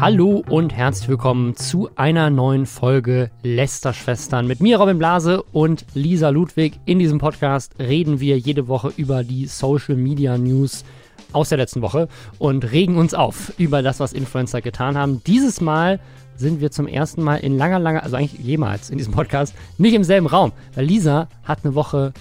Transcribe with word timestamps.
Hallo 0.00 0.42
und 0.48 0.72
herzlich 0.72 1.10
willkommen 1.10 1.56
zu 1.56 1.90
einer 1.94 2.30
neuen 2.30 2.64
Folge 2.64 3.30
Lästerschwestern. 3.42 4.46
Mit 4.46 4.60
mir 4.60 4.78
Robin 4.78 4.96
Blase 4.98 5.42
und 5.52 5.84
Lisa 5.92 6.30
Ludwig. 6.30 6.80
In 6.86 6.98
diesem 6.98 7.18
Podcast 7.18 7.74
reden 7.78 8.18
wir 8.18 8.38
jede 8.38 8.66
Woche 8.66 8.94
über 8.96 9.24
die 9.24 9.44
Social 9.44 9.96
Media 9.96 10.38
News 10.38 10.86
aus 11.34 11.50
der 11.50 11.58
letzten 11.58 11.82
Woche 11.82 12.08
und 12.38 12.72
regen 12.72 12.96
uns 12.96 13.12
auf 13.12 13.52
über 13.58 13.82
das, 13.82 14.00
was 14.00 14.14
Influencer 14.14 14.62
getan 14.62 14.96
haben. 14.96 15.22
Dieses 15.26 15.60
Mal 15.60 16.00
sind 16.34 16.62
wir 16.62 16.70
zum 16.70 16.86
ersten 16.86 17.22
Mal 17.22 17.36
in 17.36 17.58
langer, 17.58 17.78
langer, 17.78 18.02
also 18.02 18.16
eigentlich 18.16 18.40
jemals 18.40 18.88
in 18.88 18.96
diesem 18.96 19.12
Podcast, 19.12 19.54
nicht 19.76 19.92
im 19.92 20.02
selben 20.02 20.28
Raum. 20.28 20.52
Weil 20.74 20.86
Lisa 20.86 21.28
hat 21.44 21.58
eine 21.62 21.74
Woche 21.74 22.14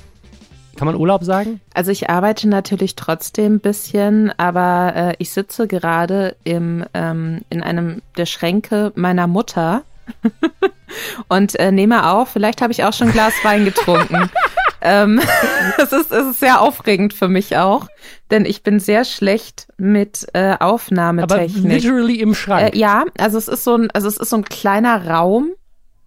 kann 0.79 0.85
man 0.85 0.95
Urlaub 0.95 1.25
sagen? 1.25 1.59
Also 1.73 1.91
ich 1.91 2.09
arbeite 2.09 2.47
natürlich 2.47 2.95
trotzdem 2.95 3.55
ein 3.55 3.59
bisschen, 3.59 4.31
aber 4.37 4.93
äh, 4.95 5.15
ich 5.19 5.31
sitze 5.31 5.67
gerade 5.67 6.37
im, 6.45 6.85
ähm, 6.93 7.41
in 7.49 7.61
einem 7.61 8.01
der 8.15 8.25
Schränke 8.25 8.93
meiner 8.95 9.27
Mutter 9.27 9.83
und 11.27 11.59
äh, 11.59 11.73
nehme 11.73 12.09
auf. 12.09 12.29
Vielleicht 12.29 12.61
habe 12.61 12.71
ich 12.71 12.85
auch 12.85 12.93
schon 12.93 13.07
ein 13.07 13.13
Glas 13.13 13.33
Wein 13.43 13.65
getrunken. 13.65 14.31
ähm, 14.81 15.19
es, 15.77 15.91
ist, 15.91 16.13
es 16.13 16.27
ist 16.27 16.39
sehr 16.39 16.61
aufregend 16.61 17.13
für 17.13 17.27
mich 17.27 17.57
auch, 17.57 17.87
denn 18.31 18.45
ich 18.45 18.63
bin 18.63 18.79
sehr 18.79 19.03
schlecht 19.03 19.67
mit 19.77 20.27
äh, 20.31 20.55
Aufnahmetechnik. 20.61 21.65
Aber 21.65 21.73
literally 21.73 22.21
im 22.21 22.33
Schrank. 22.33 22.73
Äh, 22.73 22.77
ja, 22.77 23.03
also 23.17 23.37
es 23.37 23.49
ist 23.49 23.65
so 23.65 23.75
ein, 23.75 23.91
also 23.91 24.07
es 24.07 24.15
ist 24.15 24.29
so 24.29 24.37
ein 24.37 24.45
kleiner 24.45 25.09
Raum, 25.09 25.49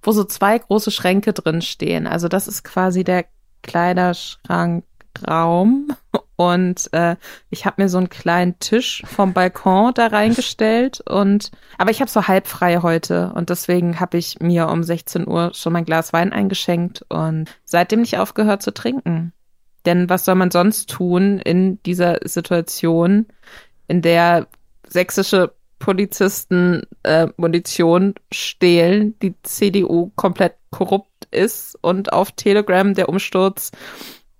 wo 0.02 0.12
so 0.12 0.24
zwei 0.24 0.58
große 0.58 0.90
Schränke 0.90 1.34
drin 1.34 1.60
stehen. 1.60 2.06
Also 2.06 2.28
das 2.28 2.48
ist 2.48 2.64
quasi 2.64 3.04
der 3.04 3.26
Kleiderschrankraum 3.62 5.88
und 6.36 6.92
äh, 6.92 7.16
ich 7.50 7.66
habe 7.66 7.82
mir 7.82 7.88
so 7.88 7.98
einen 7.98 8.08
kleinen 8.08 8.58
Tisch 8.58 9.02
vom 9.06 9.32
Balkon 9.32 9.92
da 9.94 10.08
reingestellt 10.08 11.00
und 11.00 11.50
aber 11.78 11.90
ich 11.90 12.00
habe 12.00 12.10
so 12.10 12.26
halb 12.26 12.46
frei 12.46 12.78
heute 12.78 13.32
und 13.34 13.50
deswegen 13.50 14.00
habe 14.00 14.18
ich 14.18 14.40
mir 14.40 14.68
um 14.68 14.82
16 14.82 15.28
Uhr 15.28 15.52
schon 15.54 15.72
mein 15.72 15.84
Glas 15.84 16.12
Wein 16.12 16.32
eingeschenkt 16.32 17.04
und 17.08 17.50
seitdem 17.64 18.00
nicht 18.00 18.18
aufgehört 18.18 18.62
zu 18.62 18.72
trinken. 18.72 19.32
Denn 19.84 20.08
was 20.08 20.24
soll 20.24 20.36
man 20.36 20.50
sonst 20.50 20.90
tun 20.90 21.38
in 21.38 21.82
dieser 21.82 22.18
Situation, 22.24 23.26
in 23.88 24.02
der 24.02 24.46
sächsische 24.86 25.54
Polizisten 25.78 26.82
äh, 27.02 27.26
Munition 27.36 28.14
stehlen, 28.32 29.18
die 29.20 29.34
CDU 29.42 30.12
komplett 30.14 30.54
korrupt 30.70 31.11
ist 31.32 31.78
und 31.80 32.12
auf 32.12 32.32
Telegram 32.32 32.94
der 32.94 33.08
Umsturz 33.08 33.70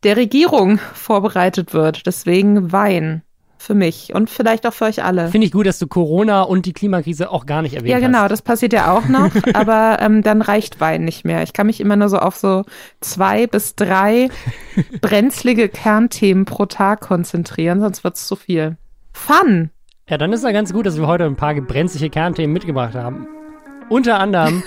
der 0.03 0.17
Regierung 0.17 0.79
vorbereitet 0.95 1.75
wird. 1.75 2.07
Deswegen 2.07 2.73
Wein 2.73 3.23
für 3.62 3.75
mich 3.75 4.12
und 4.12 4.29
vielleicht 4.29 4.67
auch 4.67 4.73
für 4.73 4.87
euch 4.87 5.05
alle. 5.05 5.29
Finde 5.29 5.47
ich 5.47 5.53
gut, 5.53 5.67
dass 5.67 5.79
du 5.79 5.87
Corona 5.87 6.43
und 6.43 6.67
die 6.67 6.73
Klimakrise 6.73 7.31
auch 7.31 7.47
gar 7.47 7.63
nicht 7.63 7.75
erwähnt 7.75 7.95
hast. 7.95 8.01
Ja, 8.01 8.07
genau, 8.07 8.23
hast. 8.23 8.33
das 8.33 8.43
passiert 8.43 8.73
ja 8.73 8.93
auch 8.93 9.07
noch, 9.07 9.31
aber 9.55 9.98
ähm, 10.01 10.23
dann 10.23 10.43
reicht 10.43 10.81
Wein 10.81 11.05
nicht 11.05 11.25
mehr. 11.25 11.43
Ich 11.45 11.53
kann 11.53 11.69
mich 11.69 11.81
immer 11.81 11.95
nur 11.95 12.09
so 12.09 12.19
auf 12.19 12.37
so 12.37 12.65
zwei 13.01 13.47
bis 13.47 13.77
drei 13.77 14.29
brenzlige 15.01 15.69
Kernthemen 15.69 16.45
pro 16.45 16.67
Tag 16.67 17.01
konzentrieren, 17.01 17.81
sonst 17.81 18.03
wird 18.03 18.17
es 18.17 18.27
zu 18.27 18.35
viel. 18.35 18.77
Fun! 19.13 19.70
Ja, 20.09 20.19
dann 20.19 20.33
ist 20.33 20.43
ja 20.45 20.51
ganz 20.51 20.73
gut, 20.73 20.85
dass 20.85 20.98
wir 20.98 21.07
heute 21.07 21.25
ein 21.25 21.37
paar 21.37 21.55
brenzliche 21.55 22.11
Kernthemen 22.11 22.53
mitgebracht 22.53 22.95
haben. 22.95 23.29
Unter 23.93 24.19
anderem 24.19 24.62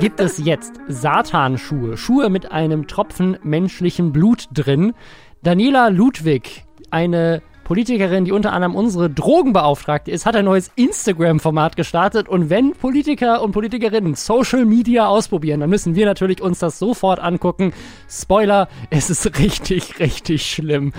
gibt 0.00 0.20
es 0.20 0.38
jetzt 0.42 0.72
Satanschuhe, 0.88 1.98
Schuhe 1.98 2.30
mit 2.30 2.50
einem 2.50 2.86
Tropfen 2.86 3.36
menschlichen 3.42 4.10
Blut 4.10 4.48
drin. 4.54 4.94
Daniela 5.42 5.88
Ludwig, 5.88 6.64
eine 6.90 7.42
Politikerin, 7.64 8.24
die 8.24 8.32
unter 8.32 8.54
anderem 8.54 8.74
unsere 8.74 9.10
Drogenbeauftragte 9.10 10.10
ist, 10.10 10.24
hat 10.24 10.34
ein 10.34 10.46
neues 10.46 10.70
Instagram-Format 10.76 11.76
gestartet. 11.76 12.26
Und 12.26 12.48
wenn 12.48 12.72
Politiker 12.72 13.42
und 13.42 13.52
Politikerinnen 13.52 14.14
Social 14.14 14.64
Media 14.64 15.08
ausprobieren, 15.08 15.60
dann 15.60 15.68
müssen 15.68 15.94
wir 15.94 16.06
natürlich 16.06 16.40
uns 16.40 16.60
das 16.60 16.78
sofort 16.78 17.20
angucken. 17.20 17.74
Spoiler, 18.08 18.66
es 18.88 19.10
ist 19.10 19.38
richtig, 19.38 20.00
richtig 20.00 20.50
schlimm. 20.50 20.94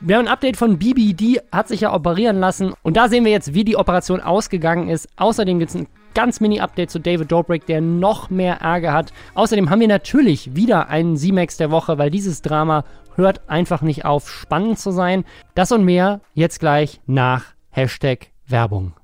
Wir 0.00 0.18
haben 0.18 0.26
ein 0.26 0.32
Update 0.32 0.56
von 0.56 0.78
die 0.78 1.40
hat 1.50 1.66
sich 1.66 1.80
ja 1.80 1.92
operieren 1.92 2.38
lassen. 2.38 2.74
Und 2.84 2.96
da 2.96 3.08
sehen 3.08 3.24
wir 3.24 3.32
jetzt, 3.32 3.54
wie 3.54 3.64
die 3.64 3.76
Operation 3.76 4.20
ausgegangen 4.20 4.88
ist. 4.88 5.08
Außerdem 5.16 5.58
gibt 5.58 5.70
es 5.70 5.76
ein 5.76 5.88
ganz 6.14 6.40
Mini-Update 6.40 6.90
zu 6.90 7.00
David 7.00 7.30
Dobrik, 7.30 7.66
der 7.66 7.80
noch 7.80 8.30
mehr 8.30 8.60
Ärger 8.60 8.92
hat. 8.92 9.12
Außerdem 9.34 9.68
haben 9.68 9.80
wir 9.80 9.88
natürlich 9.88 10.54
wieder 10.54 10.88
einen 10.88 11.16
Z-Max 11.16 11.56
der 11.56 11.70
Woche, 11.70 11.98
weil 11.98 12.10
dieses 12.10 12.40
Drama 12.40 12.84
hört 13.16 13.48
einfach 13.48 13.82
nicht 13.82 14.04
auf, 14.04 14.28
spannend 14.30 14.78
zu 14.78 14.90
sein. 14.90 15.24
Das 15.54 15.72
und 15.72 15.84
mehr 15.84 16.20
jetzt 16.34 16.60
gleich 16.60 17.00
nach 17.06 17.46
Hashtag 17.70 18.28
Werbung. 18.46 18.94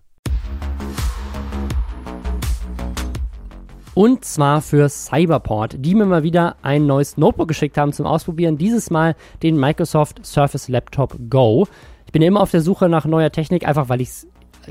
Und 3.94 4.24
zwar 4.24 4.62
für 4.62 4.88
Cyberport, 4.88 5.76
die 5.78 5.96
mir 5.96 6.06
mal 6.06 6.22
wieder 6.22 6.56
ein 6.62 6.86
neues 6.86 7.16
Notebook 7.16 7.48
geschickt 7.48 7.76
haben 7.76 7.92
zum 7.92 8.06
Ausprobieren. 8.06 8.56
Dieses 8.56 8.88
Mal 8.88 9.16
den 9.42 9.58
Microsoft 9.58 10.24
Surface 10.24 10.68
Laptop 10.68 11.16
Go. 11.28 11.66
Ich 12.06 12.12
bin 12.12 12.22
immer 12.22 12.40
auf 12.40 12.52
der 12.52 12.62
Suche 12.62 12.88
nach 12.88 13.04
neuer 13.04 13.30
Technik, 13.30 13.66
einfach 13.66 13.88
weil 13.88 14.00
ich 14.00 14.08
es 14.08 14.28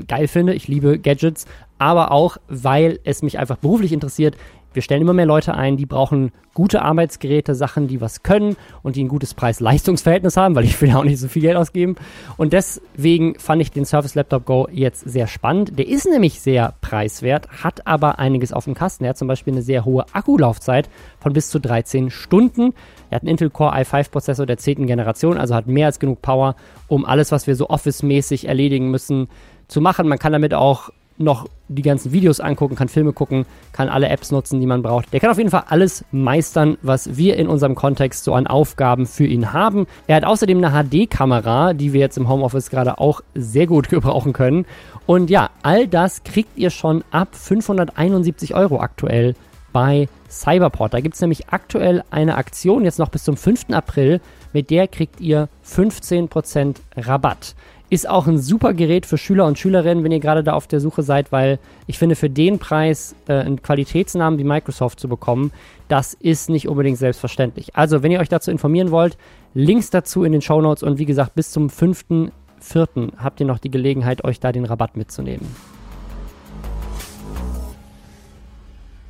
geil 0.08 0.28
finde. 0.28 0.54
Ich 0.54 0.68
liebe 0.68 0.98
Gadgets, 0.98 1.46
aber 1.78 2.12
auch, 2.12 2.36
weil 2.48 3.00
es 3.04 3.22
mich 3.22 3.38
einfach 3.38 3.56
beruflich 3.56 3.92
interessiert. 3.92 4.36
Wir 4.72 4.82
stellen 4.82 5.02
immer 5.02 5.14
mehr 5.14 5.26
Leute 5.26 5.54
ein, 5.54 5.76
die 5.76 5.86
brauchen 5.86 6.30
gute 6.54 6.82
Arbeitsgeräte, 6.82 7.56
Sachen, 7.56 7.88
die 7.88 8.00
was 8.00 8.22
können 8.22 8.56
und 8.82 8.94
die 8.94 9.02
ein 9.02 9.08
gutes 9.08 9.34
Preis-Leistungs-Verhältnis 9.34 10.36
haben, 10.36 10.54
weil 10.54 10.64
ich 10.64 10.80
will 10.80 10.90
ja 10.90 10.98
auch 10.98 11.04
nicht 11.04 11.18
so 11.18 11.26
viel 11.26 11.42
Geld 11.42 11.56
ausgeben. 11.56 11.96
Und 12.36 12.52
deswegen 12.52 13.36
fand 13.38 13.62
ich 13.62 13.72
den 13.72 13.84
Surface 13.84 14.14
Laptop 14.14 14.44
Go 14.44 14.68
jetzt 14.70 15.00
sehr 15.08 15.26
spannend. 15.26 15.76
Der 15.76 15.88
ist 15.88 16.08
nämlich 16.08 16.40
sehr 16.40 16.74
preiswert, 16.82 17.48
hat 17.64 17.86
aber 17.86 18.20
einiges 18.20 18.52
auf 18.52 18.64
dem 18.64 18.74
Kasten. 18.74 19.04
Er 19.04 19.10
hat 19.10 19.18
zum 19.18 19.26
Beispiel 19.26 19.54
eine 19.54 19.62
sehr 19.62 19.84
hohe 19.84 20.04
Akkulaufzeit 20.12 20.88
von 21.18 21.32
bis 21.32 21.50
zu 21.50 21.58
13 21.58 22.10
Stunden. 22.10 22.74
Er 23.10 23.16
hat 23.16 23.22
einen 23.22 23.30
Intel 23.30 23.50
Core 23.50 23.74
i5-Prozessor 23.74 24.46
der 24.46 24.58
10. 24.58 24.86
Generation, 24.86 25.36
also 25.36 25.54
hat 25.54 25.66
mehr 25.66 25.86
als 25.86 25.98
genug 25.98 26.22
Power, 26.22 26.54
um 26.86 27.04
alles, 27.04 27.32
was 27.32 27.48
wir 27.48 27.56
so 27.56 27.68
Office-mäßig 27.68 28.46
erledigen 28.46 28.90
müssen, 28.90 29.28
zu 29.70 29.80
machen. 29.80 30.08
Man 30.08 30.18
kann 30.18 30.32
damit 30.32 30.54
auch 30.54 30.90
noch 31.20 31.46
die 31.68 31.82
ganzen 31.82 32.12
Videos 32.12 32.40
angucken, 32.40 32.74
kann 32.74 32.88
Filme 32.88 33.12
gucken, 33.12 33.44
kann 33.72 33.88
alle 33.88 34.08
Apps 34.08 34.30
nutzen, 34.32 34.58
die 34.58 34.66
man 34.66 34.82
braucht. 34.82 35.12
Der 35.12 35.20
kann 35.20 35.30
auf 35.30 35.38
jeden 35.38 35.50
Fall 35.50 35.64
alles 35.68 36.04
meistern, 36.10 36.78
was 36.82 37.16
wir 37.16 37.36
in 37.36 37.46
unserem 37.46 37.74
Kontext 37.74 38.24
so 38.24 38.34
an 38.34 38.46
Aufgaben 38.46 39.06
für 39.06 39.26
ihn 39.26 39.52
haben. 39.52 39.86
Er 40.06 40.16
hat 40.16 40.24
außerdem 40.24 40.64
eine 40.64 40.88
HD-Kamera, 40.88 41.74
die 41.74 41.92
wir 41.92 42.00
jetzt 42.00 42.16
im 42.16 42.28
Homeoffice 42.28 42.70
gerade 42.70 42.98
auch 42.98 43.20
sehr 43.34 43.66
gut 43.66 43.88
gebrauchen 43.90 44.32
können. 44.32 44.64
Und 45.06 45.30
ja, 45.30 45.50
all 45.62 45.86
das 45.86 46.24
kriegt 46.24 46.56
ihr 46.56 46.70
schon 46.70 47.04
ab 47.10 47.34
571 47.34 48.54
Euro 48.54 48.80
aktuell 48.80 49.34
bei 49.72 50.08
Cyberport. 50.28 50.94
Da 50.94 51.00
gibt 51.00 51.14
es 51.14 51.20
nämlich 51.20 51.48
aktuell 51.50 52.02
eine 52.10 52.36
Aktion, 52.36 52.84
jetzt 52.84 52.98
noch 52.98 53.08
bis 53.08 53.24
zum 53.24 53.36
5. 53.36 53.70
April, 53.70 54.20
mit 54.52 54.70
der 54.70 54.88
kriegt 54.88 55.20
ihr 55.20 55.48
15% 55.64 56.76
Rabatt. 56.96 57.54
Ist 57.90 58.08
auch 58.08 58.28
ein 58.28 58.38
super 58.38 58.72
Gerät 58.72 59.04
für 59.04 59.18
Schüler 59.18 59.46
und 59.46 59.58
Schülerinnen, 59.58 60.04
wenn 60.04 60.12
ihr 60.12 60.20
gerade 60.20 60.44
da 60.44 60.52
auf 60.52 60.68
der 60.68 60.78
Suche 60.78 61.02
seid, 61.02 61.32
weil 61.32 61.58
ich 61.88 61.98
finde, 61.98 62.14
für 62.14 62.30
den 62.30 62.60
Preis 62.60 63.16
äh, 63.26 63.32
einen 63.32 63.60
Qualitätsnamen 63.60 64.38
wie 64.38 64.44
Microsoft 64.44 65.00
zu 65.00 65.08
bekommen, 65.08 65.50
das 65.88 66.14
ist 66.14 66.50
nicht 66.50 66.68
unbedingt 66.68 66.98
selbstverständlich. 66.98 67.74
Also, 67.74 68.04
wenn 68.04 68.12
ihr 68.12 68.20
euch 68.20 68.28
dazu 68.28 68.52
informieren 68.52 68.92
wollt, 68.92 69.18
Links 69.54 69.90
dazu 69.90 70.22
in 70.22 70.30
den 70.30 70.40
Show 70.40 70.60
Notes 70.60 70.84
und 70.84 70.98
wie 70.98 71.04
gesagt, 71.04 71.34
bis 71.34 71.50
zum 71.50 71.66
5.4. 71.66 73.12
habt 73.16 73.40
ihr 73.40 73.46
noch 73.46 73.58
die 73.58 73.72
Gelegenheit, 73.72 74.22
euch 74.22 74.38
da 74.38 74.52
den 74.52 74.64
Rabatt 74.64 74.96
mitzunehmen. 74.96 75.48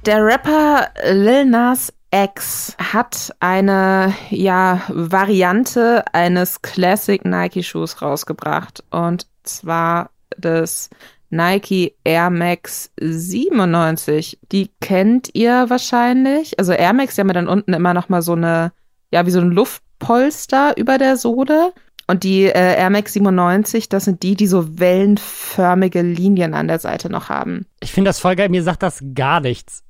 Der 0.06 0.24
Rapper 0.24 0.88
Lil 1.12 1.44
Nas 1.44 1.92
X 2.12 2.76
hat 2.78 3.34
eine 3.40 4.14
ja 4.30 4.82
Variante 4.88 6.04
eines 6.12 6.62
Classic 6.62 7.24
Nike 7.24 7.62
Schuhs 7.62 8.02
rausgebracht 8.02 8.82
und 8.90 9.26
zwar 9.44 10.10
des 10.36 10.90
Nike 11.30 11.94
Air 12.02 12.30
Max 12.30 12.90
97. 13.00 14.38
Die 14.50 14.70
kennt 14.80 15.30
ihr 15.34 15.66
wahrscheinlich. 15.68 16.58
Also 16.58 16.72
Air 16.72 16.92
Max, 16.92 17.14
die 17.14 17.20
haben 17.20 17.28
ja 17.28 17.34
dann 17.34 17.48
unten 17.48 17.72
immer 17.72 17.94
noch 17.94 18.08
mal 18.08 18.22
so 18.22 18.32
eine 18.32 18.72
ja 19.12 19.26
wie 19.26 19.30
so 19.30 19.40
ein 19.40 19.50
Luftpolster 19.50 20.76
über 20.76 20.98
der 20.98 21.16
Sohle. 21.16 21.72
Und 22.06 22.24
die 22.24 22.46
äh, 22.46 22.76
Air 22.76 22.90
Max 22.90 23.12
97, 23.12 23.88
das 23.88 24.06
sind 24.06 24.24
die, 24.24 24.34
die 24.34 24.48
so 24.48 24.80
wellenförmige 24.80 26.02
Linien 26.02 26.54
an 26.54 26.66
der 26.66 26.80
Seite 26.80 27.08
noch 27.08 27.28
haben. 27.28 27.66
Ich 27.78 27.92
finde 27.92 28.08
das 28.08 28.18
voll 28.18 28.34
geil, 28.34 28.48
mir 28.48 28.64
sagt 28.64 28.82
das 28.82 29.00
gar 29.14 29.38
nichts. 29.38 29.84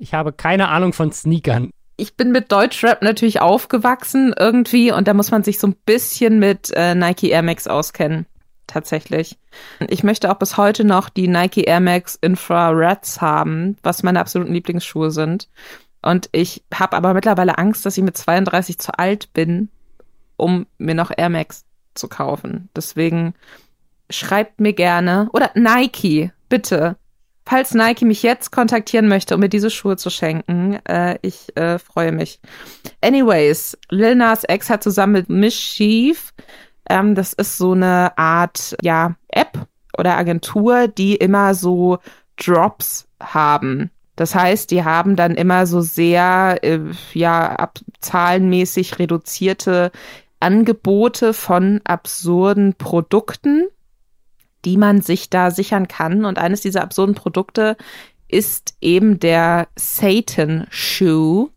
Ich 0.00 0.14
habe 0.14 0.32
keine 0.32 0.68
Ahnung 0.68 0.94
von 0.94 1.12
Sneakern. 1.12 1.70
Ich 1.96 2.16
bin 2.16 2.32
mit 2.32 2.50
Deutschrap 2.50 3.02
natürlich 3.02 3.42
aufgewachsen 3.42 4.34
irgendwie 4.36 4.90
und 4.90 5.06
da 5.06 5.12
muss 5.12 5.30
man 5.30 5.44
sich 5.44 5.58
so 5.58 5.66
ein 5.66 5.76
bisschen 5.84 6.38
mit 6.38 6.72
äh, 6.74 6.94
Nike 6.94 7.28
Air 7.28 7.42
Max 7.42 7.66
auskennen. 7.66 8.24
Tatsächlich. 8.66 9.38
Ich 9.88 10.02
möchte 10.02 10.30
auch 10.30 10.38
bis 10.38 10.56
heute 10.56 10.84
noch 10.84 11.10
die 11.10 11.28
Nike 11.28 11.64
Air 11.64 11.80
Max 11.80 12.16
Infrareds 12.20 13.20
haben, 13.20 13.76
was 13.82 14.02
meine 14.02 14.20
absoluten 14.20 14.54
Lieblingsschuhe 14.54 15.10
sind. 15.10 15.50
Und 16.00 16.30
ich 16.32 16.64
habe 16.72 16.96
aber 16.96 17.12
mittlerweile 17.12 17.58
Angst, 17.58 17.84
dass 17.84 17.98
ich 17.98 18.02
mit 18.02 18.16
32 18.16 18.78
zu 18.78 18.98
alt 18.98 19.30
bin, 19.34 19.68
um 20.38 20.66
mir 20.78 20.94
noch 20.94 21.10
Air 21.14 21.28
Max 21.28 21.66
zu 21.94 22.08
kaufen. 22.08 22.70
Deswegen 22.74 23.34
schreibt 24.08 24.60
mir 24.60 24.72
gerne 24.72 25.28
oder 25.34 25.50
Nike 25.54 26.32
bitte, 26.48 26.96
falls 27.50 27.74
Nike 27.74 28.04
mich 28.04 28.22
jetzt 28.22 28.52
kontaktieren 28.52 29.08
möchte, 29.08 29.34
um 29.34 29.40
mir 29.40 29.48
diese 29.48 29.70
Schuhe 29.70 29.96
zu 29.96 30.08
schenken, 30.08 30.78
äh, 30.86 31.18
ich 31.22 31.56
äh, 31.56 31.80
freue 31.80 32.12
mich. 32.12 32.38
Anyways, 33.00 33.76
Lil 33.90 34.14
Nas 34.14 34.44
X 34.48 34.70
hat 34.70 34.84
zusammen 34.84 35.14
mit 35.14 35.28
Mischief, 35.28 36.32
ähm, 36.88 37.16
das 37.16 37.32
ist 37.32 37.58
so 37.58 37.72
eine 37.72 38.16
Art, 38.16 38.76
ja, 38.82 39.16
App 39.28 39.66
oder 39.98 40.16
Agentur, 40.16 40.86
die 40.86 41.16
immer 41.16 41.54
so 41.54 41.98
Drops 42.36 43.08
haben. 43.20 43.90
Das 44.14 44.36
heißt, 44.36 44.70
die 44.70 44.84
haben 44.84 45.16
dann 45.16 45.34
immer 45.34 45.66
so 45.66 45.80
sehr, 45.80 46.58
äh, 46.62 46.78
ja, 47.14 47.56
ab, 47.56 47.80
zahlenmäßig 47.98 49.00
reduzierte 49.00 49.90
Angebote 50.38 51.34
von 51.34 51.80
absurden 51.82 52.74
Produkten, 52.74 53.66
die 54.64 54.76
man 54.76 55.00
sich 55.00 55.30
da 55.30 55.50
sichern 55.50 55.88
kann. 55.88 56.24
Und 56.24 56.38
eines 56.38 56.60
dieser 56.60 56.82
absurden 56.82 57.14
Produkte 57.14 57.76
ist 58.28 58.74
eben 58.80 59.18
der 59.18 59.68
Satan 59.76 60.66
Shoe 60.70 61.50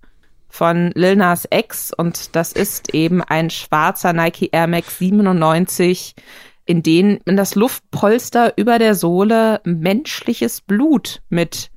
von 0.50 0.91
Lil 0.94 1.15
Nas 1.15 1.47
X 1.51 1.91
und 1.95 2.35
das 2.35 2.53
ist 2.53 2.94
eben 2.94 3.23
ein 3.23 3.50
schwarzer 3.50 4.13
Nike 4.13 4.50
Air 4.51 4.67
Max 4.67 5.00
97, 5.00 6.13
in 6.65 6.83
den 6.83 7.17
in 7.25 7.35
das 7.35 7.55
Luftpolster 7.55 8.53
über 8.55 8.77
der 8.77 8.95
Sohle 8.95 9.61
menschliches 9.63 10.61
Blut 10.61 11.21
mit 11.29 11.71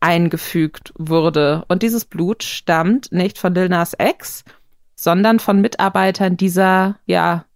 eingefügt 0.00 0.92
wurde. 0.98 1.64
Und 1.68 1.82
dieses 1.82 2.04
Blut 2.04 2.42
stammt 2.42 3.10
nicht 3.10 3.38
von 3.38 3.54
Lil 3.54 3.70
Nas 3.70 3.96
X, 3.98 4.44
sondern 4.94 5.40
von 5.40 5.62
Mitarbeitern 5.62 6.36
dieser, 6.36 6.96
ja, 7.06 7.46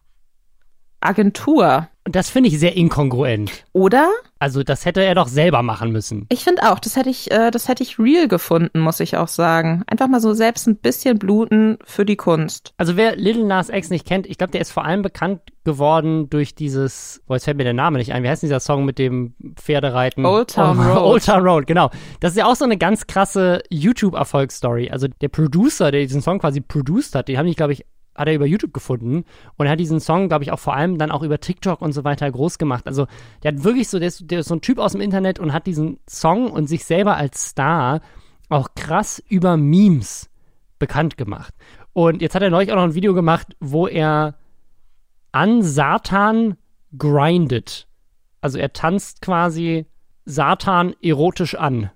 Agentur. 1.01 1.89
Und 2.09 2.17
das 2.17 2.31
finde 2.31 2.49
ich 2.49 2.59
sehr 2.59 2.75
inkongruent. 2.75 3.51
Oder? 3.75 4.11
Also 4.39 4.63
das 4.63 4.87
hätte 4.87 5.03
er 5.03 5.15
doch 5.15 5.29
selber 5.29 5.63
machen 5.63 5.93
müssen. 5.93 6.25
Ich 6.31 6.43
finde 6.43 6.71
auch, 6.71 6.79
das 6.79 6.97
hätte 6.97 7.11
ich, 7.11 7.31
äh, 7.31 7.51
das 7.51 7.69
hätte 7.69 7.83
ich 7.83 7.99
real 7.99 8.29
gefunden, 8.29 8.81
muss 8.81 9.01
ich 9.01 9.19
auch 9.19 9.29
sagen. 9.29 9.83
Einfach 9.87 10.09
mal 10.09 10.21
so 10.21 10.33
selbst 10.33 10.67
ein 10.67 10.77
bisschen 10.77 11.19
bluten 11.19 11.77
für 11.85 12.07
die 12.07 12.17
Kunst. 12.17 12.73
Also 12.79 12.97
wer 12.97 13.15
Little 13.17 13.45
Nas 13.45 13.69
X 13.69 13.91
nicht 13.91 14.07
kennt, 14.07 14.27
ich 14.27 14.39
glaube, 14.39 14.53
der 14.53 14.63
ist 14.63 14.73
vor 14.73 14.87
allem 14.87 15.03
bekannt 15.03 15.41
geworden 15.65 16.31
durch 16.31 16.55
dieses, 16.55 17.23
boah, 17.27 17.35
jetzt 17.35 17.45
fällt 17.45 17.59
mir 17.59 17.65
der 17.65 17.75
Name 17.75 17.99
nicht 17.99 18.15
ein, 18.15 18.23
wie 18.23 18.29
heißt 18.31 18.43
dieser 18.43 18.61
Song 18.61 18.87
mit 18.87 18.99
dem 18.99 19.35
Pferdereiten? 19.57 20.25
Old 20.25 20.55
Town 20.55 20.79
oh, 20.79 20.83
Road. 20.83 21.03
Old 21.03 21.27
Town 21.27 21.43
Road, 21.43 21.67
genau. 21.67 21.91
Das 22.21 22.31
ist 22.31 22.39
ja 22.39 22.47
auch 22.47 22.57
so 22.57 22.65
eine 22.65 22.79
ganz 22.79 23.07
krasse 23.07 23.63
YouTube-Erfolgsstory. 23.69 24.91
Also 24.91 25.09
der 25.21 25.29
Producer, 25.29 25.91
der 25.91 26.01
diesen 26.01 26.23
Song 26.23 26.39
quasi 26.39 26.63
produced 26.63 27.15
hat, 27.15 27.29
den 27.29 27.37
haben 27.37 27.47
die, 27.47 27.55
glaube 27.55 27.75
ich, 27.75 27.85
hat 28.19 28.29
er 28.29 28.35
über 28.35 28.47
YouTube 28.47 28.75
gefunden 28.75 29.25
und 29.57 29.69
hat 29.69 29.81
diesen 29.81 30.01
Song, 30.01 30.29
glaube 30.29 30.45
ich, 30.45 30.53
auch 30.53 30.59
vor 30.59 30.75
allem 30.75 30.99
dann 30.99 31.11
auch 31.11 31.23
über 31.23 31.41
TikTok 31.41 31.81
und 31.81 31.93
so 31.93 32.05
weiter 32.05 32.31
groß 32.31 32.59
gemacht. 32.59 32.87
Also 32.87 33.07
der 33.43 33.53
hat 33.53 33.65
wirklich 33.65 33.89
so, 33.89 33.99
der 33.99 34.09
ist, 34.09 34.31
der 34.31 34.41
ist 34.41 34.49
so 34.49 34.57
ein 34.57 34.61
Typ 34.61 34.79
aus 34.79 34.93
dem 34.93 35.01
Internet 35.01 35.39
und 35.39 35.53
hat 35.53 35.67
diesen 35.67 36.01
Song 36.09 36.51
und 36.51 36.67
sich 36.67 36.85
selber 36.85 37.17
als 37.17 37.51
Star 37.51 38.01
auch 38.49 38.71
krass 38.75 39.23
über 39.29 39.57
Memes 39.57 40.29
bekannt 40.79 41.17
gemacht. 41.17 41.55
Und 41.93 42.21
jetzt 42.23 42.35
hat 42.35 42.43
er 42.43 42.51
neulich 42.51 42.73
auch 42.73 42.77
noch 42.77 42.83
ein 42.83 42.95
Video 42.95 43.15
gemacht, 43.15 43.57
wo 43.61 43.87
er 43.87 44.35
an 45.33 45.63
Satan 45.63 46.57
grindet. 46.97 47.89
Also 48.41 48.59
er 48.59 48.73
tanzt 48.73 49.21
quasi 49.21 49.87
Satan 50.25 50.95
erotisch 51.03 51.55
an. 51.55 51.91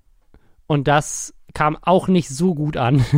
Und 0.67 0.87
das 0.87 1.33
kam 1.53 1.77
auch 1.81 2.07
nicht 2.07 2.29
so 2.29 2.55
gut 2.55 2.77
an. 2.77 3.03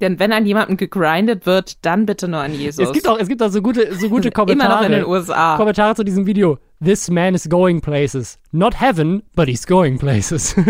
Denn 0.00 0.18
wenn 0.20 0.32
an 0.32 0.46
jemandem 0.46 0.76
gegrindet 0.76 1.44
wird, 1.44 1.84
dann 1.84 2.06
bitte 2.06 2.28
nur 2.28 2.40
an 2.40 2.54
Jesus. 2.54 2.86
Es 2.86 2.92
gibt 2.92 3.08
auch, 3.08 3.18
es 3.18 3.28
gibt 3.28 3.42
auch 3.42 3.50
so 3.50 3.60
gute, 3.60 3.92
so 3.96 4.08
gute 4.08 4.30
Kommentare. 4.30 4.68
Immer 4.70 4.76
noch 4.76 4.86
in 4.86 4.92
den 4.92 5.04
USA. 5.04 5.56
Kommentare 5.56 5.96
zu 5.96 6.04
diesem 6.04 6.26
Video. 6.26 6.58
This 6.84 7.10
man 7.10 7.34
is 7.34 7.48
going 7.48 7.80
places. 7.80 8.38
Not 8.52 8.80
heaven, 8.80 9.22
but 9.34 9.48
he's 9.48 9.66
going 9.66 9.98
places. 9.98 10.54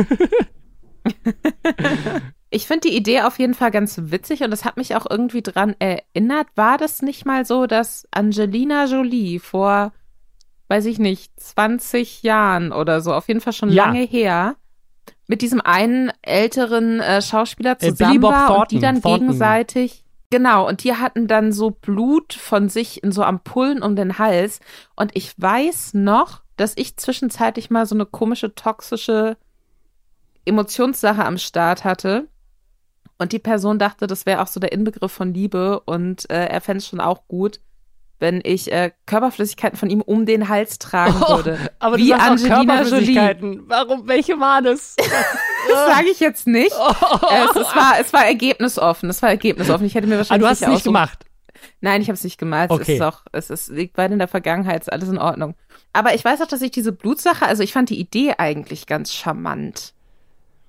ich 2.51 2.67
finde 2.67 2.89
die 2.89 2.97
Idee 2.97 3.21
auf 3.23 3.39
jeden 3.39 3.55
Fall 3.55 3.71
ganz 3.71 4.01
witzig 4.05 4.43
und 4.43 4.51
das 4.51 4.65
hat 4.65 4.79
mich 4.79 4.97
auch 4.97 5.07
irgendwie 5.09 5.43
dran 5.43 5.77
erinnert. 5.79 6.47
War 6.55 6.79
das 6.79 7.03
nicht 7.03 7.27
mal 7.27 7.45
so, 7.45 7.67
dass 7.67 8.09
Angelina 8.11 8.87
Jolie 8.87 9.41
vor, 9.41 9.93
weiß 10.69 10.87
ich 10.87 10.99
nicht, 10.99 11.39
20 11.39 12.23
Jahren 12.23 12.73
oder 12.73 13.03
so, 13.03 13.13
auf 13.13 13.29
jeden 13.29 13.43
Fall 13.43 13.53
schon 13.53 13.71
ja. 13.71 13.85
lange 13.85 14.05
her, 14.05 14.57
mit 15.29 15.43
diesem 15.43 15.61
einen 15.61 16.11
älteren 16.23 17.01
äh, 17.01 17.23
Schauspieler 17.23 17.79
zusammen 17.79 18.19
äh, 18.19 18.23
war 18.23 18.47
Thornton, 18.49 18.63
und 18.63 18.71
die 18.73 18.79
dann 18.81 19.03
Thornton. 19.03 19.27
gegenseitig 19.27 20.05
Genau, 20.31 20.69
und 20.69 20.85
die 20.85 20.95
hatten 20.95 21.27
dann 21.27 21.53
so 21.53 21.71
Blut 21.71 22.35
von 22.35 22.69
sich 22.69 23.03
in 23.03 23.13
so 23.13 23.23
Ampullen 23.23 23.83
um 23.83 23.97
den 23.97 24.19
Hals. 24.19 24.61
Und 24.95 25.17
ich 25.17 25.33
weiß 25.41 25.95
noch, 25.95 26.43
dass 26.57 26.75
ich 26.77 26.99
zwischenzeitlich 26.99 27.71
mal 27.71 27.87
so 27.87 27.95
eine 27.95 28.05
komische, 28.05 28.55
toxische 28.55 29.39
Emotionssache 30.45 31.25
am 31.25 31.39
Start 31.39 31.85
hatte. 31.85 32.29
Und 33.17 33.33
die 33.33 33.39
Person 33.39 33.79
dachte, 33.79 34.07
das 34.07 34.27
wäre 34.27 34.43
auch 34.43 34.47
so 34.49 34.61
der 34.61 34.73
Inbegriff 34.73 35.13
von 35.13 35.33
Liebe 35.33 35.81
und 35.81 36.31
äh, 36.31 36.47
er 36.47 36.61
fände 36.61 36.79
es 36.79 36.87
schon 36.87 37.01
auch 37.01 37.27
gut, 37.27 37.61
wenn 38.19 38.41
ich 38.43 38.71
äh, 38.73 38.91
Körperflüssigkeiten 39.07 39.79
von 39.79 39.91
ihm 39.91 40.01
um 40.01 40.27
den 40.27 40.49
Hals 40.49 40.79
tragen 40.79 41.23
oh, 41.23 41.37
würde. 41.37 41.71
aber 41.79 41.97
Wie 41.99 42.13
Angelina 42.13 42.83
Jolie. 42.83 43.61
Warum? 43.67 44.09
Welche 44.09 44.41
waren 44.41 44.67
es? 44.67 44.97
das 44.97 45.07
sage 45.87 46.09
ich 46.11 46.21
jetzt 46.21 46.47
nicht. 46.47 46.75
Oh. 46.79 46.93
Es, 47.31 47.51
es, 47.51 47.77
war, 47.77 47.95
es 48.01 48.13
war 48.13 48.27
ergebnisoffen. 48.27 49.09
Es 49.09 49.23
war 49.23 49.31
ergebnisoffen. 49.31 49.87
Ich 49.87 49.95
hätte 49.95 50.07
mir 50.07 50.19
wahrscheinlich. 50.19 50.47
Aber 50.47 50.55
du 50.55 50.61
hast 50.61 50.63
es 50.63 50.69
nicht 50.69 50.85
gemacht. 50.85 51.25
Nein, 51.81 52.03
ich 52.03 52.09
habe 52.09 52.15
es 52.15 52.25
nicht 52.25 52.39
gemacht. 52.39 52.71
Okay. 52.71 52.83
Es 52.83 52.89
ist 52.89 53.03
auch, 53.03 53.23
es 53.33 53.51
ist, 53.51 53.69
liegt 53.69 53.97
weit 53.99 54.11
in 54.11 54.19
der 54.19 54.29
Vergangenheit, 54.29 54.83
ist 54.83 54.93
alles 54.93 55.09
in 55.09 55.19
Ordnung. 55.19 55.55
Aber 55.93 56.15
ich 56.15 56.25
weiß 56.25 56.41
auch, 56.41 56.47
dass 56.47 56.63
ich 56.63 56.71
diese 56.71 56.93
Blutsache, 56.93 57.47
also 57.47 57.63
ich 57.63 57.73
fand 57.73 57.91
die 57.91 57.99
Idee 57.99 58.35
eigentlich 58.39 58.87
ganz 58.87 59.13
charmant, 59.13 59.95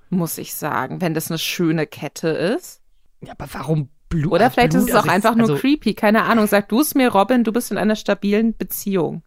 muss 0.09 0.37
ich 0.37 0.53
sagen, 0.53 1.01
wenn 1.01 1.13
das 1.13 1.29
eine 1.29 1.37
schöne 1.37 1.87
Kette 1.87 2.29
ist. 2.29 2.81
Ja, 3.21 3.33
aber 3.33 3.47
warum 3.51 3.89
Blut. 4.09 4.33
Oder 4.33 4.49
vielleicht 4.51 4.71
Blut, 4.71 4.83
ist 4.83 4.89
es 4.89 4.95
auch 4.95 5.03
also 5.03 5.11
einfach 5.11 5.35
nur 5.35 5.49
also, 5.49 5.55
creepy, 5.55 5.93
keine 5.93 6.23
Ahnung. 6.23 6.47
Sag 6.47 6.67
du 6.69 6.81
es 6.81 6.95
mir, 6.95 7.09
Robin, 7.09 7.43
du 7.43 7.51
bist 7.51 7.71
in 7.71 7.77
einer 7.77 7.95
stabilen 7.95 8.57
Beziehung. 8.57 9.23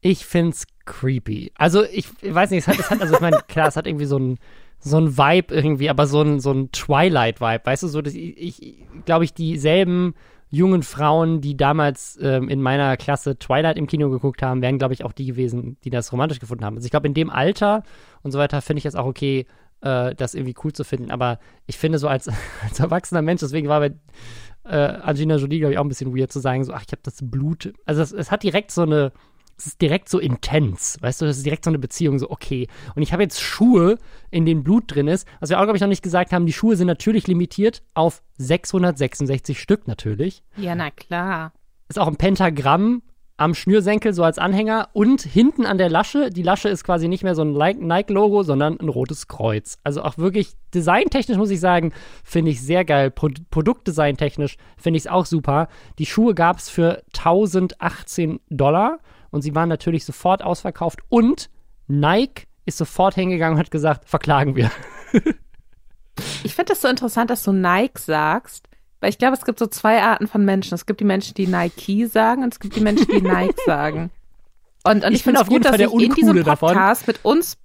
Ich 0.00 0.26
find's 0.26 0.66
creepy. 0.84 1.52
Also 1.56 1.84
ich, 1.84 2.08
ich 2.20 2.34
weiß 2.34 2.50
nicht, 2.50 2.60
es 2.60 2.68
hat, 2.68 2.78
es 2.78 2.90
hat 2.90 3.00
also 3.00 3.14
ich 3.14 3.20
meine, 3.20 3.40
klar, 3.48 3.68
es 3.68 3.76
hat 3.76 3.86
irgendwie 3.86 4.06
so 4.06 4.18
ein 4.18 4.38
so 4.78 4.98
ein 4.98 5.16
Vibe 5.16 5.54
irgendwie, 5.54 5.88
aber 5.88 6.06
so 6.06 6.22
ein 6.22 6.38
so 6.38 6.52
ein 6.52 6.70
Twilight 6.70 7.40
Vibe, 7.40 7.64
weißt 7.64 7.82
du, 7.82 7.88
so 7.88 8.02
dass 8.02 8.14
ich, 8.14 8.36
ich 8.36 8.78
glaube 9.04 9.24
ich 9.24 9.32
dieselben 9.32 10.14
jungen 10.48 10.82
Frauen, 10.82 11.40
die 11.40 11.56
damals 11.56 12.18
ähm, 12.22 12.48
in 12.48 12.62
meiner 12.62 12.96
Klasse 12.96 13.38
Twilight 13.38 13.78
im 13.78 13.86
Kino 13.86 14.10
geguckt 14.10 14.42
haben, 14.42 14.62
wären 14.62 14.78
glaube 14.78 14.94
ich 14.94 15.04
auch 15.04 15.12
die 15.12 15.26
gewesen, 15.26 15.76
die 15.82 15.90
das 15.90 16.12
romantisch 16.12 16.38
gefunden 16.38 16.64
haben. 16.64 16.76
Also 16.76 16.86
ich 16.86 16.90
glaube 16.90 17.08
in 17.08 17.14
dem 17.14 17.30
Alter 17.30 17.82
und 18.22 18.30
so 18.30 18.38
weiter 18.38 18.62
finde 18.62 18.78
ich 18.78 18.84
das 18.84 18.94
auch 18.94 19.06
okay, 19.06 19.46
äh, 19.80 20.14
das 20.14 20.34
irgendwie 20.34 20.54
cool 20.64 20.72
zu 20.72 20.84
finden. 20.84 21.10
Aber 21.10 21.38
ich 21.66 21.78
finde 21.78 21.98
so 21.98 22.08
als, 22.08 22.28
als 22.62 22.80
erwachsener 22.80 23.22
Mensch, 23.22 23.40
deswegen 23.40 23.68
war 23.68 23.80
bei 23.80 23.94
äh, 24.64 24.76
Angelina 24.76 25.36
Jolie, 25.36 25.60
glaube 25.60 25.72
ich, 25.72 25.78
auch 25.78 25.84
ein 25.84 25.88
bisschen 25.88 26.16
weird 26.16 26.32
zu 26.32 26.40
sagen, 26.40 26.64
so, 26.64 26.72
ach, 26.72 26.82
ich 26.84 26.92
habe 26.92 27.02
das 27.02 27.18
Blut. 27.22 27.72
Also 27.84 28.02
es, 28.02 28.12
es 28.12 28.30
hat 28.30 28.42
direkt 28.42 28.70
so 28.70 28.82
eine, 28.82 29.12
es 29.58 29.66
ist 29.66 29.80
direkt 29.80 30.08
so 30.08 30.18
intens, 30.18 30.98
weißt 31.00 31.22
du, 31.22 31.24
das 31.24 31.38
ist 31.38 31.46
direkt 31.46 31.64
so 31.64 31.70
eine 31.70 31.78
Beziehung, 31.78 32.18
so 32.18 32.30
okay. 32.30 32.68
Und 32.94 33.02
ich 33.02 33.12
habe 33.12 33.22
jetzt 33.22 33.40
Schuhe, 33.40 33.98
in 34.30 34.44
denen 34.44 34.64
Blut 34.64 34.84
drin 34.94 35.08
ist. 35.08 35.26
Was 35.40 35.50
wir 35.50 35.58
auch, 35.58 35.64
glaube 35.64 35.76
ich, 35.76 35.80
noch 35.80 35.88
nicht 35.88 36.02
gesagt 36.02 36.32
haben, 36.32 36.46
die 36.46 36.52
Schuhe 36.52 36.76
sind 36.76 36.88
natürlich 36.88 37.26
limitiert 37.26 37.82
auf 37.94 38.22
666 38.38 39.60
Stück 39.60 39.86
natürlich. 39.88 40.42
Ja, 40.56 40.74
na 40.74 40.90
klar. 40.90 41.52
Ist 41.88 41.98
auch 41.98 42.08
ein 42.08 42.16
Pentagramm 42.16 43.02
am 43.36 43.54
Schnürsenkel 43.54 44.14
so 44.14 44.24
als 44.24 44.38
Anhänger 44.38 44.88
und 44.92 45.20
hinten 45.22 45.66
an 45.66 45.78
der 45.78 45.90
Lasche. 45.90 46.30
Die 46.30 46.42
Lasche 46.42 46.68
ist 46.68 46.84
quasi 46.84 47.06
nicht 47.08 47.22
mehr 47.22 47.34
so 47.34 47.42
ein 47.42 47.52
Nike-Logo, 47.52 48.42
sondern 48.42 48.80
ein 48.80 48.88
rotes 48.88 49.28
Kreuz. 49.28 49.78
Also 49.84 50.02
auch 50.02 50.16
wirklich 50.16 50.54
designtechnisch 50.74 51.36
muss 51.36 51.50
ich 51.50 51.60
sagen, 51.60 51.92
finde 52.24 52.50
ich 52.50 52.62
sehr 52.62 52.84
geil. 52.84 53.10
Pro 53.10 53.28
Produktdesigntechnisch 53.50 54.56
finde 54.78 54.96
ich 54.96 55.04
es 55.04 55.10
auch 55.10 55.26
super. 55.26 55.68
Die 55.98 56.06
Schuhe 56.06 56.34
gab 56.34 56.58
es 56.58 56.70
für 56.70 57.02
1018 57.14 58.40
Dollar 58.48 58.98
und 59.30 59.42
sie 59.42 59.54
waren 59.54 59.68
natürlich 59.68 60.04
sofort 60.04 60.42
ausverkauft 60.42 61.00
und 61.08 61.50
Nike 61.88 62.46
ist 62.64 62.78
sofort 62.78 63.14
hingegangen 63.14 63.54
und 63.54 63.60
hat 63.60 63.70
gesagt, 63.70 64.08
verklagen 64.08 64.56
wir. 64.56 64.70
ich 66.42 66.54
finde 66.54 66.70
das 66.70 66.80
so 66.80 66.88
interessant, 66.88 67.30
dass 67.30 67.42
du 67.42 67.52
Nike 67.52 67.98
sagst, 67.98 68.68
weil 69.06 69.10
ich 69.10 69.18
glaube, 69.18 69.34
es 69.34 69.44
gibt 69.44 69.60
so 69.60 69.68
zwei 69.68 70.02
Arten 70.02 70.26
von 70.26 70.44
Menschen. 70.44 70.74
Es 70.74 70.84
gibt 70.84 70.98
die 70.98 71.04
Menschen, 71.04 71.34
die 71.34 71.46
Nike 71.46 72.06
sagen 72.06 72.42
und 72.42 72.52
es 72.52 72.58
gibt 72.58 72.74
die 72.74 72.80
Menschen, 72.80 73.06
die 73.06 73.20
Nike 73.20 73.54
sagen. 73.64 74.10
Und, 74.82 75.04
und 75.04 75.12
ich, 75.12 75.18
ich 75.18 75.22
finde 75.22 75.42
es 75.42 75.46
gut, 75.46 75.64
dass 75.64 75.78
ich 75.78 75.92
in 75.92 76.12
diesem 76.12 76.42
Podcast 76.42 77.02
davon. 77.02 77.06
mit 77.06 77.24
uns, 77.24 77.56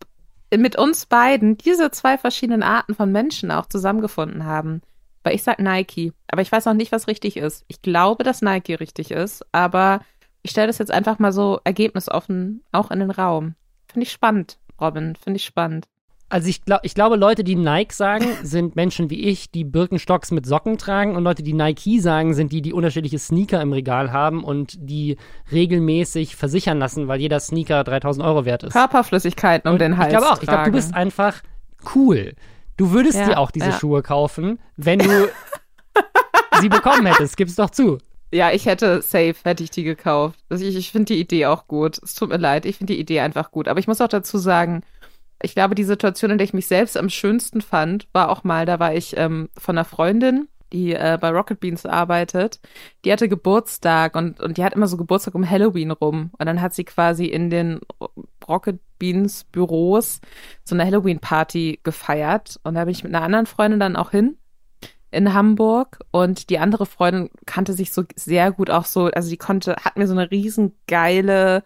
mit 0.56 0.76
uns 0.76 1.08
beiden 1.08 1.58
diese 1.58 1.90
zwei 1.90 2.20
verschiedenen 2.20 2.62
Arten 2.62 2.94
von 2.94 3.12
Menschen 3.12 3.50
auch 3.50 3.66
zusammengefunden 3.66 4.46
haben. 4.46 4.84
Weil 5.24 5.34
ich 5.34 5.42
sage 5.42 5.64
Nike, 5.64 6.14
aber 6.28 6.44
ich 6.44 6.52
weiß 6.52 6.66
noch 6.66 6.76
nicht, 6.76 6.92
was 6.92 7.08
richtig 7.08 7.38
ist. 7.38 7.66
Ich 7.68 7.82
glaube, 7.82 8.24
dass 8.24 8.44
Nike 8.44 8.80
richtig 8.80 9.10
ist, 9.10 9.44
aber 9.52 10.02
ich 10.44 10.52
stelle 10.52 10.68
das 10.68 10.78
jetzt 10.78 10.92
einfach 10.92 11.18
mal 11.18 11.32
so 11.32 11.60
ergebnisoffen 11.64 12.64
auch 12.72 12.92
in 12.92 13.00
den 13.00 13.10
Raum. 13.10 13.56
Finde 13.88 14.06
ich 14.06 14.12
spannend, 14.12 14.60
Robin, 14.80 15.16
finde 15.16 15.38
ich 15.38 15.46
spannend. 15.46 15.88
Also 16.32 16.48
ich, 16.48 16.64
glaub, 16.64 16.80
ich 16.84 16.96
glaube, 16.96 17.18
Leute, 17.18 17.44
die 17.44 17.56
Nike 17.56 17.94
sagen, 17.94 18.26
sind 18.42 18.76
Menschen 18.76 19.10
wie 19.10 19.26
ich, 19.26 19.52
die 19.52 19.66
Birkenstocks 19.66 20.32
mit 20.32 20.46
Socken 20.46 20.78
tragen 20.78 21.16
und 21.16 21.24
Leute, 21.24 21.44
die 21.44 21.54
Nike 21.54 22.00
sagen, 22.00 22.34
sind 22.34 22.52
die, 22.54 22.62
die 22.62 22.72
unterschiedliche 22.72 23.20
Sneaker 23.20 23.62
im 23.62 23.74
Regal 23.74 24.14
haben 24.14 24.44
und 24.44 24.76
die 24.80 25.18
regelmäßig 25.52 26.38
versichern 26.38 26.80
lassen, 26.80 27.08
weil 27.10 27.20
jeder 27.20 27.40
Sneaker 27.40 27.84
3000 27.84 28.26
Euro 28.26 28.46
wert 28.46 28.64
ist. 28.64 28.74
Körperflüssigkeiten 28.74 29.68
um 29.68 29.74
Und 29.74 29.82
den 29.82 29.98
Hals 29.98 30.14
Ich 30.14 30.18
glaube 30.20 30.34
auch. 30.34 30.42
Ich 30.42 30.48
glaube, 30.48 30.64
du 30.66 30.72
bist 30.72 30.94
einfach 30.94 31.42
cool. 31.96 32.34
Du 32.78 32.92
würdest 32.92 33.18
Ja, 33.20 33.26
dir 33.26 33.38
auch 33.38 33.52
diese 33.52 33.68
ja. 33.68 33.78
Schuhe 33.78 34.02
kaufen, 34.02 34.60
wenn 34.78 35.00
du 35.00 35.30
sie 36.62 36.70
bekommen 36.70 37.06
hättest. 37.06 37.36
Gib's 37.38 37.56
doch 37.56 37.70
zu. 37.70 37.98
Ja, 38.34 38.52
ich 38.52 38.66
hätte 38.66 39.02
safe, 39.02 39.36
hätte 39.44 39.64
ich 39.64 39.72
die 39.72 39.84
gekauft. 39.84 40.40
Also 40.50 40.64
ich, 40.64 40.78
ich 40.78 40.92
finde 40.92 41.14
die 41.14 41.20
Idee 41.20 41.48
auch 41.48 41.68
gut. 41.68 42.00
Es 42.02 42.16
tut 42.16 42.30
mir 42.30 42.38
leid, 42.38 42.66
ich 42.66 42.78
finde 42.78 42.94
die 42.94 43.00
Idee 43.00 43.20
einfach 43.20 43.52
gut. 43.52 43.68
Aber 43.68 43.80
ich 43.80 43.88
muss 43.88 44.00
auch 44.00 44.08
dazu 44.08 44.38
sagen, 44.38 44.84
ich 45.44 45.54
glaube, 45.54 45.76
die 45.76 45.84
Situation, 45.84 46.32
in 46.32 46.38
der 46.38 46.46
ich 46.46 46.54
mich 46.54 46.68
selbst 46.68 46.98
am 46.98 47.10
schönsten 47.10 47.62
fand, 47.62 48.08
war 48.14 48.30
auch 48.30 48.44
mal, 48.44 48.66
da 48.66 48.80
war 48.80 48.94
ich 48.94 49.18
ähm, 49.18 49.50
von 49.58 49.78
einer 49.78 49.86
Freundin, 49.86 50.48
die 50.74 50.94
äh, 50.94 51.18
bei 51.20 51.30
Rocket 51.30 51.60
Beans 51.60 51.86
arbeitet. 51.86 52.60
Die 53.04 53.12
hatte 53.12 53.28
Geburtstag 53.28 54.16
und, 54.16 54.40
und 54.40 54.58
die 54.58 54.64
hat 54.64 54.74
immer 54.74 54.88
so 54.88 54.98
Geburtstag 54.98 55.36
um 55.36 55.50
Halloween 55.50 55.92
rum. 55.92 56.32
Und 56.38 56.46
dann 56.46 56.62
hat 56.62 56.74
sie 56.74 56.86
quasi 56.86 57.26
in 57.26 57.50
den 57.50 57.82
Rocket 58.48 58.80
Beans 58.98 59.44
Büros 59.46 60.22
so 60.64 60.76
eine 60.76 60.86
Halloween-Party 60.86 61.80
gefeiert. 61.84 62.60
Und 62.64 62.76
da 62.76 62.86
bin 62.86 62.92
ich 62.92 63.04
mit 63.04 63.14
einer 63.14 63.26
anderen 63.26 63.46
Freundin 63.46 63.80
dann 63.80 63.96
auch 63.96 64.12
hin 64.12 64.38
in 65.12 65.34
Hamburg 65.34 66.00
und 66.12 66.50
die 66.50 66.58
andere 66.58 66.86
Freundin 66.86 67.30
kannte 67.46 67.74
sich 67.74 67.92
so 67.92 68.04
sehr 68.16 68.52
gut 68.52 68.70
auch 68.70 68.86
so, 68.86 69.08
also 69.08 69.30
die 69.30 69.38
konnte, 69.38 69.76
hat 69.76 69.98
mir 69.98 70.08
so 70.08 70.14
eine 70.14 70.32
riesen 70.32 70.74
geile, 70.88 71.64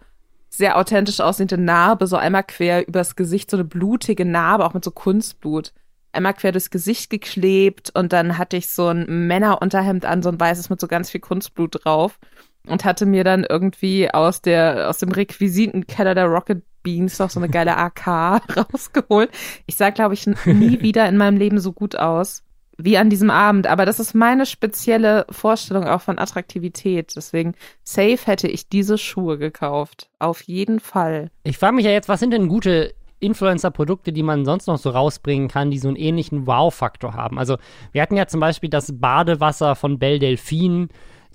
sehr 0.56 0.78
authentisch 0.78 1.20
aussehende 1.20 1.58
Narbe, 1.58 2.06
so 2.06 2.16
einmal 2.16 2.44
quer 2.44 2.86
übers 2.86 3.16
Gesicht, 3.16 3.50
so 3.50 3.56
eine 3.56 3.64
blutige 3.64 4.24
Narbe, 4.24 4.64
auch 4.64 4.74
mit 4.74 4.84
so 4.84 4.90
Kunstblut. 4.90 5.72
Einmal 6.12 6.34
quer 6.34 6.52
durchs 6.52 6.70
Gesicht 6.70 7.10
geklebt 7.10 7.90
und 7.94 8.12
dann 8.12 8.38
hatte 8.38 8.56
ich 8.56 8.68
so 8.68 8.88
ein 8.88 9.26
Männerunterhemd 9.26 10.06
an, 10.06 10.22
so 10.22 10.30
ein 10.30 10.40
weißes 10.40 10.70
mit 10.70 10.80
so 10.80 10.88
ganz 10.88 11.10
viel 11.10 11.20
Kunstblut 11.20 11.84
drauf 11.84 12.18
und 12.66 12.84
hatte 12.84 13.06
mir 13.06 13.22
dann 13.22 13.44
irgendwie 13.44 14.12
aus 14.12 14.40
der, 14.40 14.88
aus 14.88 14.98
dem 14.98 15.12
Requisitenkeller 15.12 16.14
der 16.14 16.26
Rocket 16.26 16.62
Beans 16.82 17.18
noch 17.18 17.30
so 17.30 17.40
eine 17.40 17.48
geile 17.48 17.76
AK 17.76 18.06
rausgeholt. 18.56 19.30
Ich 19.66 19.76
sah, 19.76 19.90
glaube 19.90 20.14
ich, 20.14 20.26
nie 20.26 20.36
wieder 20.80 21.08
in 21.08 21.16
meinem 21.16 21.36
Leben 21.36 21.58
so 21.58 21.72
gut 21.72 21.96
aus 21.96 22.45
wie 22.78 22.98
an 22.98 23.10
diesem 23.10 23.30
Abend. 23.30 23.66
Aber 23.66 23.86
das 23.86 24.00
ist 24.00 24.14
meine 24.14 24.46
spezielle 24.46 25.26
Vorstellung 25.30 25.84
auch 25.84 26.00
von 26.00 26.18
Attraktivität. 26.18 27.14
Deswegen, 27.16 27.54
safe 27.82 28.18
hätte 28.24 28.48
ich 28.48 28.68
diese 28.68 28.98
Schuhe 28.98 29.38
gekauft. 29.38 30.08
Auf 30.18 30.42
jeden 30.42 30.80
Fall. 30.80 31.30
Ich 31.44 31.58
frage 31.58 31.76
mich 31.76 31.84
ja 31.84 31.92
jetzt, 31.92 32.08
was 32.08 32.20
sind 32.20 32.32
denn 32.32 32.48
gute 32.48 32.94
Influencer-Produkte, 33.18 34.12
die 34.12 34.22
man 34.22 34.44
sonst 34.44 34.66
noch 34.66 34.78
so 34.78 34.90
rausbringen 34.90 35.48
kann, 35.48 35.70
die 35.70 35.78
so 35.78 35.88
einen 35.88 35.96
ähnlichen 35.96 36.46
Wow-Faktor 36.46 37.14
haben? 37.14 37.38
Also, 37.38 37.56
wir 37.92 38.02
hatten 38.02 38.16
ja 38.16 38.26
zum 38.26 38.40
Beispiel 38.40 38.68
das 38.68 38.92
Badewasser 38.98 39.74
von 39.74 39.98
Belle 39.98 40.18
Delphine, 40.18 40.88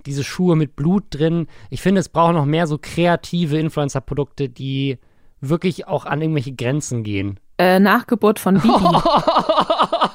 diese 0.05 0.23
Schuhe 0.23 0.55
mit 0.55 0.75
Blut 0.75 1.05
drin. 1.09 1.47
Ich 1.69 1.81
finde, 1.81 2.01
es 2.01 2.09
braucht 2.09 2.33
noch 2.33 2.45
mehr 2.45 2.67
so 2.67 2.77
kreative 2.79 3.57
Influencer-Produkte, 3.57 4.49
die 4.49 4.99
wirklich 5.41 5.87
auch 5.87 6.05
an 6.05 6.21
irgendwelche 6.21 6.53
Grenzen 6.53 7.03
gehen. 7.03 7.39
Äh, 7.57 7.79
Nachgeburt 7.79 8.39
von 8.39 8.55
Bibi. 8.59 8.73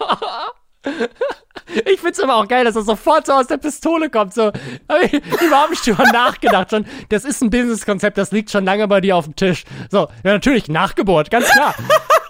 Ich 1.90 2.00
find's 2.00 2.20
aber 2.20 2.36
auch 2.36 2.46
geil, 2.48 2.64
dass 2.64 2.74
das 2.74 2.86
sofort 2.86 3.26
so 3.26 3.32
aus 3.32 3.48
der 3.48 3.56
Pistole 3.56 4.08
kommt. 4.08 4.32
So, 4.34 4.46
hab 4.88 5.02
ich 5.02 5.12
überhaupt 5.42 5.70
nicht 5.70 5.86
drüber 5.86 6.04
nachgedacht. 6.12 6.70
Schon, 6.70 6.86
das 7.08 7.24
ist 7.24 7.42
ein 7.42 7.50
Businesskonzept, 7.50 8.16
das 8.16 8.30
liegt 8.30 8.50
schon 8.50 8.64
lange 8.64 8.86
bei 8.88 9.00
dir 9.00 9.16
auf 9.16 9.24
dem 9.24 9.36
Tisch. 9.36 9.64
So, 9.90 10.08
ja, 10.24 10.32
natürlich, 10.32 10.68
Nachgeburt, 10.68 11.30
ganz 11.30 11.46
klar. 11.50 11.74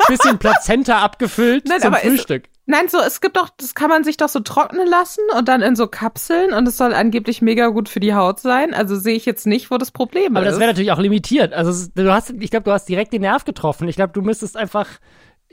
Bisschen 0.09 0.39
Plazenta 0.39 0.99
abgefüllt 0.99 1.67
Nein, 1.69 1.81
zum 1.81 1.93
aber 1.95 2.03
ist- 2.03 2.09
Frühstück. 2.11 2.45
Nein, 2.69 2.89
so, 2.89 2.99
es 2.99 3.21
gibt 3.21 3.37
doch, 3.37 3.49
das 3.59 3.77
kann 3.77 3.89
man 3.91 4.03
sich 4.03 4.17
doch 4.17 4.29
so 4.29 4.41
trocknen 4.41 4.89
lassen 4.89 5.21
und 5.39 5.47
dann 5.47 5.63
in 5.63 5.77
so 5.77 5.87
Kapseln 5.87 6.53
und 6.53 6.67
es 6.67 6.77
soll 6.77 6.93
angeblich 6.95 7.41
mega 7.41 7.69
gut 7.69 7.89
für 7.89 8.01
die 8.01 8.13
Haut 8.15 8.41
sein. 8.41 8.75
Also 8.75 8.97
sehe 8.97 9.15
ich 9.15 9.25
jetzt 9.25 9.47
nicht, 9.47 9.71
wo 9.71 9.79
das 9.79 9.93
Problem 9.93 10.37
Aber 10.37 10.45
ist. 10.45 10.53
das 10.53 10.59
wäre 10.59 10.71
natürlich 10.71 10.91
auch 10.91 10.99
limitiert. 10.99 11.53
Also 11.53 11.89
du 11.95 12.13
hast, 12.13 12.31
ich 12.41 12.51
glaube, 12.51 12.65
du 12.65 12.73
hast 12.73 12.89
direkt 12.89 13.13
den 13.13 13.21
Nerv 13.23 13.45
getroffen. 13.45 13.87
Ich 13.89 13.95
glaube, 13.95 14.13
du 14.13 14.21
müsstest 14.21 14.57
einfach 14.57 14.89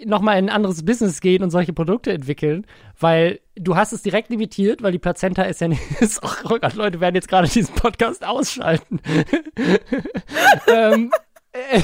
nochmal 0.06 0.40
in 0.40 0.46
ein 0.46 0.56
anderes 0.56 0.86
Business 0.86 1.22
gehen 1.22 1.44
und 1.44 1.52
solche 1.52 1.74
Produkte 1.74 2.12
entwickeln, 2.12 2.66
weil 3.00 3.40
du 3.56 3.76
hast 3.76 3.94
es 3.94 4.02
direkt 4.02 4.30
limitiert, 4.30 4.82
weil 4.82 4.92
die 4.92 5.00
Plazenta 5.00 5.44
ist 5.44 5.62
ja 5.62 5.68
nicht, 5.68 5.82
ist, 6.00 6.22
oh 6.24 6.58
Gott, 6.60 6.74
Leute 6.74 7.00
werden 7.00 7.16
jetzt 7.16 7.28
gerade 7.28 7.48
diesen 7.48 7.76
Podcast 7.76 8.26
ausschalten. 8.26 9.00
ähm, 10.68 11.12
äh, 11.52 11.82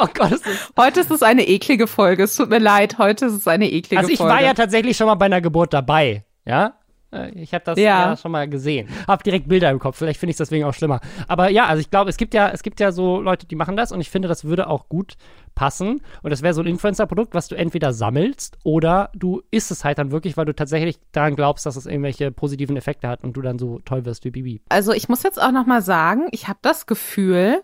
oh 0.00 0.08
Gott, 0.14 0.32
ist 0.32 0.44
Heute 0.78 1.00
ist 1.00 1.10
es 1.10 1.22
eine 1.22 1.46
eklige 1.46 1.86
Folge. 1.86 2.22
Es 2.24 2.36
tut 2.36 2.48
mir 2.48 2.58
leid, 2.58 2.98
heute 2.98 3.26
ist 3.26 3.34
es 3.34 3.46
eine 3.46 3.70
eklige 3.70 3.98
Also 3.98 4.10
ich 4.10 4.18
Folge. 4.18 4.32
war 4.32 4.42
ja 4.42 4.54
tatsächlich 4.54 4.96
schon 4.96 5.06
mal 5.06 5.16
bei 5.16 5.26
einer 5.26 5.40
Geburt 5.40 5.74
dabei, 5.74 6.24
ja? 6.44 6.79
Äh, 7.12 7.30
Ich 7.30 7.52
habe 7.54 7.64
das 7.64 7.78
ja. 7.78 8.10
Ja. 8.10 8.16
schon 8.16 8.32
mal 8.32 8.48
gesehen. 8.48 8.88
Hab 9.06 9.22
direkt 9.24 9.48
Bilder 9.48 9.70
im 9.70 9.78
Kopf. 9.78 9.96
Vielleicht 9.98 10.20
finde 10.20 10.30
ich 10.30 10.34
es 10.34 10.38
deswegen 10.38 10.64
auch 10.64 10.74
schlimmer. 10.74 11.00
Aber 11.28 11.48
ja, 11.50 11.66
also 11.66 11.80
ich 11.80 11.90
glaube, 11.90 12.10
es 12.10 12.16
gibt 12.16 12.34
ja, 12.34 12.48
es 12.50 12.62
gibt 12.62 12.80
ja 12.80 12.92
so 12.92 13.20
Leute, 13.20 13.46
die 13.46 13.56
machen 13.56 13.76
das 13.76 13.92
und 13.92 14.00
ich 14.00 14.10
finde, 14.10 14.28
das 14.28 14.44
würde 14.44 14.68
auch 14.68 14.88
gut 14.88 15.16
passen. 15.54 16.00
Und 16.22 16.30
das 16.30 16.42
wäre 16.42 16.54
so 16.54 16.60
ein 16.60 16.66
Influencer-Produkt, 16.66 17.34
was 17.34 17.48
du 17.48 17.56
entweder 17.56 17.92
sammelst 17.92 18.58
oder 18.64 19.10
du 19.14 19.42
isst 19.50 19.70
es 19.70 19.84
halt 19.84 19.98
dann 19.98 20.10
wirklich, 20.12 20.36
weil 20.36 20.46
du 20.46 20.54
tatsächlich 20.54 20.98
daran 21.12 21.36
glaubst, 21.36 21.66
dass 21.66 21.76
es 21.76 21.86
irgendwelche 21.86 22.30
positiven 22.30 22.76
Effekte 22.76 23.08
hat 23.08 23.24
und 23.24 23.32
du 23.34 23.42
dann 23.42 23.58
so 23.58 23.80
toll 23.84 24.04
wirst 24.04 24.24
wie 24.24 24.30
Bibi. 24.30 24.60
Also 24.68 24.92
ich 24.92 25.08
muss 25.08 25.22
jetzt 25.22 25.40
auch 25.42 25.52
noch 25.52 25.66
mal 25.66 25.82
sagen, 25.82 26.28
ich 26.30 26.48
habe 26.48 26.58
das 26.62 26.86
Gefühl, 26.86 27.62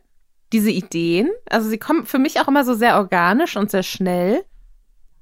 diese 0.53 0.71
Ideen, 0.71 1.31
also 1.51 1.69
sie 1.69 1.79
kommen 1.79 2.07
für 2.07 2.19
mich 2.19 2.41
auch 2.41 2.49
immer 2.49 2.65
so 2.65 2.75
sehr 2.75 2.97
organisch 2.97 3.57
und 3.57 3.71
sehr 3.71 3.83
schnell. 3.83 4.45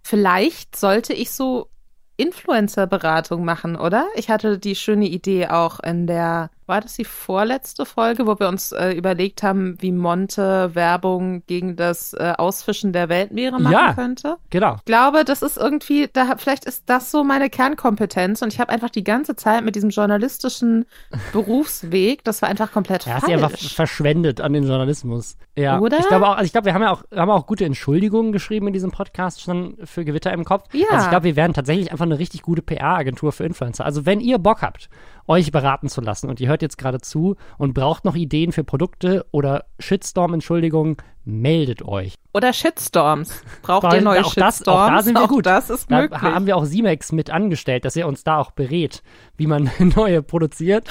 Vielleicht 0.03 0.77
sollte 0.77 1.13
ich 1.15 1.31
so 1.31 1.69
Influencer-Beratung 2.17 3.45
machen, 3.45 3.77
oder? 3.77 4.07
Ich 4.15 4.31
hatte 4.31 4.59
die 4.59 4.75
schöne 4.75 5.07
Idee 5.07 5.49
auch 5.49 5.81
in 5.81 6.07
der, 6.07 6.51
war 6.67 6.81
das 6.81 6.95
die 6.95 7.05
vorletzte 7.05 7.85
Folge, 7.87 8.27
wo 8.27 8.39
wir 8.39 8.49
uns 8.49 8.73
äh, 8.73 8.93
überlegt 8.93 9.43
haben, 9.43 9.77
wie 9.81 9.93
Monte 9.93 10.75
Werbung 10.75 11.43
gegen 11.47 11.77
das 11.77 12.13
äh, 12.15 12.33
Ausfischen 12.39 12.93
der 12.93 13.09
Weltmeere 13.09 13.61
machen 13.61 13.73
Ja. 13.73 13.93
könnte? 13.95 14.37
Genau. 14.51 14.77
Ich 14.77 14.85
glaube, 14.85 15.25
das 15.25 15.43
ist 15.43 15.57
irgendwie, 15.57 16.09
da 16.13 16.35
vielleicht 16.39 16.65
ist 16.65 16.85
das 16.87 17.11
so 17.11 17.25
meine 17.25 17.51
Kernkompetenz 17.51 18.43
und 18.43 18.53
ich 18.53 18.61
habe 18.61 18.71
einfach 18.73 18.91
die 18.91 19.05
ganze 19.05 19.37
Zeit 19.37 19.65
mit 19.65 19.75
diesem 19.77 19.91
journalistischen 19.91 20.87
Berufsweg, 21.33 22.25
das 22.25 22.41
war 22.43 22.49
einfach 22.49 22.73
komplett 22.73 23.07
Er 23.07 23.17
hat 23.17 23.27
sie 23.27 23.35
einfach 23.35 23.51
falsch. 23.51 23.75
verschwendet 23.75 24.41
an 24.41 24.53
den 24.53 24.65
Journalismus. 24.67 25.37
Ja. 25.57 25.79
Oder? 25.79 25.99
Ich 25.99 26.09
glaube 26.09 26.27
auch, 26.29 26.33
also 26.37 26.45
ich 26.47 26.53
glaube, 26.53 26.67
wir 26.67 26.75
haben 26.75 26.83
ja 26.83 26.93
auch, 26.93 27.05
haben 27.15 27.31
auch 27.31 27.47
gute 27.47 27.65
Entschuldigungen 27.65 28.33
geschrieben 28.33 28.67
in 28.69 28.73
diesem 28.73 28.91
Podcast 28.91 29.43
schon 29.43 29.77
für 29.85 30.05
Gewitter 30.05 30.33
im 30.33 30.45
Kopf. 30.45 30.65
Ja. 30.73 30.87
Also 30.91 31.05
ich 31.05 31.11
glaube, 31.11 31.25
wir 31.25 31.37
werden 31.37 31.53
tatsächlich 31.53 31.93
einfach 31.93 32.07
eine 32.07 32.19
richtig 32.19 32.43
gute 32.43 32.63
PR-Agentur 32.63 33.33
für 33.33 33.45
Influencer. 33.45 33.85
Also 33.85 34.07
wenn 34.07 34.21
ihr 34.21 34.39
Bock 34.39 34.63
habt, 34.63 34.89
euch 35.27 35.51
beraten 35.53 35.89
zu 35.89 36.01
lassen 36.01 36.29
und 36.29 36.41
ihr 36.41 36.49
hört 36.55 36.63
jetzt 36.63 36.79
gerade 36.79 37.01
zu 37.01 37.35
und 37.59 37.75
braucht 37.75 38.05
noch 38.05 38.15
Ideen 38.15 38.53
für 38.53 38.63
Produkte 38.63 39.27
oder 39.33 39.65
Shitstorm-Entschuldigungen, 39.81 40.97
meldet 41.25 41.83
euch. 41.83 42.15
Oder 42.33 42.53
Shitstorms. 42.53 43.43
Braucht 43.63 43.93
ihr 43.93 44.01
neue 44.01 44.25
auch 44.25 44.35
das, 44.35 44.57
Shitstorms? 44.59 44.81
auch 44.81 44.89
da 44.89 45.03
sind 45.03 45.15
wir 45.19 45.25
Auch 45.25 45.29
gut. 45.29 45.47
das 45.47 45.69
ist 45.71 45.91
da 45.91 46.03
möglich. 46.03 46.23
haben 46.23 46.47
wir 46.47 46.57
auch 46.57 46.65
Simex 46.65 47.11
mit 47.13 47.31
angestellt, 47.31 47.85
dass 47.85 47.97
er 47.97 48.07
uns 48.07 48.23
da 48.25 48.39
auch 48.39 48.53
berät, 48.53 49.03
wie 49.37 49.47
man 49.49 49.69
neue 49.97 50.23
produziert. 50.23 50.89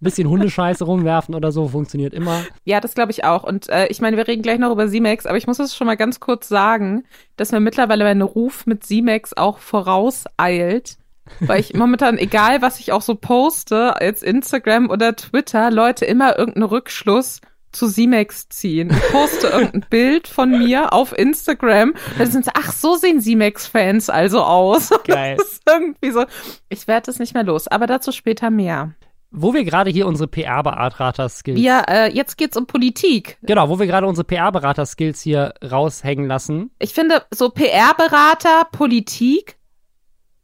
Bisschen 0.00 0.28
Hundescheiße 0.28 0.84
rumwerfen 0.84 1.34
oder 1.34 1.50
so 1.50 1.66
funktioniert 1.68 2.14
immer. 2.14 2.42
Ja, 2.64 2.80
das 2.80 2.94
glaube 2.94 3.10
ich 3.10 3.24
auch. 3.24 3.42
Und 3.44 3.68
äh, 3.68 3.86
ich 3.88 4.00
meine, 4.00 4.16
wir 4.16 4.28
reden 4.28 4.42
gleich 4.42 4.58
noch 4.60 4.70
über 4.72 4.86
Simex, 4.88 5.26
aber 5.26 5.36
ich 5.38 5.46
muss 5.48 5.58
es 5.58 5.74
schon 5.76 5.86
mal 5.88 5.96
ganz 5.96 6.20
kurz 6.20 6.48
sagen, 6.48 7.04
dass 7.36 7.50
mir 7.52 7.58
mittlerweile 7.60 8.04
mein 8.04 8.22
Ruf 8.22 8.64
mit 8.66 8.84
Simex 8.86 9.36
auch 9.36 9.58
vorauseilt. 9.58 10.98
Weil 11.40 11.60
ich 11.60 11.74
momentan, 11.74 12.18
egal 12.18 12.62
was 12.62 12.80
ich 12.80 12.92
auch 12.92 13.02
so 13.02 13.14
poste, 13.14 13.94
jetzt 14.00 14.22
Instagram 14.22 14.90
oder 14.90 15.16
Twitter, 15.16 15.70
Leute 15.70 16.04
immer 16.04 16.38
irgendeinen 16.38 16.66
Rückschluss 16.66 17.40
zu 17.72 17.86
Simex 17.86 18.48
ziehen. 18.48 18.90
Ich 18.90 19.12
poste 19.12 19.46
irgendein 19.52 19.86
Bild 19.90 20.28
von 20.28 20.50
mir 20.50 20.92
auf 20.92 21.16
Instagram, 21.16 21.94
dann 22.16 22.30
sind 22.30 22.44
sie, 22.44 22.50
ach, 22.54 22.72
so 22.72 22.96
sehen 22.96 23.20
Simex-Fans 23.20 24.10
also 24.10 24.42
aus. 24.42 24.90
Geil. 25.04 25.36
Das 25.36 25.52
ist 25.52 25.62
irgendwie 25.66 26.10
so. 26.10 26.24
Ich 26.68 26.88
werde 26.88 27.10
es 27.10 27.18
nicht 27.18 27.34
mehr 27.34 27.44
los, 27.44 27.68
aber 27.68 27.86
dazu 27.86 28.12
später 28.12 28.50
mehr. 28.50 28.94
Wo 29.30 29.52
wir 29.52 29.64
gerade 29.64 29.90
hier 29.90 30.06
unsere 30.06 30.26
PR-Berater-Skills 30.26 31.60
Ja, 31.60 31.82
äh, 31.86 32.10
jetzt 32.10 32.38
geht's 32.38 32.56
um 32.56 32.66
Politik. 32.66 33.36
Genau, 33.42 33.68
wo 33.68 33.78
wir 33.78 33.86
gerade 33.86 34.06
unsere 34.06 34.24
PR-Berater-Skills 34.24 35.20
hier 35.20 35.52
raushängen 35.62 36.26
lassen. 36.26 36.70
Ich 36.78 36.94
finde, 36.94 37.22
so 37.30 37.50
PR-Berater, 37.50 38.66
Politik, 38.72 39.57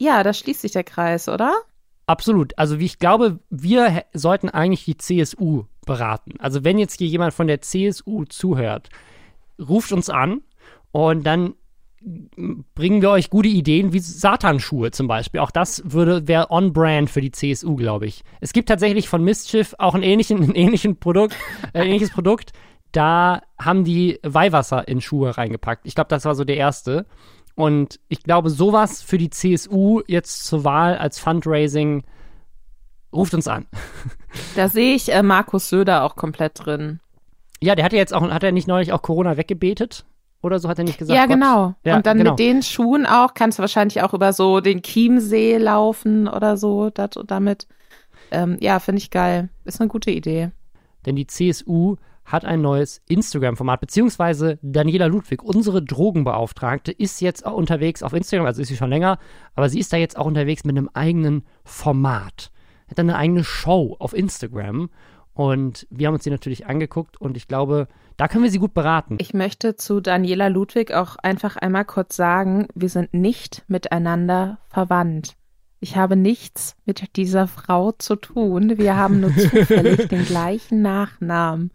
ja, 0.05 0.23
da 0.23 0.33
schließt 0.33 0.61
sich 0.61 0.73
der 0.73 0.85
Kreis, 0.85 1.29
oder? 1.29 1.55
Absolut. 2.07 2.57
Also 2.59 2.79
wie 2.79 2.85
ich 2.85 2.99
glaube, 2.99 3.41
wir 3.51 4.05
sollten 4.13 4.51
eigentlich 4.51 4.85
die 4.85 4.97
CSU 4.97 5.65
beraten. 5.87 6.35
Also 6.39 6.65
wenn 6.65 6.79
jetzt 6.79 6.99
hier 6.99 7.09
jemand 7.09 7.33
von 7.35 7.47
der 7.47 7.63
CSU 7.63 8.25
zuhört, 8.25 8.91
ruft 9.59 9.93
uns 9.93 10.11
an 10.11 10.43
und 10.93 11.25
dann 11.25 11.55
bringen 12.75 13.01
wir 13.01 13.11
euch 13.11 13.31
gute 13.31 13.49
Ideen 13.49 13.95
wie 13.95 13.99
Satanschuhe 13.99 14.91
zum 14.91 15.09
Beispiel. 15.09 15.41
Auch 15.41 15.51
das 15.51 15.83
würde 15.87 16.29
wäre 16.29 16.51
on 16.51 16.75
brand 16.75 17.09
für 17.09 17.23
die 17.23 17.31
CSU, 17.31 17.77
glaube 17.77 18.07
ich. 18.07 18.23
Es 18.41 18.53
gibt 18.53 18.69
tatsächlich 18.69 19.09
von 19.09 19.25
Mistschiff 19.25 19.75
auch 19.79 19.95
einen 19.95 20.03
ähnlichen, 20.03 20.37
einen 20.43 20.55
ähnlichen 20.55 20.99
Produkt, 20.99 21.35
äh, 21.73 21.81
ein 21.81 21.87
ähnliches 21.87 22.11
Produkt. 22.11 22.53
Da 22.93 23.43
haben 23.59 23.85
die 23.85 24.21
Weihwasser 24.23 24.87
in 24.87 25.01
Schuhe 25.01 25.37
reingepackt. 25.37 25.87
Ich 25.87 25.95
glaube, 25.95 26.09
das 26.09 26.27
war 26.27 26.35
so 26.35 26.45
der 26.45 26.57
erste. 26.57 27.07
Und 27.55 28.01
ich 28.09 28.23
glaube, 28.23 28.51
sowas 28.51 29.03
für 29.03 29.19
die 29.19 29.31
CSU 29.31 30.01
jetzt 30.07 30.45
zur 30.45 30.65
Wahl 30.65 30.97
als 30.97 31.19
Fundraising 31.19 32.03
ruft 33.13 33.35
uns 33.35 33.49
an. 33.49 33.67
Da 34.57 34.69
sehe 34.69 34.97
ich 34.97 35.13
äh, 35.13 35.23
Markus 35.23 35.69
Söder 35.69 36.03
auch 36.03 36.17
komplett 36.17 36.65
drin. 36.67 36.99
Ja, 37.61 37.77
der 37.77 37.85
hat 37.85 37.93
ja 37.93 37.99
jetzt 37.99 38.13
auch, 38.13 38.29
hat 38.29 38.43
er 38.43 38.51
nicht 38.51 38.67
neulich 38.67 38.93
auch 38.93 39.01
Corona 39.01 39.37
weggebetet? 39.37 40.05
Oder 40.43 40.59
so 40.59 40.69
hat 40.69 40.79
er 40.79 40.85
nicht 40.85 40.99
gesagt? 40.99 41.17
Ja, 41.17 41.27
genau. 41.27 41.75
Ja, 41.85 41.97
und 41.97 42.05
dann 42.05 42.19
genau. 42.19 42.33
mit 42.33 42.41
den 42.41 42.63
Schuhen 42.63 43.07
auch 43.07 43.33
kannst 43.33 43.59
du 43.59 43.61
wahrscheinlich 43.63 44.03
auch 44.03 44.13
über 44.13 44.33
so 44.33 44.61
den 44.61 44.83
Chiemsee 44.83 45.57
laufen 45.57 46.27
oder 46.27 46.57
so 46.57 46.91
dat, 46.91 47.17
damit. 47.27 47.69
Ähm, 48.33 48.59
ja, 48.61 48.81
finde 48.81 48.99
ich 48.99 49.11
geil. 49.11 49.49
Ist 49.65 49.81
eine 49.81 49.89
gute 49.89 50.11
Idee. 50.11 50.51
Denn 51.07 51.15
die 51.15 51.29
CSU 51.29 51.97
hat 52.25 52.45
ein 52.45 52.61
neues 52.63 53.03
Instagram-Format, 53.09 53.81
beziehungsweise 53.81 54.59
Daniela 54.63 55.07
Ludwig, 55.07 55.43
unsere 55.43 55.83
Drogenbeauftragte, 55.83 56.93
ist 56.93 57.21
jetzt 57.21 57.45
auch 57.45 57.55
unterwegs 57.55 58.03
auf 58.03 58.13
Instagram, 58.13 58.47
also 58.47 58.63
ist 58.63 58.69
sie 58.69 58.77
schon 58.77 58.91
länger, 58.91 59.19
aber 59.55 59.69
sie 59.69 59.79
ist 59.79 59.93
da 59.93 59.97
jetzt 59.97 60.17
auch 60.17 60.27
unterwegs 60.27 60.65
mit 60.65 60.77
einem 60.77 60.91
eigenen 60.95 61.45
Format. 61.65 62.51
Hat 62.89 62.99
dann 62.99 63.11
eine 63.11 63.19
eigene 63.19 63.45
Show 63.45 63.97
auf 63.99 64.15
Instagram 64.15 64.91
und 65.35 65.87
wir 65.91 66.07
haben 66.07 66.15
uns 66.15 66.25
die 66.25 66.31
natürlich 66.31 66.67
angeguckt 66.67 67.21
und 67.21 67.37
ich 67.37 67.49
glaube, 67.49 67.89
da 68.17 68.29
können 68.29 68.45
wir 68.45 68.51
sie 68.51 68.59
gut 68.59 68.73
beraten. 68.73 69.17
Ich 69.21 69.35
möchte 69.35 69.77
zu 69.77 70.01
Daniela 70.01 70.49
Ludwig 70.49 70.93
auch 70.93 71.17
einfach 71.17 71.57
einmal 71.57 71.85
kurz 71.85 72.17
sagen, 72.17 72.69
wir 72.75 72.89
sind 72.89 73.13
nicht 73.13 73.65
miteinander 73.67 74.59
verwandt. 74.69 75.37
Ich 75.81 75.97
habe 75.97 76.17
nichts 76.17 76.77
mit 76.87 77.17
dieser 77.17 77.47
Frau 77.47 77.93
zu 77.93 78.17
tun. 78.17 78.79
Wir 78.79 78.97
haben 78.97 79.21
nur 79.21 79.37
zufällig 79.37 80.09
den 80.09 80.25
gleichen 80.25 80.81
Nachnamen. 80.81 81.73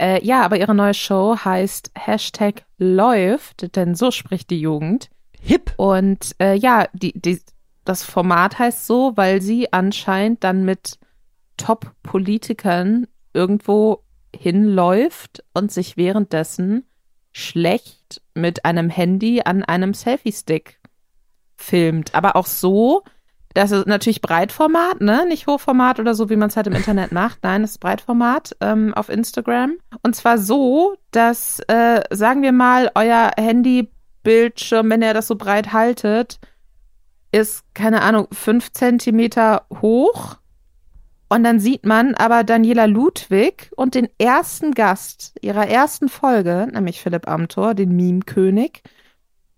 Äh, 0.00 0.24
ja, 0.24 0.42
aber 0.42 0.58
ihre 0.58 0.74
neue 0.74 0.94
Show 0.94 1.36
heißt 1.44 1.90
Hashtag 1.94 2.64
läuft, 2.78 3.74
denn 3.76 3.94
so 3.94 4.10
spricht 4.10 4.50
die 4.50 4.60
Jugend. 4.60 5.10
Hip! 5.40 5.72
Und 5.76 6.36
äh, 6.40 6.54
ja, 6.54 6.86
die, 6.92 7.12
die, 7.18 7.40
das 7.84 8.04
Format 8.04 8.58
heißt 8.58 8.86
so, 8.86 9.12
weil 9.16 9.40
sie 9.42 9.72
anscheinend 9.72 10.44
dann 10.44 10.64
mit 10.64 10.98
Top-Politikern 11.56 13.06
irgendwo 13.32 14.04
hinläuft 14.34 15.44
und 15.54 15.72
sich 15.72 15.96
währenddessen 15.96 16.84
schlecht 17.32 18.22
mit 18.34 18.64
einem 18.64 18.90
Handy 18.90 19.42
an 19.44 19.64
einem 19.64 19.94
Selfie-Stick 19.94 20.80
filmt. 21.56 22.14
Aber 22.14 22.36
auch 22.36 22.46
so, 22.46 23.02
das 23.54 23.70
ist 23.70 23.86
natürlich 23.86 24.20
Breitformat, 24.20 25.00
ne? 25.00 25.26
Nicht 25.26 25.46
Hochformat 25.46 25.98
oder 25.98 26.14
so, 26.14 26.30
wie 26.30 26.36
man 26.36 26.48
es 26.48 26.56
halt 26.56 26.66
im 26.66 26.74
Internet 26.74 27.12
macht. 27.12 27.38
Nein, 27.42 27.62
das 27.62 27.72
ist 27.72 27.78
Breitformat 27.78 28.56
ähm, 28.60 28.94
auf 28.94 29.08
Instagram. 29.08 29.78
Und 30.02 30.14
zwar 30.14 30.38
so, 30.38 30.94
dass, 31.10 31.60
äh, 31.68 32.02
sagen 32.10 32.42
wir 32.42 32.52
mal, 32.52 32.90
euer 32.94 33.30
Handybildschirm, 33.36 34.90
wenn 34.90 35.02
ihr 35.02 35.14
das 35.14 35.26
so 35.26 35.36
breit 35.36 35.72
haltet, 35.72 36.38
ist, 37.32 37.64
keine 37.74 38.02
Ahnung, 38.02 38.28
fünf 38.32 38.72
Zentimeter 38.72 39.66
hoch. 39.80 40.36
Und 41.30 41.44
dann 41.44 41.60
sieht 41.60 41.84
man 41.84 42.14
aber 42.14 42.42
Daniela 42.42 42.86
Ludwig 42.86 43.70
und 43.76 43.94
den 43.94 44.08
ersten 44.18 44.72
Gast 44.72 45.34
ihrer 45.42 45.66
ersten 45.68 46.08
Folge, 46.08 46.68
nämlich 46.72 47.02
Philipp 47.02 47.28
Amthor, 47.28 47.74
den 47.74 47.94
Meme-König, 47.94 48.82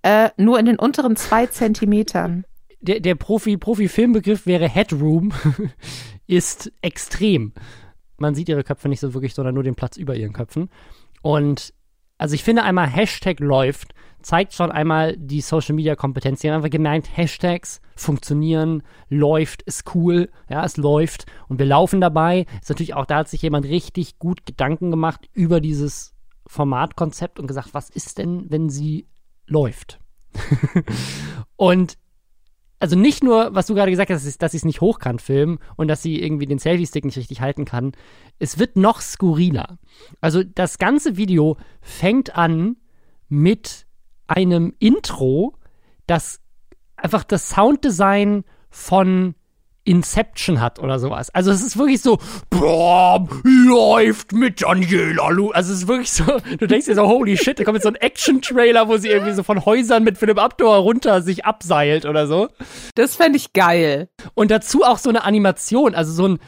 äh, 0.02 0.30
nur 0.36 0.58
in 0.58 0.66
den 0.66 0.78
unteren 0.78 1.14
zwei 1.14 1.46
Zentimetern. 1.46 2.44
Der, 2.80 3.00
der 3.00 3.14
Profi, 3.14 3.56
Profi-Filmbegriff 3.56 4.46
wäre 4.46 4.68
Headroom, 4.68 5.32
ist 6.26 6.72
extrem. 6.80 7.52
Man 8.16 8.34
sieht 8.34 8.48
ihre 8.48 8.64
Köpfe 8.64 8.88
nicht 8.88 9.00
so 9.00 9.14
wirklich, 9.14 9.34
sondern 9.34 9.54
nur 9.54 9.64
den 9.64 9.74
Platz 9.74 9.96
über 9.96 10.16
ihren 10.16 10.32
Köpfen. 10.32 10.70
Und 11.22 11.74
also 12.18 12.34
ich 12.34 12.44
finde 12.44 12.64
einmal 12.64 12.86
Hashtag 12.86 13.40
läuft, 13.40 13.94
zeigt 14.22 14.52
schon 14.52 14.70
einmal 14.70 15.16
die 15.16 15.40
Social 15.40 15.74
Media 15.74 15.96
Kompetenz. 15.96 16.40
Die 16.40 16.48
haben 16.48 16.56
einfach 16.56 16.70
gemerkt, 16.70 17.16
Hashtags 17.16 17.80
funktionieren, 17.96 18.82
läuft, 19.08 19.62
ist 19.62 19.94
cool, 19.94 20.30
ja, 20.48 20.64
es 20.64 20.76
läuft 20.76 21.24
und 21.48 21.58
wir 21.58 21.66
laufen 21.66 22.00
dabei. 22.00 22.46
Ist 22.60 22.68
natürlich 22.68 22.94
auch, 22.94 23.06
da 23.06 23.18
hat 23.18 23.28
sich 23.28 23.42
jemand 23.42 23.66
richtig 23.66 24.18
gut 24.18 24.44
Gedanken 24.44 24.90
gemacht 24.90 25.28
über 25.32 25.60
dieses 25.60 26.14
Formatkonzept 26.46 27.38
und 27.38 27.46
gesagt, 27.46 27.70
was 27.72 27.90
ist 27.90 28.18
denn, 28.18 28.46
wenn 28.50 28.68
sie 28.68 29.06
läuft? 29.46 29.98
und 31.56 31.96
also 32.80 32.96
nicht 32.96 33.22
nur, 33.22 33.54
was 33.54 33.66
du 33.66 33.74
gerade 33.74 33.90
gesagt 33.90 34.10
hast, 34.10 34.42
dass 34.42 34.52
sie 34.52 34.56
es 34.56 34.64
nicht 34.64 34.80
hochkant 34.80 35.20
filmen 35.20 35.58
und 35.76 35.88
dass 35.88 36.02
sie 36.02 36.20
irgendwie 36.20 36.46
den 36.46 36.58
Selfie-Stick 36.58 37.04
nicht 37.04 37.18
richtig 37.18 37.42
halten 37.42 37.66
kann. 37.66 37.92
Es 38.38 38.58
wird 38.58 38.76
noch 38.76 39.02
skurriler. 39.02 39.78
Also 40.22 40.42
das 40.42 40.78
ganze 40.78 41.18
Video 41.18 41.58
fängt 41.82 42.36
an 42.36 42.76
mit 43.28 43.86
einem 44.26 44.74
Intro, 44.78 45.56
das 46.06 46.40
einfach 46.96 47.22
das 47.22 47.50
Sounddesign 47.50 48.44
von 48.70 49.34
Inception 49.84 50.60
hat 50.60 50.78
oder 50.78 50.98
sowas. 50.98 51.30
Also 51.30 51.50
es 51.50 51.62
ist 51.62 51.78
wirklich 51.78 52.02
so, 52.02 52.18
boah, 52.50 53.26
läuft 53.42 54.32
mit 54.32 54.62
Daniela 54.62 55.30
Lu. 55.30 55.50
Also 55.50 55.72
es 55.72 55.80
ist 55.80 55.88
wirklich 55.88 56.12
so, 56.12 56.24
du 56.58 56.66
denkst 56.66 56.86
dir 56.86 56.94
so, 56.94 57.06
holy 57.06 57.36
shit, 57.36 57.58
da 57.58 57.64
kommt 57.64 57.76
jetzt 57.76 57.84
so 57.84 57.88
ein 57.88 57.96
Action-Trailer, 57.96 58.88
wo 58.88 58.98
sie 58.98 59.08
irgendwie 59.08 59.32
so 59.32 59.42
von 59.42 59.64
Häusern 59.64 60.04
mit 60.04 60.18
Philipp 60.18 60.38
Abdor 60.38 60.76
runter 60.76 61.22
sich 61.22 61.44
abseilt 61.44 62.04
oder 62.04 62.26
so. 62.26 62.48
Das 62.94 63.16
fände 63.16 63.38
ich 63.38 63.52
geil. 63.52 64.08
Und 64.34 64.50
dazu 64.50 64.84
auch 64.84 64.98
so 64.98 65.08
eine 65.08 65.24
Animation, 65.24 65.94
also 65.94 66.12
so 66.12 66.28
ein, 66.28 66.38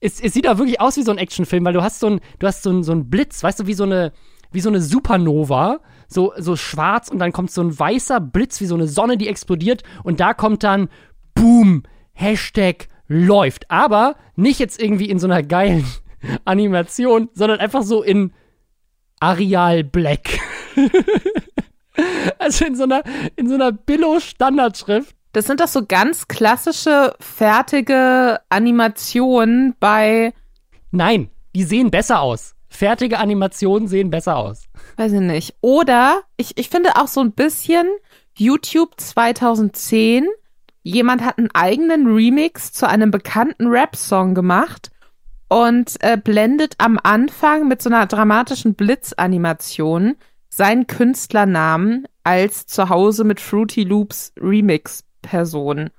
es, 0.00 0.20
es 0.20 0.32
sieht 0.32 0.48
auch 0.48 0.58
wirklich 0.58 0.80
aus 0.80 0.96
wie 0.96 1.02
so 1.02 1.10
ein 1.10 1.18
Actionfilm, 1.18 1.64
weil 1.64 1.72
du 1.72 1.82
hast 1.82 2.00
so 2.00 2.08
ein, 2.08 2.20
du 2.38 2.46
hast 2.46 2.62
so 2.62 2.70
ein, 2.70 2.82
so 2.84 2.92
ein 2.92 3.10
Blitz, 3.10 3.42
weißt 3.42 3.60
du, 3.60 3.66
wie 3.66 3.74
so 3.74 3.84
eine, 3.84 4.12
wie 4.52 4.60
so 4.60 4.68
eine 4.68 4.80
Supernova, 4.80 5.80
so, 6.08 6.32
so 6.36 6.56
schwarz 6.56 7.08
und 7.08 7.18
dann 7.18 7.32
kommt 7.32 7.50
so 7.50 7.62
ein 7.62 7.76
weißer 7.76 8.20
Blitz, 8.20 8.60
wie 8.60 8.66
so 8.66 8.74
eine 8.74 8.86
Sonne, 8.86 9.16
die 9.16 9.28
explodiert 9.28 9.82
und 10.04 10.20
da 10.20 10.34
kommt 10.34 10.62
dann, 10.62 10.88
boom, 11.34 11.84
Hashtag 12.12 12.88
läuft. 13.08 13.70
Aber 13.70 14.16
nicht 14.36 14.58
jetzt 14.58 14.80
irgendwie 14.80 15.10
in 15.10 15.18
so 15.18 15.26
einer 15.26 15.42
geilen 15.42 15.84
Animation, 16.44 17.28
sondern 17.34 17.60
einfach 17.60 17.82
so 17.82 18.02
in 18.02 18.32
Arial 19.20 19.84
Black. 19.84 20.40
also 22.38 22.64
in 22.64 22.76
so 22.76 22.84
einer, 22.84 23.02
in 23.36 23.48
so 23.48 23.54
einer 23.54 23.72
Billo-Standardschrift. 23.72 25.14
Das 25.32 25.46
sind 25.46 25.60
doch 25.60 25.68
so 25.68 25.86
ganz 25.86 26.28
klassische, 26.28 27.14
fertige 27.20 28.40
Animationen 28.50 29.74
bei. 29.80 30.34
Nein, 30.90 31.30
die 31.54 31.64
sehen 31.64 31.90
besser 31.90 32.20
aus. 32.20 32.54
Fertige 32.68 33.18
Animationen 33.18 33.88
sehen 33.88 34.10
besser 34.10 34.36
aus. 34.36 34.64
Weiß 34.96 35.12
ich 35.12 35.20
nicht. 35.20 35.54
Oder 35.60 36.22
ich, 36.36 36.56
ich 36.56 36.68
finde 36.68 36.96
auch 36.96 37.06
so 37.06 37.20
ein 37.20 37.32
bisschen 37.32 37.86
YouTube 38.34 38.98
2010. 38.98 40.26
Jemand 40.82 41.22
hat 41.22 41.38
einen 41.38 41.50
eigenen 41.54 42.06
Remix 42.06 42.72
zu 42.72 42.88
einem 42.88 43.10
bekannten 43.10 43.68
Rap-Song 43.68 44.34
gemacht 44.34 44.90
und 45.48 46.02
äh, 46.02 46.16
blendet 46.16 46.74
am 46.78 46.98
Anfang 47.02 47.68
mit 47.68 47.82
so 47.82 47.90
einer 47.90 48.06
dramatischen 48.06 48.74
Blitzanimation 48.74 50.16
seinen 50.48 50.86
Künstlernamen 50.86 52.06
als 52.24 52.66
Zuhause 52.66 53.24
mit 53.24 53.40
Fruity 53.40 53.84
Loops 53.84 54.32
Remix-Person 54.40 55.90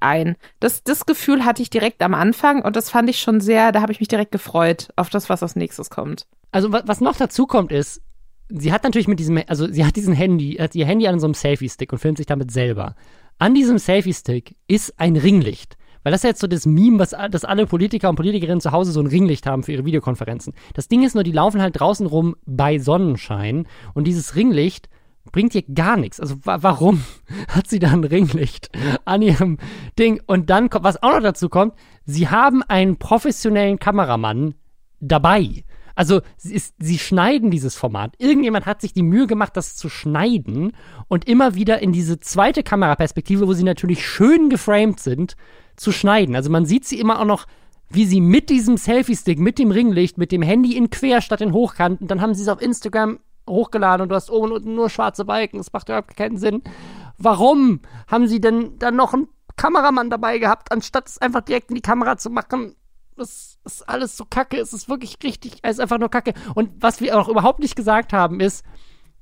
ein. 0.00 0.36
Das, 0.58 0.82
das 0.82 1.06
Gefühl 1.06 1.44
hatte 1.44 1.62
ich 1.62 1.70
direkt 1.70 2.02
am 2.02 2.14
Anfang 2.14 2.62
und 2.62 2.76
das 2.76 2.90
fand 2.90 3.10
ich 3.10 3.20
schon 3.20 3.40
sehr, 3.40 3.72
da 3.72 3.82
habe 3.82 3.92
ich 3.92 4.00
mich 4.00 4.08
direkt 4.08 4.32
gefreut 4.32 4.88
auf 4.96 5.10
das, 5.10 5.28
was 5.28 5.42
als 5.42 5.56
nächstes 5.56 5.90
kommt. 5.90 6.26
Also 6.52 6.72
was, 6.72 6.82
was 6.86 7.00
noch 7.00 7.16
dazu 7.16 7.46
kommt 7.46 7.72
ist, 7.72 8.00
sie 8.48 8.72
hat 8.72 8.84
natürlich 8.84 9.08
mit 9.08 9.18
diesem, 9.18 9.42
also 9.46 9.70
sie 9.70 9.84
hat 9.84 9.96
diesen 9.96 10.14
Handy, 10.14 10.54
hat 10.54 10.74
ihr 10.74 10.86
Handy 10.86 11.06
an 11.06 11.20
so 11.20 11.26
einem 11.26 11.34
Selfie-Stick 11.34 11.92
und 11.92 11.98
filmt 11.98 12.18
sich 12.18 12.26
damit 12.26 12.50
selber. 12.50 12.94
An 13.40 13.54
diesem 13.54 13.78
Selfie-Stick 13.78 14.54
ist 14.68 15.00
ein 15.00 15.16
Ringlicht. 15.16 15.78
Weil 16.02 16.12
das 16.12 16.20
ist 16.20 16.28
jetzt 16.28 16.40
so 16.40 16.46
das 16.46 16.66
Meme, 16.66 16.98
was, 16.98 17.14
dass 17.30 17.46
alle 17.46 17.66
Politiker 17.66 18.10
und 18.10 18.16
Politikerinnen 18.16 18.60
zu 18.60 18.70
Hause 18.70 18.92
so 18.92 19.00
ein 19.00 19.06
Ringlicht 19.06 19.46
haben 19.46 19.62
für 19.62 19.72
ihre 19.72 19.86
Videokonferenzen. 19.86 20.52
Das 20.74 20.88
Ding 20.88 21.02
ist 21.02 21.14
nur, 21.14 21.24
die 21.24 21.32
laufen 21.32 21.62
halt 21.62 21.80
draußen 21.80 22.06
rum 22.06 22.36
bei 22.44 22.78
Sonnenschein 22.78 23.66
und 23.94 24.06
dieses 24.06 24.36
Ringlicht 24.36 24.90
bringt 25.32 25.54
ihr 25.54 25.62
gar 25.62 25.96
nichts. 25.96 26.20
Also 26.20 26.36
wa 26.44 26.58
warum 26.60 27.02
hat 27.48 27.66
sie 27.66 27.78
da 27.78 27.92
ein 27.92 28.04
Ringlicht 28.04 28.68
an 29.06 29.22
ihrem 29.22 29.56
Ding? 29.98 30.20
Und 30.26 30.50
dann, 30.50 30.68
kommt, 30.68 30.84
was 30.84 31.02
auch 31.02 31.14
noch 31.14 31.22
dazu 31.22 31.48
kommt, 31.48 31.72
sie 32.04 32.28
haben 32.28 32.62
einen 32.62 32.98
professionellen 32.98 33.78
Kameramann 33.78 34.52
dabei. 35.00 35.64
Also 35.94 36.20
sie, 36.36 36.54
ist, 36.54 36.74
sie 36.78 36.98
schneiden 36.98 37.50
dieses 37.50 37.76
Format. 37.76 38.14
Irgendjemand 38.18 38.66
hat 38.66 38.80
sich 38.80 38.92
die 38.92 39.02
Mühe 39.02 39.26
gemacht, 39.26 39.56
das 39.56 39.76
zu 39.76 39.88
schneiden 39.88 40.72
und 41.08 41.26
immer 41.26 41.54
wieder 41.54 41.80
in 41.80 41.92
diese 41.92 42.20
zweite 42.20 42.62
Kameraperspektive, 42.62 43.46
wo 43.46 43.52
sie 43.52 43.64
natürlich 43.64 44.06
schön 44.06 44.50
geframed 44.50 45.00
sind, 45.00 45.36
zu 45.76 45.92
schneiden. 45.92 46.36
Also 46.36 46.50
man 46.50 46.66
sieht 46.66 46.84
sie 46.84 47.00
immer 47.00 47.20
auch 47.20 47.24
noch, 47.24 47.46
wie 47.88 48.06
sie 48.06 48.20
mit 48.20 48.50
diesem 48.50 48.76
Selfie-Stick, 48.76 49.38
mit 49.38 49.58
dem 49.58 49.70
Ringlicht, 49.70 50.16
mit 50.16 50.32
dem 50.32 50.42
Handy 50.42 50.76
in 50.76 50.90
quer 50.90 51.20
statt 51.20 51.40
in 51.40 51.52
hochkanten, 51.52 52.06
dann 52.06 52.20
haben 52.20 52.34
sie 52.34 52.42
es 52.42 52.48
auf 52.48 52.62
Instagram 52.62 53.18
hochgeladen 53.48 54.02
und 54.02 54.08
du 54.10 54.14
hast 54.14 54.30
oben 54.30 54.46
und 54.46 54.58
unten 54.58 54.74
nur 54.74 54.88
schwarze 54.90 55.24
Balken. 55.24 55.58
Das 55.58 55.72
macht 55.72 55.88
überhaupt 55.88 56.16
keinen 56.16 56.36
Sinn. 56.36 56.62
Warum 57.18 57.80
haben 58.06 58.28
sie 58.28 58.40
denn 58.40 58.78
dann 58.78 58.96
noch 58.96 59.12
einen 59.12 59.28
Kameramann 59.56 60.08
dabei 60.08 60.38
gehabt, 60.38 60.72
anstatt 60.72 61.08
es 61.08 61.18
einfach 61.18 61.42
direkt 61.42 61.70
in 61.70 61.74
die 61.74 61.82
Kamera 61.82 62.16
zu 62.16 62.30
machen? 62.30 62.76
Das 63.16 63.49
ist 63.64 63.88
alles 63.88 64.16
so 64.16 64.24
kacke. 64.24 64.58
Es 64.58 64.72
ist 64.72 64.88
wirklich 64.88 65.16
richtig, 65.22 65.58
es 65.62 65.72
ist 65.72 65.80
einfach 65.80 65.98
nur 65.98 66.10
kacke. 66.10 66.34
Und 66.54 66.70
was 66.80 67.00
wir 67.00 67.18
auch 67.18 67.28
überhaupt 67.28 67.60
nicht 67.60 67.76
gesagt 67.76 68.12
haben, 68.12 68.40
ist, 68.40 68.64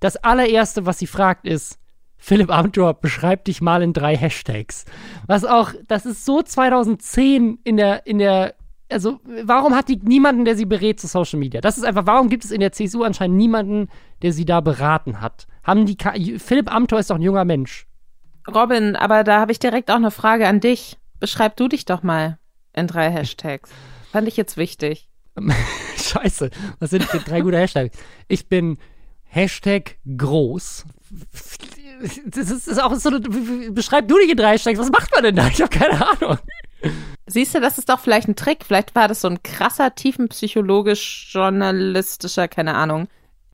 das 0.01 0.16
allererste, 0.16 0.87
was 0.87 0.98
sie 0.98 1.07
fragt, 1.07 1.46
ist, 1.46 1.79
Philipp 2.16 2.51
Amthor 2.51 2.94
beschreibt 2.94 3.46
dich 3.46 3.61
mal 3.61 3.83
in 3.83 3.92
drei 3.92 4.16
Hashtags. 4.16 4.85
Was 5.27 5.44
auch, 5.44 5.72
das 5.87 6.05
ist 6.05 6.24
so 6.24 6.42
2010 6.42 7.61
in 7.64 7.77
der, 7.77 8.07
in 8.07 8.18
der, 8.18 8.55
also 8.90 9.20
warum 9.24 9.74
hat 9.74 9.88
die 9.88 9.96
niemanden, 9.96 10.44
der 10.44 10.57
sie 10.57 10.64
berät 10.64 11.01
zu 11.01 11.07
Social 11.07 11.38
Media? 11.38 11.61
Das 11.61 11.79
ist 11.79 11.85
einfach, 11.85 12.07
warum 12.07 12.29
gibt 12.29 12.44
es 12.44 12.51
in 12.51 12.61
der 12.61 12.72
CSU 12.72 13.05
anscheinend 13.05 13.37
niemanden, 13.37 13.88
der 14.22 14.33
sie 14.33 14.44
da 14.44 14.61
beraten 14.61 15.20
hat? 15.20 15.46
Haben 15.62 15.87
die, 15.87 16.38
Philipp 16.38 16.72
Amthor 16.72 16.98
ist 16.98 17.11
doch 17.11 17.16
ein 17.16 17.22
junger 17.22 17.44
Mensch. 17.44 17.87
Robin, 18.53 18.96
aber 18.96 19.24
da 19.24 19.40
habe 19.40 19.53
ich 19.53 19.59
direkt 19.59 19.90
auch 19.90 19.96
eine 19.96 20.11
Frage 20.11 20.48
an 20.48 20.61
dich. 20.61 20.96
Beschreib 21.20 21.57
du 21.57 21.68
dich 21.68 21.85
doch 21.85 22.03
mal 22.03 22.38
in 22.72 22.87
drei 22.87 23.11
Hashtags. 23.11 23.70
Fand 24.12 24.29
ich 24.29 24.37
jetzt 24.37 24.57
wichtig. 24.57 25.09
Scheiße, 25.97 26.51
was 26.79 26.90
sind 26.90 27.07
drei 27.27 27.40
gute 27.40 27.59
Hashtags? 27.59 27.99
Ich 28.29 28.49
bin 28.49 28.79
Hashtag 29.25 29.97
groß. 30.16 30.85
Das 32.27 32.51
ist, 32.51 32.68
ist 32.68 32.83
auch 32.83 32.94
so, 32.94 33.11
beschreib 33.71 34.07
du 34.09 34.18
dich 34.18 34.31
in 34.31 34.37
drei 34.37 34.53
Hashtags. 34.53 34.79
Was 34.79 34.90
macht 34.90 35.11
man 35.14 35.25
denn 35.25 35.37
da? 35.37 35.49
Ich 35.49 35.61
habe 35.61 35.77
keine 35.77 36.07
Ahnung. 36.07 36.38
Siehst 37.27 37.55
du, 37.55 37.61
das 37.61 37.79
ist 37.79 37.88
doch 37.88 38.01
vielleicht 38.01 38.29
ein 38.29 38.37
Trick. 38.37 38.64
Vielleicht 38.64 38.94
war 38.94 39.09
das 39.09 39.21
so 39.21 39.29
ein 39.29 39.42
krasser, 39.42 39.94
tiefenpsychologisch-journalistischer, 39.94 42.49
keine 42.49 42.75
Ahnung, 42.75 43.09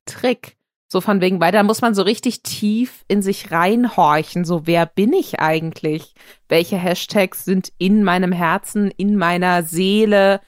Trick. 0.05 0.55
So 0.87 1.01
von 1.01 1.19
wegen, 1.19 1.39
weil 1.39 1.51
da 1.51 1.63
muss 1.63 1.81
man 1.81 1.95
so 1.95 2.03
richtig 2.03 2.43
tief 2.43 3.05
in 3.07 3.21
sich 3.21 3.51
reinhorchen. 3.51 4.45
So, 4.45 4.67
wer 4.67 4.85
bin 4.85 5.13
ich 5.13 5.39
eigentlich? 5.39 6.13
Welche 6.47 6.77
Hashtags 6.77 7.43
sind 7.43 7.73
in 7.79 8.03
meinem 8.03 8.31
Herzen, 8.31 8.91
in 8.91 9.15
meiner 9.15 9.63
Seele, 9.63 10.41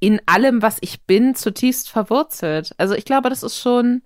in 0.00 0.20
allem, 0.26 0.62
was 0.62 0.78
ich 0.80 1.04
bin, 1.06 1.36
zutiefst 1.36 1.88
verwurzelt? 1.90 2.72
Also 2.76 2.94
ich 2.94 3.04
glaube, 3.04 3.30
das 3.30 3.44
ist 3.44 3.58
schon, 3.58 4.02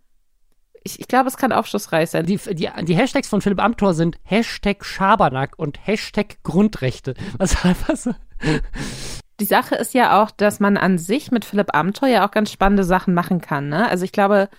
ich, 0.84 1.00
ich 1.00 1.08
glaube, 1.08 1.28
es 1.28 1.38
kann 1.38 1.52
aufschlussreich 1.52 2.10
sein. 2.10 2.26
Die, 2.26 2.36
die, 2.36 2.68
die 2.82 2.96
Hashtags 2.96 3.28
von 3.28 3.40
Philipp 3.40 3.62
Amthor 3.62 3.94
sind 3.94 4.18
Hashtag 4.24 4.84
Schabernack 4.84 5.58
und 5.58 5.86
Hashtag 5.86 6.42
Grundrechte. 6.42 7.14
Was 7.38 7.56
so. 8.02 8.14
Die 9.40 9.44
Sache 9.44 9.76
ist 9.76 9.94
ja 9.94 10.22
auch, 10.22 10.30
dass 10.30 10.60
man 10.60 10.76
an 10.76 10.98
sich 10.98 11.30
mit 11.30 11.46
Philipp 11.46 11.74
Amthor 11.74 12.08
ja 12.08 12.26
auch 12.26 12.30
ganz 12.30 12.52
spannende 12.52 12.84
Sachen 12.84 13.14
machen 13.14 13.40
kann. 13.40 13.70
Ne? 13.70 13.88
Also 13.88 14.04
ich 14.04 14.12
glaube, 14.12 14.50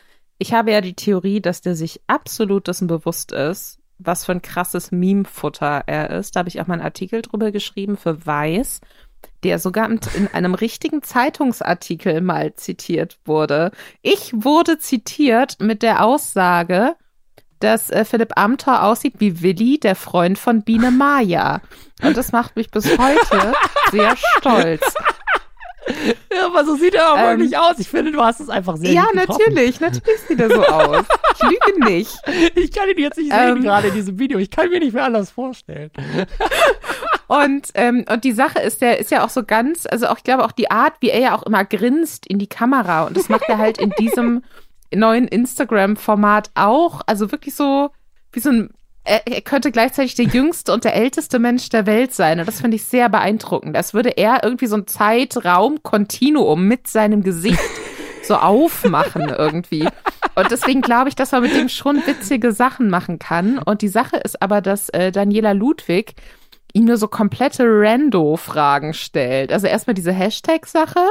ich 0.43 0.53
habe 0.53 0.73
ja 0.73 0.81
die 0.81 0.93
Theorie, 0.93 1.39
dass 1.39 1.61
der 1.61 1.73
sich 1.73 2.01
absolut 2.07 2.67
dessen 2.67 2.85
bewusst 2.85 3.31
ist, 3.31 3.79
was 3.97 4.25
für 4.25 4.33
ein 4.33 4.41
krasses 4.41 4.91
Meme-Futter 4.91 5.83
er 5.85 6.09
ist. 6.09 6.35
Da 6.35 6.39
habe 6.39 6.49
ich 6.49 6.59
auch 6.59 6.67
mal 6.67 6.73
einen 6.73 6.83
Artikel 6.83 7.21
drüber 7.21 7.53
geschrieben 7.53 7.95
für 7.95 8.25
Weiß, 8.25 8.81
der 9.45 9.57
sogar 9.57 9.89
in 9.89 10.27
einem 10.33 10.53
richtigen 10.53 11.01
Zeitungsartikel 11.01 12.19
mal 12.19 12.55
zitiert 12.55 13.19
wurde. 13.23 13.71
Ich 14.01 14.33
wurde 14.33 14.79
zitiert 14.79 15.61
mit 15.61 15.81
der 15.81 16.03
Aussage, 16.03 16.97
dass 17.59 17.89
äh, 17.89 18.03
Philipp 18.03 18.33
Amthor 18.35 18.83
aussieht 18.83 19.13
wie 19.19 19.41
Willi, 19.41 19.79
der 19.79 19.95
Freund 19.95 20.37
von 20.37 20.63
Biene 20.63 20.91
Maya. 20.91 21.61
Und 22.01 22.17
das 22.17 22.33
macht 22.33 22.57
mich 22.57 22.69
bis 22.69 22.97
heute 22.97 23.53
sehr 23.91 24.17
stolz. 24.17 24.93
Ja, 26.33 26.47
aber 26.47 26.65
so 26.65 26.75
sieht 26.75 26.95
er 26.95 27.07
aber 27.07 27.33
ähm, 27.33 27.41
nicht 27.41 27.57
aus. 27.57 27.79
Ich 27.79 27.87
finde, 27.87 28.11
du 28.11 28.21
hast 28.21 28.39
es 28.39 28.49
einfach 28.49 28.77
sehr 28.77 28.91
Ja, 28.91 29.05
natürlich. 29.13 29.79
Natürlich 29.79 30.19
sieht 30.27 30.39
er 30.39 30.49
so 30.49 30.63
aus. 30.63 31.05
Ich 31.35 31.41
lüge 31.43 31.85
nicht. 31.85 32.17
Ich 32.55 32.71
kann 32.71 32.89
ihn 32.89 32.97
jetzt 32.97 33.17
nicht 33.17 33.31
sehen 33.31 33.57
ähm, 33.57 33.63
gerade 33.63 33.89
in 33.89 33.93
diesem 33.93 34.19
Video. 34.19 34.37
Ich 34.37 34.49
kann 34.49 34.69
mir 34.69 34.79
nicht 34.79 34.93
mehr 34.93 35.05
anders 35.05 35.31
vorstellen. 35.31 35.91
Und, 37.27 37.69
ähm, 37.73 38.05
und 38.11 38.25
die 38.25 38.31
Sache 38.33 38.59
ist, 38.59 38.81
der 38.81 38.99
ist 38.99 39.09
ja 39.09 39.25
auch 39.25 39.29
so 39.29 39.43
ganz, 39.43 39.87
also 39.89 40.07
auch, 40.07 40.17
ich 40.17 40.23
glaube 40.23 40.43
auch 40.43 40.51
die 40.51 40.69
Art, 40.69 40.93
wie 40.99 41.09
er 41.09 41.19
ja 41.19 41.35
auch 41.35 41.43
immer 41.43 41.65
grinst 41.65 42.27
in 42.27 42.37
die 42.37 42.47
Kamera. 42.47 43.05
Und 43.07 43.17
das 43.17 43.29
macht 43.29 43.47
er 43.47 43.57
halt 43.57 43.79
in 43.79 43.91
diesem 43.97 44.43
neuen 44.93 45.27
Instagram-Format 45.27 46.51
auch. 46.53 47.01
Also 47.07 47.31
wirklich 47.31 47.55
so 47.55 47.89
wie 48.33 48.39
so 48.39 48.49
ein 48.49 48.69
er, 49.03 49.27
er 49.27 49.41
könnte 49.41 49.71
gleichzeitig 49.71 50.15
der 50.15 50.25
jüngste 50.25 50.73
und 50.73 50.83
der 50.83 50.95
älteste 50.95 51.39
Mensch 51.39 51.69
der 51.69 51.85
Welt 51.85 52.13
sein. 52.13 52.39
Und 52.39 52.47
das 52.47 52.61
finde 52.61 52.75
ich 52.75 52.85
sehr 52.85 53.09
beeindruckend. 53.09 53.75
Als 53.75 53.93
würde 53.93 54.09
er 54.09 54.43
irgendwie 54.43 54.67
so 54.67 54.77
ein 54.77 54.87
Zeitraum-Kontinuum 54.87 56.67
mit 56.67 56.87
seinem 56.87 57.23
Gesicht 57.23 57.59
so 58.23 58.35
aufmachen 58.35 59.29
irgendwie. 59.29 59.87
Und 60.35 60.49
deswegen 60.51 60.81
glaube 60.81 61.09
ich, 61.09 61.15
dass 61.15 61.31
man 61.31 61.43
mit 61.43 61.55
dem 61.55 61.69
schon 61.69 62.01
witzige 62.05 62.53
Sachen 62.53 62.89
machen 62.89 63.19
kann. 63.19 63.59
Und 63.59 63.81
die 63.81 63.89
Sache 63.89 64.17
ist 64.17 64.41
aber, 64.41 64.61
dass 64.61 64.89
äh, 64.89 65.11
Daniela 65.11 65.51
Ludwig 65.51 66.15
ihm 66.73 66.85
nur 66.85 66.97
so 66.97 67.07
komplette 67.07 67.65
Rando-Fragen 67.65 68.93
stellt. 68.93 69.51
Also 69.51 69.67
erstmal 69.67 69.93
diese 69.93 70.11
Hashtag-Sache, 70.11 71.01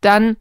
dann 0.00 0.36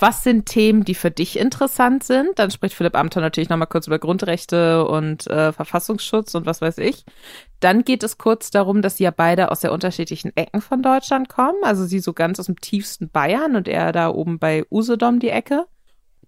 was 0.00 0.22
sind 0.22 0.46
Themen, 0.46 0.84
die 0.84 0.94
für 0.94 1.10
dich 1.10 1.38
interessant 1.38 2.04
sind? 2.04 2.38
Dann 2.38 2.50
spricht 2.50 2.74
Philipp 2.74 2.96
Amthor 2.96 3.22
natürlich 3.22 3.48
nochmal 3.48 3.66
kurz 3.66 3.86
über 3.86 3.98
Grundrechte 3.98 4.86
und 4.86 5.26
äh, 5.26 5.52
Verfassungsschutz 5.52 6.34
und 6.34 6.46
was 6.46 6.60
weiß 6.60 6.78
ich. 6.78 7.04
Dann 7.60 7.84
geht 7.84 8.02
es 8.02 8.18
kurz 8.18 8.50
darum, 8.50 8.82
dass 8.82 8.96
sie 8.96 9.04
ja 9.04 9.10
beide 9.10 9.50
aus 9.50 9.60
sehr 9.60 9.72
unterschiedlichen 9.72 10.36
Ecken 10.36 10.60
von 10.60 10.82
Deutschland 10.82 11.28
kommen. 11.28 11.58
Also 11.62 11.84
sie 11.84 12.00
so 12.00 12.12
ganz 12.12 12.38
aus 12.38 12.46
dem 12.46 12.60
tiefsten 12.60 13.08
Bayern 13.08 13.56
und 13.56 13.68
er 13.68 13.92
da 13.92 14.08
oben 14.08 14.38
bei 14.38 14.64
Usedom 14.70 15.20
die 15.20 15.30
Ecke. 15.30 15.66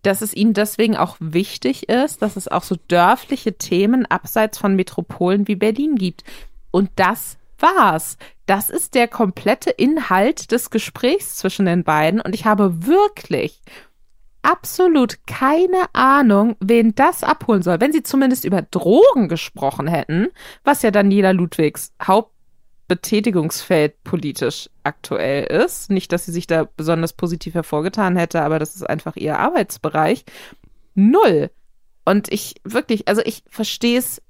Dass 0.03 0.21
es 0.21 0.35
ihnen 0.35 0.55
deswegen 0.55 0.97
auch 0.97 1.17
wichtig 1.19 1.89
ist, 1.89 2.23
dass 2.23 2.37
es 2.37 2.47
auch 2.47 2.63
so 2.63 2.77
dörfliche 2.87 3.59
Themen 3.59 4.07
abseits 4.07 4.57
von 4.57 4.77
Metropolen 4.77 5.49
wie 5.49 5.57
Berlin 5.57 5.97
gibt. 5.97 6.23
Und 6.71 6.91
das 6.97 7.37
war's. 7.59 8.17
Das 8.49 8.71
ist 8.71 8.95
der 8.95 9.09
komplette 9.09 9.69
Inhalt 9.69 10.53
des 10.53 10.71
Gesprächs 10.71 11.37
zwischen 11.37 11.67
den 11.67 11.85
beiden 11.85 12.19
und 12.19 12.35
ich 12.35 12.47
habe 12.47 12.87
wirklich 12.87 13.61
absolut 14.41 15.19
keine 15.27 15.85
Ahnung, 15.93 16.57
wen 16.59 16.95
das 16.95 17.23
abholen 17.23 17.61
soll. 17.61 17.79
Wenn 17.83 17.93
sie 17.93 18.03
zumindest 18.03 18.47
über 18.47 18.63
Drogen 18.63 19.29
gesprochen 19.29 19.87
hätten, 19.87 20.29
was 20.65 20.81
ja 20.81 20.91
Daniela 20.91 21.33
Ludwigs 21.33 21.93
Hauptbetätigungsfeld 22.03 24.03
politisch 24.03 24.71
aktuell 24.83 25.45
ist. 25.45 25.91
Nicht, 25.91 26.11
dass 26.11 26.25
sie 26.25 26.33
sich 26.33 26.47
da 26.47 26.67
besonders 26.75 27.13
positiv 27.13 27.53
hervorgetan 27.53 28.17
hätte, 28.17 28.41
aber 28.41 28.59
das 28.59 28.75
ist 28.75 28.89
einfach 28.89 29.17
ihr 29.17 29.39
Arbeitsbereich. 29.39 30.25
Null. 30.95 31.51
Und 32.07 32.33
ich 32.33 32.55
wirklich, 32.65 33.09
also 33.09 33.21
ich 33.27 33.43
verstehe 33.47 33.99
es 33.99 34.23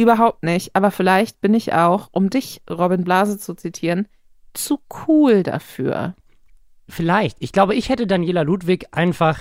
Überhaupt 0.00 0.42
nicht. 0.44 0.74
Aber 0.74 0.90
vielleicht 0.90 1.42
bin 1.42 1.52
ich 1.52 1.74
auch, 1.74 2.08
um 2.10 2.30
dich, 2.30 2.62
Robin 2.70 3.04
Blase 3.04 3.36
zu 3.36 3.52
zitieren, 3.52 4.08
zu 4.54 4.80
cool 5.06 5.42
dafür. 5.42 6.14
Vielleicht. 6.88 7.36
Ich 7.40 7.52
glaube, 7.52 7.74
ich 7.74 7.90
hätte 7.90 8.06
Daniela 8.06 8.40
Ludwig 8.40 8.86
einfach 8.92 9.40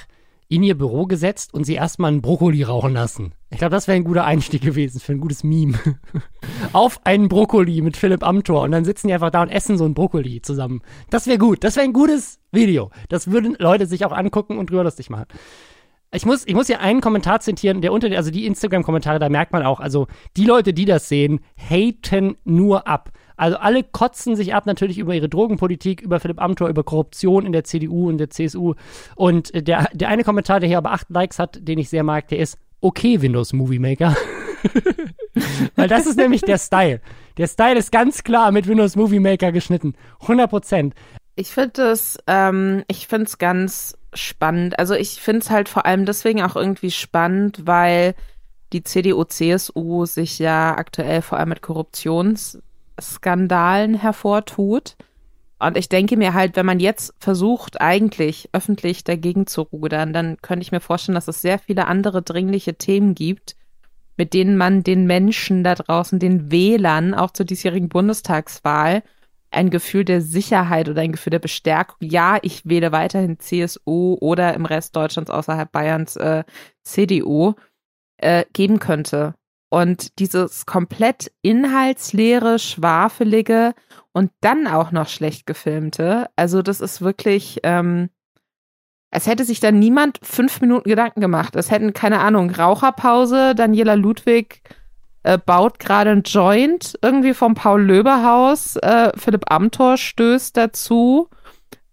in 0.50 0.62
ihr 0.62 0.78
Büro 0.78 1.06
gesetzt 1.06 1.54
und 1.54 1.64
sie 1.64 1.76
erstmal 1.76 2.12
einen 2.12 2.22
Brokkoli 2.22 2.64
rauchen 2.64 2.92
lassen. 2.92 3.32
Ich 3.52 3.60
glaube, 3.60 3.72
das 3.72 3.88
wäre 3.88 3.96
ein 3.96 4.04
guter 4.04 4.26
Einstieg 4.26 4.62
gewesen 4.62 5.00
für 5.00 5.14
ein 5.14 5.22
gutes 5.22 5.46
Meme. 5.46 5.78
Auf 6.74 7.06
einen 7.06 7.30
Brokkoli 7.30 7.82
mit 7.82 7.96
Philipp 7.96 8.22
Amthor 8.22 8.64
und 8.64 8.72
dann 8.72 8.84
sitzen 8.84 9.08
die 9.08 9.14
einfach 9.14 9.32
da 9.32 9.44
und 9.44 9.50
essen 9.50 9.78
so 9.78 9.86
ein 9.86 9.94
Brokkoli 9.94 10.42
zusammen. 10.42 10.82
Das 11.10 11.26
wäre 11.26 11.38
gut. 11.38 11.64
Das 11.64 11.78
wäre 11.78 11.86
ein 11.86 11.94
gutes 11.94 12.42
Video. 12.52 12.92
Das 13.08 13.32
würden 13.32 13.56
Leute 13.60 13.86
sich 13.86 14.04
auch 14.04 14.12
angucken 14.12 14.58
und 14.58 14.72
drüber 14.72 14.84
lustig 14.84 15.10
machen. 15.10 15.28
Ich 16.12 16.26
muss, 16.26 16.46
ich 16.48 16.56
muss 16.56 16.68
hier 16.68 16.80
einen 16.80 17.02
Kommentar 17.02 17.40
zitieren, 17.40 17.82
der 17.82 17.94
unter, 17.94 18.10
also 18.16 18.32
die 18.32 18.48
Instagram-Kommentare, 18.48 19.20
da 19.20 19.30
merkt 19.30 19.54
man 19.54 19.64
auch, 19.64 19.80
also 19.80 20.08
die 20.38 20.46
Leute, 20.46 20.74
die 20.74 20.86
das 20.86 21.08
sehen, 21.08 21.40
haten 21.56 22.36
nur 22.46 22.88
ab. 22.88 23.12
Also 23.38 23.58
alle 23.58 23.84
kotzen 23.84 24.36
sich 24.36 24.54
ab 24.54 24.66
natürlich 24.66 24.98
über 24.98 25.14
ihre 25.14 25.30
Drogenpolitik, 25.30 26.02
über 26.02 26.20
Philipp 26.20 26.42
Amthor, 26.42 26.68
über 26.68 26.84
Korruption 26.84 27.46
in 27.46 27.54
der 27.54 27.64
CDU 27.64 28.10
und 28.10 28.18
der 28.18 28.30
CSU. 28.32 28.74
Und 29.16 29.52
der, 29.68 29.88
der 29.94 30.10
eine 30.10 30.24
Kommentar, 30.24 30.60
der 30.60 30.68
hier 30.68 30.80
aber 30.80 30.92
acht 30.92 31.10
Likes 31.10 31.40
hat, 31.40 31.60
den 31.62 31.78
ich 31.78 31.90
sehr 31.90 32.04
mag, 32.04 32.28
der 32.28 32.40
ist, 32.40 32.58
okay, 32.82 33.22
Windows 33.22 33.54
Movie 33.54 33.80
Maker. 33.80 34.18
Weil 35.76 35.88
das 35.88 36.06
ist 36.06 36.18
nämlich 36.18 36.42
der 36.42 36.58
Style. 36.58 37.02
Der 37.38 37.48
Style 37.48 37.78
ist 37.78 37.92
ganz 37.92 38.24
klar 38.24 38.52
mit 38.52 38.68
Windows 38.68 38.96
Movie 38.96 39.20
Maker 39.20 39.52
geschnitten. 39.52 39.94
100 40.22 40.50
Prozent. 40.50 40.94
Ich 41.36 41.52
finde 41.52 41.84
es, 41.84 42.18
ähm, 42.28 42.84
ich 42.88 43.08
finde 43.08 43.28
es 43.28 43.38
ganz 43.38 43.98
spannend. 44.14 44.80
Also 44.80 44.96
ich 44.96 45.22
finde 45.22 45.42
es 45.42 45.50
halt 45.50 45.68
vor 45.70 45.86
allem 45.86 46.06
deswegen 46.06 46.42
auch 46.42 46.56
irgendwie 46.56 46.92
spannend, 46.92 47.66
weil 47.66 48.16
die 48.74 48.84
CDU, 48.84 49.24
CSU 49.24 50.06
sich 50.06 50.38
ja 50.40 50.78
aktuell 50.78 51.22
vor 51.22 51.40
allem 51.40 51.50
mit 51.50 51.62
Korruptionsskandalen 51.62 53.96
hervortut. 53.96 54.96
Und 55.60 55.78
ich 55.78 55.90
denke 55.90 56.16
mir 56.16 56.34
halt, 56.34 56.56
wenn 56.56 56.66
man 56.66 56.80
jetzt 56.80 57.14
versucht, 57.20 57.82
eigentlich 57.82 58.50
öffentlich 58.54 59.04
dagegen 59.04 59.46
zu 59.46 59.64
rudern, 59.64 60.14
dann 60.14 60.38
könnte 60.42 60.64
ich 60.64 60.72
mir 60.72 60.80
vorstellen, 60.80 61.16
dass 61.16 61.28
es 61.28 61.42
sehr 61.42 61.60
viele 61.60 61.88
andere 61.88 62.22
dringliche 62.22 62.76
Themen 62.76 63.14
gibt, 63.14 63.58
mit 64.16 64.34
denen 64.34 64.56
man 64.56 64.84
den 64.84 65.06
Menschen 65.06 65.64
da 65.64 65.76
draußen, 65.76 66.20
den 66.20 66.50
Wählern, 66.52 67.14
auch 67.14 67.32
zur 67.32 67.46
diesjährigen 67.46 67.90
Bundestagswahl, 67.90 69.04
ein 69.52 69.70
Gefühl 69.70 70.06
der 70.06 70.22
Sicherheit 70.22 70.90
oder 70.90 71.02
ein 71.02 71.12
Gefühl 71.12 71.32
der 71.32 71.40
Bestärkung. 71.40 71.98
Ja, 72.02 72.38
ich 72.42 72.68
wähle 72.68 72.92
weiterhin 72.92 73.40
CSU 73.40 74.18
oder 74.20 74.54
im 74.54 74.66
Rest 74.66 74.96
Deutschlands 74.96 75.32
außerhalb 75.32 75.72
Bayerns 75.72 76.16
äh, 76.16 76.44
CDU 76.84 77.54
äh, 78.18 78.46
geben 78.54 78.80
könnte. 78.80 79.36
Und 79.70 80.18
dieses 80.20 80.66
komplett 80.66 81.32
inhaltsleere, 81.44 82.58
schwafelige 82.58 83.74
und 84.14 84.32
dann 84.42 84.68
auch 84.68 84.92
noch 84.92 85.08
schlecht 85.08 85.46
gefilmte, 85.46 86.28
also 86.36 86.64
das 86.64 86.82
ist 86.82 87.02
wirklich, 87.02 87.60
ähm, 87.64 88.10
als 89.12 89.28
hätte 89.28 89.46
sich 89.46 89.60
da 89.60 89.72
niemand 89.72 90.20
fünf 90.24 90.62
Minuten 90.62 90.90
Gedanken 90.90 91.22
gemacht. 91.22 91.56
Es 91.56 91.70
hätten, 91.70 91.94
keine 91.94 92.20
Ahnung, 92.20 92.50
Raucherpause, 92.50 93.54
Daniela 93.56 93.94
Ludwig 93.94 94.62
äh, 95.24 95.38
baut 95.38 95.80
gerade 95.80 96.12
ein 96.12 96.24
Joint 96.24 96.98
irgendwie 97.02 97.34
vom 97.34 97.56
Paul-Löbe-Haus. 97.56 98.78
Äh, 98.78 99.12
Philipp 99.16 99.52
Amthor 99.52 99.98
stößt 99.98 100.56
dazu, 100.56 101.30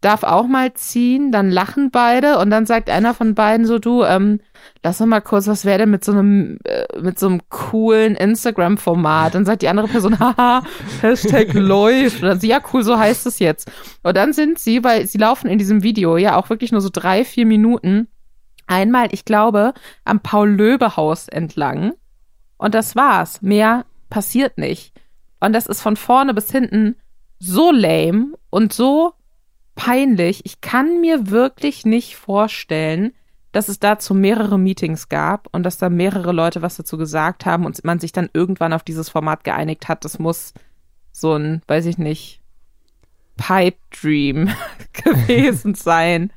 darf 0.01 0.23
auch 0.23 0.47
mal 0.47 0.73
ziehen, 0.75 1.33
dann 1.33 1.51
lachen 1.51 1.91
beide 1.91 2.39
und 2.39 2.51
dann 2.51 2.67
sagt 2.67 2.91
einer 2.91 3.15
von 3.15 3.35
beiden 3.35 3.67
so, 3.67 3.79
du, 3.79 4.05
ähm, 4.05 4.41
lass 4.85 4.99
doch 4.99 5.07
mal 5.07 5.21
kurz, 5.21 5.49
was 5.49 5.65
wäre 5.65 5.79
denn 5.79 5.91
mit 5.91 6.05
so 6.05 6.13
einem, 6.13 6.59
äh, 6.65 6.85
mit 7.01 7.19
so 7.19 7.27
einem 7.27 7.41
coolen 7.49 8.15
Instagram-Format? 8.15 9.35
Dann 9.35 9.45
sagt 9.45 9.63
die 9.63 9.69
andere 9.69 9.89
Person, 9.89 10.19
haha, 10.21 10.63
Hashtag 11.01 11.53
läuft. 11.55 12.23
Und 12.23 12.29
dann 12.29 12.41
sie, 12.41 12.49
ja 12.49 12.61
cool, 12.73 12.85
so 12.85 12.97
heißt 12.99 13.27
es 13.27 13.41
jetzt. 13.41 13.71
Und 14.05 14.17
dann 14.17 14.33
sind 14.33 14.59
sie, 14.59 14.85
weil 14.85 15.07
sie 15.07 15.19
laufen 15.19 15.49
in 15.49 15.59
diesem 15.59 15.83
Video 15.83 16.17
ja 16.17 16.37
auch 16.37 16.51
wirklich 16.51 16.71
nur 16.71 16.81
so 16.81 16.91
drei, 16.93 17.25
vier 17.25 17.47
Minuten, 17.47 18.09
einmal, 18.69 19.09
ich 19.11 19.25
glaube, 19.25 19.75
am 20.05 20.21
Paul-Löbe-Haus 20.21 21.29
entlang 21.29 21.95
und 22.59 22.75
das 22.75 22.97
war's. 22.97 23.43
Mehr 23.43 23.85
passiert 24.11 24.59
nicht. 24.59 24.93
Und 25.41 25.53
das 25.53 25.67
ist 25.67 25.83
von 25.83 25.97
vorne 25.97 26.35
bis 26.35 26.51
hinten 26.51 26.97
so 27.39 27.71
lame 27.71 28.35
und 28.51 28.73
so 28.73 29.13
peinlich. 29.75 30.41
Ich 30.45 30.61
kann 30.61 31.01
mir 31.01 31.31
wirklich 31.31 31.85
nicht 31.85 32.17
vorstellen, 32.17 33.13
dass 33.53 33.69
es 33.69 33.79
dazu 33.79 34.15
mehrere 34.15 34.59
Meetings 34.59 35.09
gab 35.09 35.49
und 35.53 35.63
dass 35.63 35.79
da 35.79 35.89
mehrere 35.89 36.33
Leute 36.33 36.63
was 36.63 36.77
dazu 36.77 36.99
gesagt 36.99 37.47
haben 37.47 37.65
und 37.65 37.83
man 37.85 37.99
sich 37.99 38.13
dann 38.13 38.29
irgendwann 38.33 38.73
auf 38.73 38.83
dieses 38.83 39.09
Format 39.09 39.45
geeinigt 39.45 39.89
hat. 39.89 40.05
Das 40.05 40.19
muss 40.19 40.53
so 41.13 41.35
ein, 41.35 41.63
weiß 41.67 41.87
ich 41.87 41.97
nicht, 41.97 42.43
Pipe 43.37 43.79
Dream 43.91 44.51
gewesen 44.93 45.75
sein. 45.75 46.33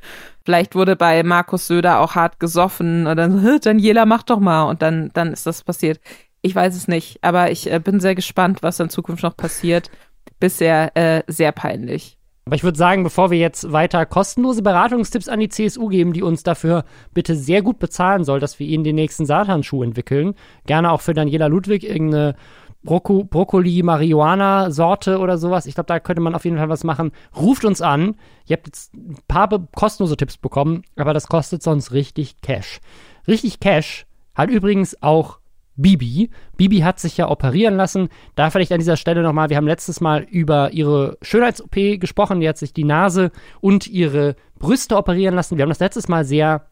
Vielleicht 0.50 0.74
wurde 0.74 0.96
bei 0.96 1.22
Markus 1.22 1.68
Söder 1.68 2.00
auch 2.00 2.16
hart 2.16 2.40
gesoffen 2.40 3.06
und 3.06 3.18
dann, 3.18 3.60
Daniela, 3.62 4.08
mach 4.08 4.24
doch 4.24 4.40
mal. 4.40 4.64
Und 4.64 4.82
dann, 4.82 5.12
dann 5.14 5.32
ist 5.32 5.46
das 5.46 5.62
passiert. 5.62 6.00
Ich 6.42 6.56
weiß 6.56 6.76
es 6.76 6.88
nicht, 6.88 7.24
aber 7.24 7.52
ich 7.52 7.72
äh, 7.72 7.78
bin 7.78 8.00
sehr 8.00 8.16
gespannt, 8.16 8.64
was 8.64 8.80
in 8.80 8.90
Zukunft 8.90 9.22
noch 9.22 9.38
passiert. 9.38 9.92
Bisher 10.40 10.98
äh, 10.98 11.22
sehr 11.28 11.52
peinlich. 11.52 12.18
Aber 12.46 12.56
ich 12.56 12.64
würde 12.64 12.80
sagen, 12.80 13.04
bevor 13.04 13.30
wir 13.30 13.38
jetzt 13.38 13.72
weiter 13.72 14.08
kostenlose 14.08 14.64
Beratungstipps 14.64 15.30
an 15.30 15.40
die 15.40 15.50
CSU 15.50 15.88
geben, 15.88 16.14
die 16.14 16.24
uns 16.24 16.42
dafür 16.42 16.84
bitte 17.14 17.36
sehr 17.36 17.62
gut 17.62 17.78
bezahlen 17.78 18.24
soll, 18.24 18.40
dass 18.40 18.58
wir 18.58 18.66
ihnen 18.66 18.84
den 18.84 18.96
nächsten 18.96 19.28
Satanschuh 19.28 19.84
entwickeln, 19.84 20.34
gerne 20.66 20.92
auch 20.92 21.02
für 21.02 21.14
Daniela 21.14 21.46
Ludwig 21.46 21.84
irgendeine 21.88 22.36
Brocco 22.84 23.24
Brokkoli, 23.24 23.84
Marihuana 23.84 24.72
Sorte 24.72 25.20
oder 25.20 25.38
sowas. 25.38 25.65
Ich 25.65 25.76
glaube, 25.76 25.88
da 25.88 26.00
könnte 26.00 26.22
man 26.22 26.36
auf 26.36 26.46
jeden 26.46 26.58
Fall 26.58 26.70
was 26.70 26.84
machen. 26.84 27.12
Ruft 27.36 27.65
uns 27.65 27.82
an. 27.82 28.15
Ihr 28.48 28.56
habt 28.56 28.68
jetzt 28.68 28.94
ein 28.94 29.18
paar 29.28 29.50
kostenlose 29.76 30.18
Tipps 30.18 30.38
bekommen, 30.38 30.84
aber 30.96 31.13
das 31.13 31.28
kostet 31.28 31.62
sonst 31.62 31.92
richtig 31.92 32.42
Cash. 32.42 32.80
Richtig 33.28 33.60
Cash 33.60 34.06
hat 34.34 34.50
übrigens 34.50 35.02
auch 35.02 35.39
Bibi. 35.76 36.30
Bibi 36.58 36.80
hat 36.80 37.00
sich 37.00 37.18
ja 37.18 37.30
operieren 37.30 37.76
lassen. 37.76 38.10
Da 38.36 38.50
vielleicht 38.50 38.72
an 38.72 38.80
dieser 38.80 38.98
Stelle 38.98 39.24
nochmal, 39.24 39.50
wir 39.50 39.58
haben 39.58 39.68
letztes 39.68 40.02
Mal 40.02 40.24
über 40.24 40.72
ihre 40.72 41.18
Schönheits-OP 41.22 42.00
gesprochen. 42.00 42.39
Die 42.39 42.50
hat 42.50 42.58
sich 42.58 42.74
die 42.74 42.84
Nase 42.84 43.32
und 43.62 43.88
ihre 43.88 44.36
Brüste 44.58 44.98
operieren 44.98 45.36
lassen. 45.36 45.58
Wir 45.58 45.63
haben 45.63 45.70
das 45.70 45.80
letztes 45.80 46.08
Mal 46.08 46.26
sehr 46.26 46.68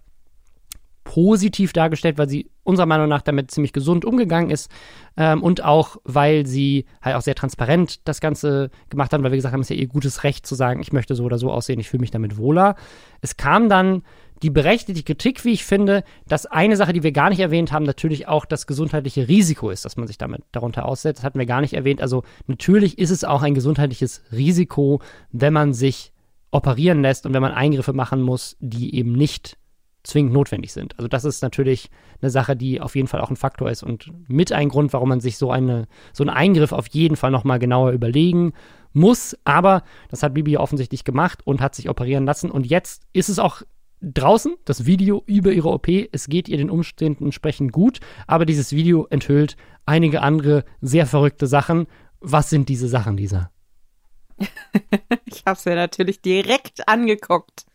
positiv 1.08 1.72
dargestellt, 1.72 2.17
weil 2.17 2.28
sie 2.28 2.52
unserer 2.63 2.86
Meinung 2.86 3.08
nach 3.08 3.22
damit 3.22 3.50
ziemlich 3.50 3.72
gesund 3.72 4.04
umgegangen 4.04 4.50
ist 4.50 4.70
ähm, 5.15 5.41
und 5.41 5.63
auch, 5.63 5.96
weil 6.04 6.46
sie 6.46 6.84
halt 7.02 7.15
auch 7.15 7.22
sehr 7.22 7.34
transparent 7.34 8.06
das 8.06 8.20
Ganze 8.20 8.72
gemacht 8.89 9.13
hat, 9.13 9.24
weil 9.24 9.32
wir 9.32 9.38
gesagt 9.38 9.54
haben, 9.54 9.62
es 9.62 9.70
ist 9.70 9.78
ja 9.78 9.82
ihr 9.82 9.88
gutes 9.88 10.26
Recht 10.26 10.46
zu 10.46 10.54
sagen, 10.54 10.82
ich 10.82 10.91
möchte 10.91 11.15
so 11.15 11.24
oder 11.24 11.38
so 11.38 11.50
aussehen, 11.50 11.80
ich 11.80 11.89
fühle 11.89 12.02
mich 12.02 12.12
damit 12.12 12.38
wohler. 12.38 12.76
Es 13.22 13.38
kam 13.38 13.70
dann 13.70 14.04
die 14.43 14.50
berechtigte 14.50 15.02
Kritik, 15.02 15.46
wie 15.46 15.54
ich 15.54 15.63
finde, 15.63 16.04
dass 16.28 16.46
eine 16.46 16.76
Sache, 16.76 16.91
die 16.91 17.04
wir 17.04 17.13
gar 17.13 17.30
nicht 17.30 17.39
erwähnt 17.39 17.72
haben, 17.72 17.86
natürlich 17.86 18.28
auch 18.28 18.43
das 18.43 18.67
gesundheitliche 18.67 19.30
Risiko 19.30 19.70
ist, 19.70 19.86
dass 19.86 19.96
man 19.96 20.08
sich 20.08 20.17
damit 20.17 20.41
darunter 20.52 20.86
aussetzt. 20.86 21.20
Das 21.20 21.26
hatten 21.26 21.39
wir 21.39 21.46
gar 21.46 21.62
nicht 21.62 21.74
erwähnt. 21.74 22.02
Also 22.02 22.24
natürlich 22.48 23.00
ist 23.00 23.12
es 23.12 23.24
auch 23.24 23.43
ein 23.43 23.56
gesundheitliches 23.56 24.24
Risiko, 24.34 25.00
wenn 25.32 25.54
man 25.54 25.74
sich 25.74 26.12
operieren 26.52 27.02
lässt 27.02 27.26
und 27.26 27.34
wenn 27.34 27.41
man 27.41 27.54
Eingriffe 27.54 27.93
machen 27.93 28.22
muss, 28.22 28.58
die 28.60 28.93
eben 28.93 29.13
nicht 29.13 29.58
zwingend 30.08 30.34
notwendig 30.34 30.74
sind. 30.74 30.98
Also 30.98 31.08
das 31.08 31.26
ist 31.26 31.41
natürlich 31.41 31.89
eine 32.22 32.30
Sache, 32.30 32.56
die 32.56 32.82
auf 32.82 32.96
jeden 32.96 33.08
Fall 33.08 33.22
auch 33.22 33.30
ein 33.30 33.36
Faktor 33.36 33.70
ist 33.70 33.84
und 33.84 34.12
mit 34.28 34.52
ein 34.52 34.70
Grund, 34.70 34.93
warum 34.93 35.10
man 35.10 35.20
sich 35.20 35.38
so 35.38 35.52
eine 35.52 35.88
so 36.13 36.24
einen 36.24 36.30
Eingriff 36.30 36.72
auf 36.72 36.88
jeden 36.88 37.15
Fall 37.15 37.32
noch 37.32 37.43
mal 37.43 37.60
genauer 37.60 37.91
überlegen 37.91 38.54
muss. 38.93 39.38
Aber 39.43 39.84
das 40.10 40.24
hat 40.24 40.34
Bibi 40.34 40.58
offensichtlich 40.58 41.04
gemacht 41.04 41.46
und 41.46 41.62
hat 41.62 41.76
sich 41.76 41.89
operieren 41.89 42.26
lassen 42.26 42.52
und 42.52 42.65
jetzt 42.65 43.04
ist 43.13 43.30
es 43.30 43.39
auch 43.39 43.62
draußen 44.02 44.56
das 44.65 44.86
Video 44.86 45.24
über 45.26 45.52
ihre 45.52 45.70
OP. 45.70 45.88
Es 46.12 46.28
geht 46.28 46.48
ihr 46.50 46.58
den 46.58 46.70
Umständen 46.70 47.26
entsprechend 47.26 47.72
gut, 47.72 48.00
aber 48.28 48.46
dieses 48.46 48.72
Video 48.72 49.08
enthüllt 49.10 49.58
einige 49.86 50.22
andere 50.22 50.65
sehr 50.82 51.06
verrückte 51.06 51.48
Sachen. 51.48 51.88
Was 52.20 52.50
sind 52.50 52.70
diese 52.70 52.88
Sachen, 52.88 53.17
Lisa? 53.17 53.52
ich 55.26 55.43
habe 55.46 55.58
es 55.58 55.65
ja 55.65 55.76
natürlich 55.76 56.22
direkt 56.22 56.88
angeguckt. 56.88 57.65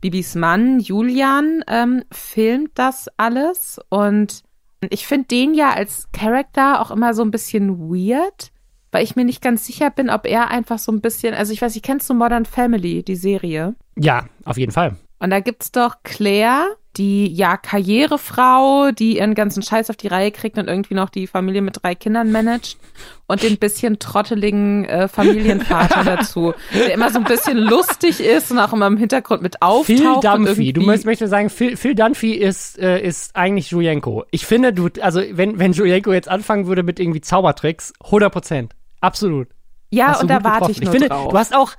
Bibis 0.00 0.34
Mann 0.34 0.80
Julian 0.80 1.62
ähm, 1.68 2.02
filmt 2.10 2.70
das 2.74 3.08
alles 3.16 3.80
und 3.88 4.42
ich 4.88 5.06
finde 5.06 5.28
den 5.28 5.54
ja 5.54 5.72
als 5.72 6.08
Charakter 6.12 6.80
auch 6.80 6.90
immer 6.90 7.12
so 7.12 7.22
ein 7.22 7.30
bisschen 7.30 7.78
weird, 7.78 8.50
weil 8.92 9.04
ich 9.04 9.14
mir 9.14 9.24
nicht 9.24 9.42
ganz 9.42 9.66
sicher 9.66 9.90
bin, 9.90 10.08
ob 10.08 10.26
er 10.26 10.48
einfach 10.50 10.78
so 10.78 10.90
ein 10.90 11.00
bisschen, 11.00 11.34
also 11.34 11.52
ich 11.52 11.60
weiß, 11.60 11.76
ich 11.76 11.82
kennst 11.82 12.08
du 12.08 12.14
Modern 12.14 12.46
Family, 12.46 13.02
die 13.02 13.16
Serie? 13.16 13.74
Ja, 13.96 14.26
auf 14.44 14.56
jeden 14.56 14.72
Fall. 14.72 14.96
Und 15.20 15.30
da 15.30 15.40
gibt's 15.40 15.70
doch 15.70 15.96
Claire, 16.02 16.76
die 16.96 17.32
ja 17.32 17.56
Karrierefrau, 17.56 18.90
die 18.90 19.18
ihren 19.18 19.34
ganzen 19.34 19.62
Scheiß 19.62 19.90
auf 19.90 19.96
die 19.96 20.08
Reihe 20.08 20.32
kriegt 20.32 20.58
und 20.58 20.66
irgendwie 20.66 20.94
noch 20.94 21.08
die 21.08 21.26
Familie 21.26 21.62
mit 21.62 21.82
drei 21.82 21.94
Kindern 21.94 22.32
managt 22.32 22.78
und 23.26 23.42
den 23.42 23.58
bisschen 23.58 23.98
trotteligen 23.98 24.86
äh, 24.86 25.08
Familienvater 25.08 26.04
dazu, 26.16 26.54
der 26.74 26.94
immer 26.94 27.10
so 27.10 27.18
ein 27.18 27.24
bisschen 27.24 27.58
lustig 27.58 28.20
ist 28.20 28.50
und 28.50 28.58
auch 28.58 28.72
immer 28.72 28.86
im 28.86 28.96
Hintergrund 28.96 29.42
mit 29.42 29.62
auftaucht. 29.62 29.86
Phil 29.86 30.20
Dunphy, 30.20 30.72
du 30.72 30.80
möchtest, 30.80 31.30
sagen, 31.30 31.50
Phil, 31.50 31.76
Phil 31.76 31.94
Dunphy 31.94 32.32
ist, 32.32 32.78
äh, 32.78 33.00
ist 33.00 33.36
eigentlich 33.36 33.70
Julienko. 33.70 34.24
Ich 34.30 34.46
finde, 34.46 34.72
du, 34.72 34.88
also 35.00 35.22
wenn, 35.30 35.58
wenn 35.58 35.72
Julienko 35.72 36.12
jetzt 36.12 36.28
anfangen 36.28 36.66
würde 36.66 36.82
mit 36.82 36.98
irgendwie 36.98 37.20
Zaubertricks, 37.20 37.92
100 38.04 38.32
Prozent. 38.32 38.72
Absolut. 39.00 39.48
Ja, 39.90 40.18
und 40.20 40.28
da 40.28 40.42
warte 40.44 40.70
ich 40.70 40.80
nur 40.80 40.92
Ich 40.92 40.98
finde, 40.98 41.08
drauf. 41.08 41.30
du 41.30 41.38
hast 41.38 41.54
auch, 41.54 41.72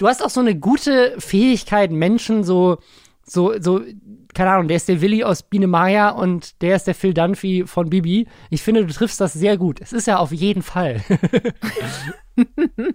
du 0.00 0.08
hast 0.08 0.24
auch 0.24 0.30
so 0.30 0.40
eine 0.40 0.58
gute 0.58 1.14
Fähigkeit, 1.18 1.92
Menschen 1.92 2.42
so, 2.42 2.78
so, 3.22 3.60
so, 3.60 3.82
keine 4.34 4.50
Ahnung, 4.50 4.68
der 4.68 4.78
ist 4.78 4.88
der 4.88 5.02
Willi 5.02 5.22
aus 5.22 5.42
Biene 5.42 5.66
Maya 5.66 6.10
und 6.10 6.60
der 6.62 6.76
ist 6.76 6.86
der 6.86 6.94
Phil 6.94 7.12
Dunphy 7.12 7.64
von 7.66 7.90
Bibi. 7.90 8.26
Ich 8.48 8.62
finde, 8.62 8.86
du 8.86 8.92
triffst 8.92 9.20
das 9.20 9.34
sehr 9.34 9.58
gut. 9.58 9.80
Es 9.80 9.92
ist 9.92 10.06
ja 10.06 10.16
auf 10.16 10.32
jeden 10.32 10.62
Fall. 10.62 11.02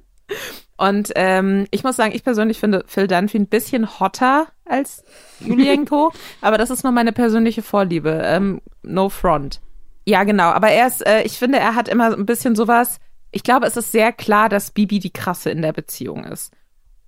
und 0.78 1.12
ähm, 1.16 1.68
ich 1.70 1.84
muss 1.84 1.96
sagen, 1.96 2.16
ich 2.16 2.24
persönlich 2.24 2.60
finde 2.60 2.84
Phil 2.88 3.08
Dunphy 3.08 3.38
ein 3.38 3.48
bisschen 3.48 4.00
hotter 4.00 4.48
als 4.66 5.04
Julienko, 5.42 6.12
aber 6.42 6.58
das 6.58 6.72
ist 6.72 6.84
nur 6.84 6.92
meine 6.92 7.14
persönliche 7.14 7.62
Vorliebe. 7.62 8.20
Ähm, 8.24 8.62
no 8.82 9.10
front. 9.10 9.62
Ja, 10.08 10.24
genau. 10.24 10.46
Aber 10.46 10.70
er 10.70 10.88
ist, 10.88 11.06
äh, 11.06 11.22
ich 11.22 11.38
finde, 11.38 11.60
er 11.60 11.76
hat 11.76 11.88
immer 11.88 12.12
ein 12.14 12.26
bisschen 12.26 12.56
sowas. 12.56 13.00
Ich 13.32 13.44
glaube, 13.44 13.68
es 13.68 13.78
ist 13.78 13.92
sehr 13.92 14.12
klar, 14.12 14.50
dass 14.50 14.72
Bibi 14.72 14.98
die 14.98 15.14
Krasse 15.14 15.52
in 15.52 15.62
der 15.62 15.74
Beziehung 15.74 16.24
ist. 16.24 16.52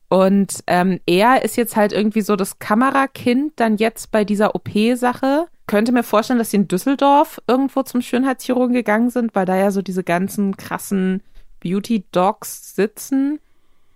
Und 0.10 0.64
ähm, 0.68 1.02
er 1.06 1.44
ist 1.44 1.58
jetzt 1.58 1.76
halt 1.76 1.92
irgendwie 1.92 2.22
so 2.22 2.38
das 2.38 2.60
Kamerakind 2.60 3.54
dann 3.58 3.76
jetzt 3.78 4.12
bei 4.12 4.24
dieser 4.24 4.56
OP-Sache. 4.56 5.48
Könnte 5.68 5.92
mir 5.92 6.04
vorstellen, 6.04 6.40
dass 6.40 6.52
sie 6.52 6.58
in 6.58 6.70
Düsseldorf 6.70 7.42
irgendwo 7.48 7.84
zum 7.84 8.02
Schönheitschirurgen 8.02 8.74
gegangen 8.74 9.10
sind, 9.10 9.36
weil 9.36 9.46
da 9.46 9.58
ja 9.58 9.72
so 9.72 9.82
diese 9.82 10.06
ganzen 10.06 10.56
krassen 10.56 11.22
Beauty-Dogs 11.60 12.74
sitzen. 12.76 13.40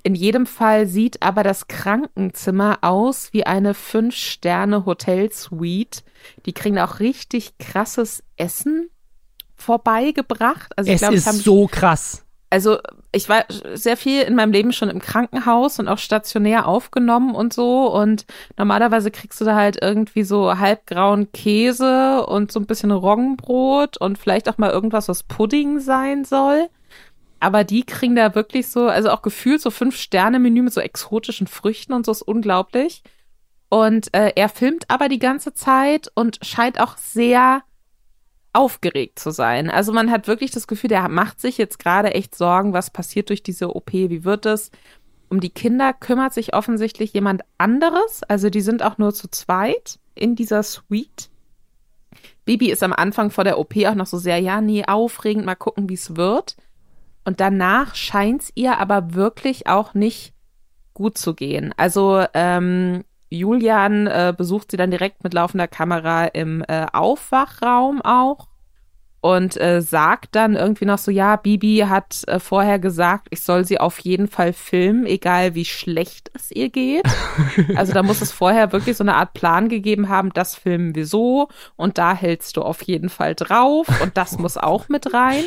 In 0.04 0.16
jedem 0.16 0.48
Fall 0.48 0.88
sieht 0.88 1.22
aber 1.22 1.44
das 1.44 1.68
Krankenzimmer 1.68 2.80
aus 2.82 3.32
wie 3.32 3.46
eine 3.46 3.74
Fünf-Sterne-Hotel-Suite. 3.74 6.04
Die 6.46 6.54
kriegen 6.54 6.80
auch 6.80 7.00
richtig 7.00 7.58
krasses 7.58 8.22
Essen 8.36 8.90
vorbeigebracht. 9.56 10.78
Also 10.78 10.90
ich 10.90 10.96
es 10.96 11.02
glaub, 11.02 11.14
ist 11.14 11.44
so 11.44 11.68
krass 11.68 12.26
also 12.52 12.80
ich 13.14 13.28
war 13.28 13.46
sehr 13.74 13.98
viel 13.98 14.22
in 14.22 14.36
meinem 14.36 14.54
Leben 14.54 14.72
schon 14.72 14.90
im 14.90 15.00
Krankenhaus 15.00 15.80
und 15.80 15.90
auch 15.90 15.98
stationär 15.98 16.68
aufgenommen 16.68 17.36
und 17.36 17.54
so. 17.54 17.92
Und 17.94 18.26
normalerweise 18.58 19.12
kriegst 19.12 19.42
du 19.42 19.46
da 19.46 19.56
halt 19.56 19.78
irgendwie 19.82 20.24
so 20.24 20.58
halbgrauen 20.58 21.32
Käse 21.34 22.26
und 22.26 22.52
so 22.52 22.60
ein 22.60 22.66
bisschen 22.66 22.92
Roggenbrot 22.92 23.98
und 23.98 24.18
vielleicht 24.18 24.48
auch 24.48 24.58
mal 24.58 24.72
irgendwas, 24.72 25.10
was 25.10 25.24
Pudding 25.24 25.80
sein 25.80 26.24
soll. 26.24 26.70
Aber 27.42 27.64
die 27.64 27.84
kriegen 27.84 28.16
da 28.16 28.34
wirklich 28.36 28.68
so, 28.68 28.88
also 28.88 29.10
auch 29.10 29.24
gefühlt 29.24 29.62
so 29.62 29.72
Fünf-Sterne-Menü 29.72 30.62
mit 30.62 30.74
so 30.74 30.80
exotischen 30.80 31.48
Früchten 31.48 31.92
und 31.92 32.06
so 32.06 32.14
ist 32.14 32.22
unglaublich. 32.22 33.04
Und 33.68 34.14
äh, 34.14 34.32
er 34.36 34.48
filmt 34.48 34.90
aber 34.90 35.10
die 35.10 35.20
ganze 35.20 35.54
Zeit 35.54 36.12
und 36.14 36.40
scheint 36.44 36.80
auch 36.80 36.98
sehr 36.98 37.64
aufgeregt 38.54 39.20
zu 39.20 39.32
sein. 39.32 39.70
Also 39.70 39.94
man 39.94 40.12
hat 40.12 40.28
wirklich 40.28 40.52
das 40.52 40.68
Gefühl, 40.68 40.90
der 40.90 41.08
macht 41.10 41.40
sich 41.40 41.58
jetzt 41.58 41.80
gerade 41.80 42.14
echt 42.14 42.36
Sorgen, 42.36 42.74
was 42.74 42.90
passiert 42.90 43.30
durch 43.30 43.44
diese 43.44 43.76
OP, 43.76 43.94
wie 43.94 44.24
wird 44.24 44.46
es? 44.46 44.72
Um 45.30 45.40
die 45.40 45.50
Kinder 45.50 45.94
kümmert 45.94 46.34
sich 46.34 46.54
offensichtlich 46.54 47.14
jemand 47.14 47.44
anderes. 47.58 48.24
Also 48.24 48.50
die 48.50 48.62
sind 48.62 48.84
auch 48.84 48.98
nur 48.98 49.14
zu 49.14 49.30
zweit 49.30 50.00
in 50.14 50.36
dieser 50.36 50.64
Suite. 50.64 51.30
Bibi 52.44 52.70
ist 52.70 52.84
am 52.84 52.92
Anfang 52.92 53.32
vor 53.32 53.46
der 53.46 53.58
OP 53.58 53.78
auch 53.86 53.96
noch 53.96 54.08
so 54.08 54.18
sehr, 54.18 54.40
ja, 54.40 54.60
nee, 54.60 54.84
aufregend, 54.86 55.46
mal 55.46 55.56
gucken, 55.56 55.88
wie 55.88 55.94
es 55.94 56.18
wird. 56.18 56.58
Und 57.24 57.40
danach 57.40 57.96
scheint 57.96 58.42
es 58.42 58.52
ihr 58.56 58.78
aber 58.80 59.14
wirklich 59.14 59.68
auch 59.68 59.94
nicht 59.94 60.34
gut 60.94 61.18
zu 61.18 61.34
gehen. 61.34 61.74
Also 61.78 62.26
ähm, 62.34 63.06
Julian 63.32 64.08
äh, 64.08 64.34
besucht 64.36 64.72
sie 64.72 64.78
dann 64.78 64.92
direkt 64.92 65.24
mit 65.24 65.34
laufender 65.34 65.68
Kamera 65.68 66.26
im 66.26 66.64
äh, 66.68 66.86
Aufwachraum 66.92 68.02
auch 68.02 68.48
und 69.22 69.60
äh, 69.62 69.82
sagt 69.82 70.36
dann 70.36 70.56
irgendwie 70.56 70.86
noch 70.86 70.98
so, 70.98 71.12
ja, 71.12 71.36
Bibi 71.36 71.86
hat 71.88 72.24
äh, 72.28 72.40
vorher 72.40 72.80
gesagt, 72.80 73.28
ich 73.30 73.42
soll 73.42 73.64
sie 73.66 73.80
auf 73.80 74.00
jeden 74.00 74.28
Fall 74.28 74.52
filmen, 74.52 75.06
egal 75.06 75.56
wie 75.56 75.64
schlecht 75.64 76.32
es 76.34 76.52
ihr 76.52 76.70
geht. 76.70 77.06
also 77.76 77.94
da 77.94 78.04
muss 78.04 78.22
es 78.22 78.32
vorher 78.32 78.72
wirklich 78.74 78.98
so 78.98 79.04
eine 79.04 79.16
Art 79.16 79.34
Plan 79.34 79.70
gegeben 79.70 80.10
haben, 80.10 80.34
das 80.34 80.56
filmen 80.56 80.96
wir 80.96 81.06
so 81.06 81.50
und 81.76 82.00
da 82.00 82.14
hältst 82.16 82.58
du 82.58 82.64
auf 82.64 82.82
jeden 82.82 83.10
Fall 83.10 83.36
drauf 83.36 83.88
und 84.02 84.18
das 84.18 84.40
muss 84.40 84.58
auch 84.58 84.90
mit 84.90 85.14
rein. 85.14 85.44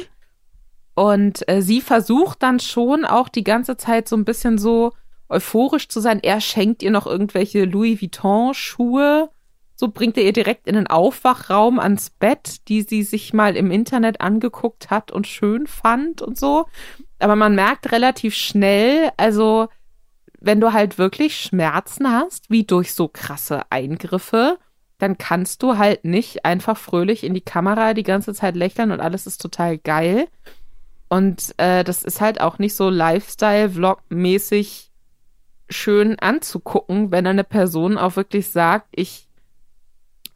Und 0.94 1.46
äh, 1.48 1.60
sie 1.60 1.80
versucht 1.80 2.42
dann 2.42 2.60
schon 2.60 3.04
auch 3.04 3.28
die 3.28 3.44
ganze 3.44 3.76
Zeit 3.76 4.08
so 4.08 4.16
ein 4.16 4.24
bisschen 4.24 4.56
so 4.56 4.92
euphorisch 5.34 5.88
zu 5.88 6.00
sein. 6.00 6.20
Er 6.22 6.40
schenkt 6.40 6.82
ihr 6.82 6.90
noch 6.90 7.06
irgendwelche 7.06 7.64
Louis 7.64 8.00
Vuitton 8.00 8.54
Schuhe 8.54 9.30
so 9.76 9.88
bringt 9.88 10.16
er 10.16 10.24
ihr 10.24 10.32
direkt 10.32 10.68
in 10.68 10.76
den 10.76 10.86
Aufwachraum 10.86 11.80
ans 11.80 12.10
Bett, 12.10 12.68
die 12.68 12.82
sie 12.82 13.02
sich 13.02 13.32
mal 13.32 13.56
im 13.56 13.70
Internet 13.70 14.20
angeguckt 14.20 14.90
hat 14.90 15.10
und 15.10 15.26
schön 15.26 15.66
fand 15.66 16.22
und 16.22 16.38
so. 16.38 16.66
Aber 17.18 17.36
man 17.36 17.54
merkt 17.54 17.90
relativ 17.90 18.34
schnell, 18.34 19.10
also 19.16 19.68
wenn 20.40 20.60
du 20.60 20.72
halt 20.72 20.98
wirklich 20.98 21.36
Schmerzen 21.36 22.10
hast, 22.10 22.50
wie 22.50 22.64
durch 22.64 22.94
so 22.94 23.08
krasse 23.08 23.62
Eingriffe, 23.70 24.58
dann 24.98 25.18
kannst 25.18 25.62
du 25.62 25.76
halt 25.76 26.04
nicht 26.04 26.44
einfach 26.44 26.78
fröhlich 26.78 27.24
in 27.24 27.34
die 27.34 27.40
Kamera 27.40 27.94
die 27.94 28.04
ganze 28.04 28.32
Zeit 28.32 28.54
lächeln 28.54 28.92
und 28.92 29.00
alles 29.00 29.26
ist 29.26 29.42
total 29.42 29.78
geil. 29.78 30.28
Und 31.08 31.54
äh, 31.58 31.82
das 31.82 32.04
ist 32.04 32.20
halt 32.20 32.40
auch 32.40 32.58
nicht 32.58 32.76
so 32.76 32.90
Lifestyle-Vlog-mäßig 32.90 34.92
schön 35.68 36.18
anzugucken, 36.18 37.10
wenn 37.10 37.26
eine 37.26 37.44
Person 37.44 37.98
auch 37.98 38.16
wirklich 38.16 38.48
sagt, 38.50 38.88
ich 38.92 39.28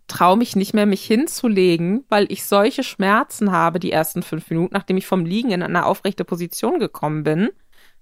traue 0.09 0.39
mich 0.39 0.57
nicht 0.57 0.75
mehr, 0.75 0.87
mich 0.87 1.05
hinzulegen, 1.05 2.05
weil 2.09 2.27
ich 2.33 2.45
solche 2.45 2.83
Schmerzen 2.83 3.53
habe 3.53 3.79
die 3.79 3.93
ersten 3.93 4.23
fünf 4.23 4.49
Minuten, 4.51 4.75
nachdem 4.75 4.97
ich 4.97 5.07
vom 5.07 5.25
Liegen 5.25 5.51
in 5.51 5.63
eine 5.63 5.85
aufrechte 5.85 6.25
Position 6.25 6.79
gekommen 6.79 7.25
bin. 7.25 7.51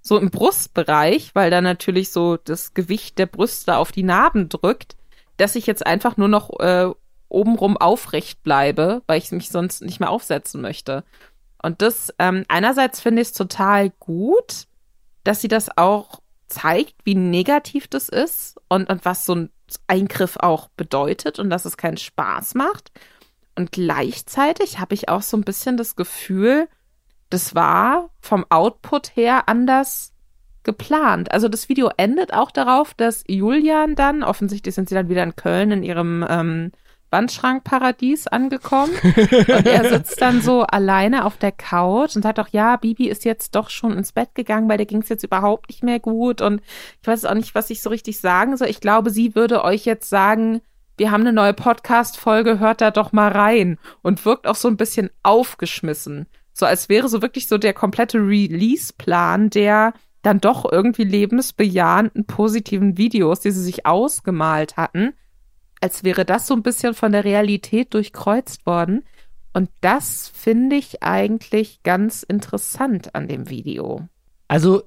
So 0.01 0.17
im 0.19 0.31
Brustbereich, 0.31 1.35
weil 1.35 1.51
da 1.51 1.61
natürlich 1.61 2.11
so 2.11 2.37
das 2.37 2.75
Gewicht 2.75 3.19
der 3.19 3.27
Brüste 3.27 3.77
auf 3.77 3.91
die 3.91 4.05
Narben 4.05 4.49
drückt, 4.49 4.97
dass 5.37 5.57
ich 5.57 5.67
jetzt 5.67 5.85
einfach 5.85 6.17
nur 6.17 6.29
noch 6.29 6.61
äh, 6.61 6.91
obenrum 7.29 7.77
aufrecht 7.77 8.45
bleibe, 8.45 9.03
weil 9.09 9.19
ich 9.19 9.33
mich 9.33 9.51
sonst 9.51 9.83
nicht 9.83 9.99
mehr 9.99 10.11
aufsetzen 10.11 10.61
möchte. 10.61 11.03
Und 11.61 11.83
das, 11.83 12.15
ähm, 12.21 12.45
einerseits 12.47 13.01
finde 13.01 13.23
ich 13.23 13.29
es 13.29 13.35
total 13.35 13.91
gut, 13.99 14.69
dass 15.25 15.41
sie 15.41 15.49
das 15.49 15.77
auch 15.77 16.21
zeigt, 16.49 16.95
wie 17.05 17.15
negativ 17.15 17.89
das 17.89 18.09
ist 18.09 18.57
und, 18.69 18.89
und 18.89 19.05
was 19.05 19.25
so 19.25 19.35
ein 19.35 19.51
Eingriff 19.87 20.37
auch 20.39 20.69
bedeutet 20.77 21.39
und 21.39 21.51
dass 21.51 21.65
es 21.65 21.77
keinen 21.77 21.97
Spaß 21.97 22.55
macht. 22.55 22.93
Und 23.57 23.73
gleichzeitig 23.73 24.79
habe 24.79 24.95
ich 24.95 25.09
auch 25.09 25.23
so 25.23 25.37
ein 25.37 25.45
bisschen 25.45 25.77
das 25.77 25.97
Gefühl, 25.97 26.69
das 27.31 27.55
war 27.55 28.11
vom 28.21 28.45
Output 28.51 29.17
her 29.17 29.49
anders 29.49 30.13
geplant. 30.63 31.33
Also 31.33 31.49
das 31.49 31.69
Video 31.69 31.91
endet 31.97 32.33
auch 32.33 32.51
darauf, 32.51 32.95
dass 32.95 33.25
Julian 33.27 33.95
dann, 33.95 34.23
offensichtlich 34.23 34.75
sind 34.75 34.89
sie 34.89 34.95
dann 34.95 35.09
wieder 35.09 35.23
in 35.23 35.37
Köln 35.37 35.71
in 35.71 35.83
ihrem 35.83 36.25
ähm, 36.29 36.73
Wandschrankparadies 37.11 38.27
angekommen. 38.27 38.93
und 39.03 39.67
er 39.67 39.89
sitzt 39.89 40.21
dann 40.21 40.43
so 40.43 40.63
alleine 40.63 41.25
auf 41.25 41.37
der 41.37 41.53
Couch 41.53 42.17
und 42.17 42.23
sagt 42.23 42.39
doch, 42.39 42.49
ja, 42.49 42.77
Bibi 42.77 43.09
ist 43.09 43.25
jetzt 43.25 43.55
doch 43.55 43.71
schon 43.71 43.97
ins 43.97 44.13
Bett 44.13 44.35
gegangen, 44.35 44.69
weil 44.69 44.79
der 44.79 44.87
ging 44.87 45.03
es 45.03 45.09
jetzt 45.09 45.25
überhaupt 45.25 45.69
nicht 45.71 45.83
mehr 45.83 46.01
gut. 46.01 46.41
Und 46.41 46.61
ich 47.01 47.07
weiß 47.07 47.25
auch 47.25 47.35
nicht, 47.35 47.55
was 47.55 47.71
ich 47.71 47.83
so 47.83 47.91
richtig 47.91 48.21
sagen 48.21 48.57
soll. 48.57 48.69
Ich 48.69 48.81
glaube, 48.81 49.11
sie 49.11 49.35
würde 49.35 49.65
euch 49.65 49.85
jetzt 49.85 50.09
sagen, 50.09 50.61
wir 50.97 51.11
haben 51.11 51.23
eine 51.23 51.33
neue 51.33 51.55
Podcast-Folge, 51.55 52.59
hört 52.59 52.81
da 52.81 52.91
doch 52.91 53.13
mal 53.13 53.31
rein. 53.31 53.79
Und 54.03 54.25
wirkt 54.25 54.47
auch 54.47 54.57
so 54.57 54.69
ein 54.69 54.77
bisschen 54.77 55.11
aufgeschmissen. 55.23 56.27
So 56.53 56.65
als 56.67 56.89
wäre 56.89 57.09
so 57.09 57.21
wirklich 57.21 57.49
so 57.49 57.59
der 57.59 57.75
komplette 57.75 58.19
Release-Plan 58.19 59.51
der 59.51 59.93
dann 60.23 60.41
doch 60.41 60.71
irgendwie 60.71 61.05
lebensbejahenden 61.05 62.27
positiven 62.27 62.99
Videos, 62.99 63.41
die 63.41 63.53
sie 63.53 63.63
sich 63.63 63.87
ausgemalt 63.87 64.77
hatten, 64.77 65.13
als 65.81 66.05
wäre 66.05 66.25
das 66.25 66.47
so 66.47 66.55
ein 66.55 66.63
bisschen 66.63 66.95
von 66.95 67.13
der 67.13 67.25
Realität 67.25 67.95
durchkreuzt 67.95 68.67
worden. 68.67 69.05
Und 69.53 69.71
das 69.81 70.31
finde 70.35 70.77
ich 70.77 71.03
eigentlich 71.03 71.83
ganz 71.83 72.23
interessant 72.23 73.15
an 73.15 73.29
dem 73.29 73.49
Video. 73.49 74.09
Also 74.49 74.83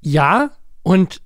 ja, 0.00 0.50
und 0.82 1.20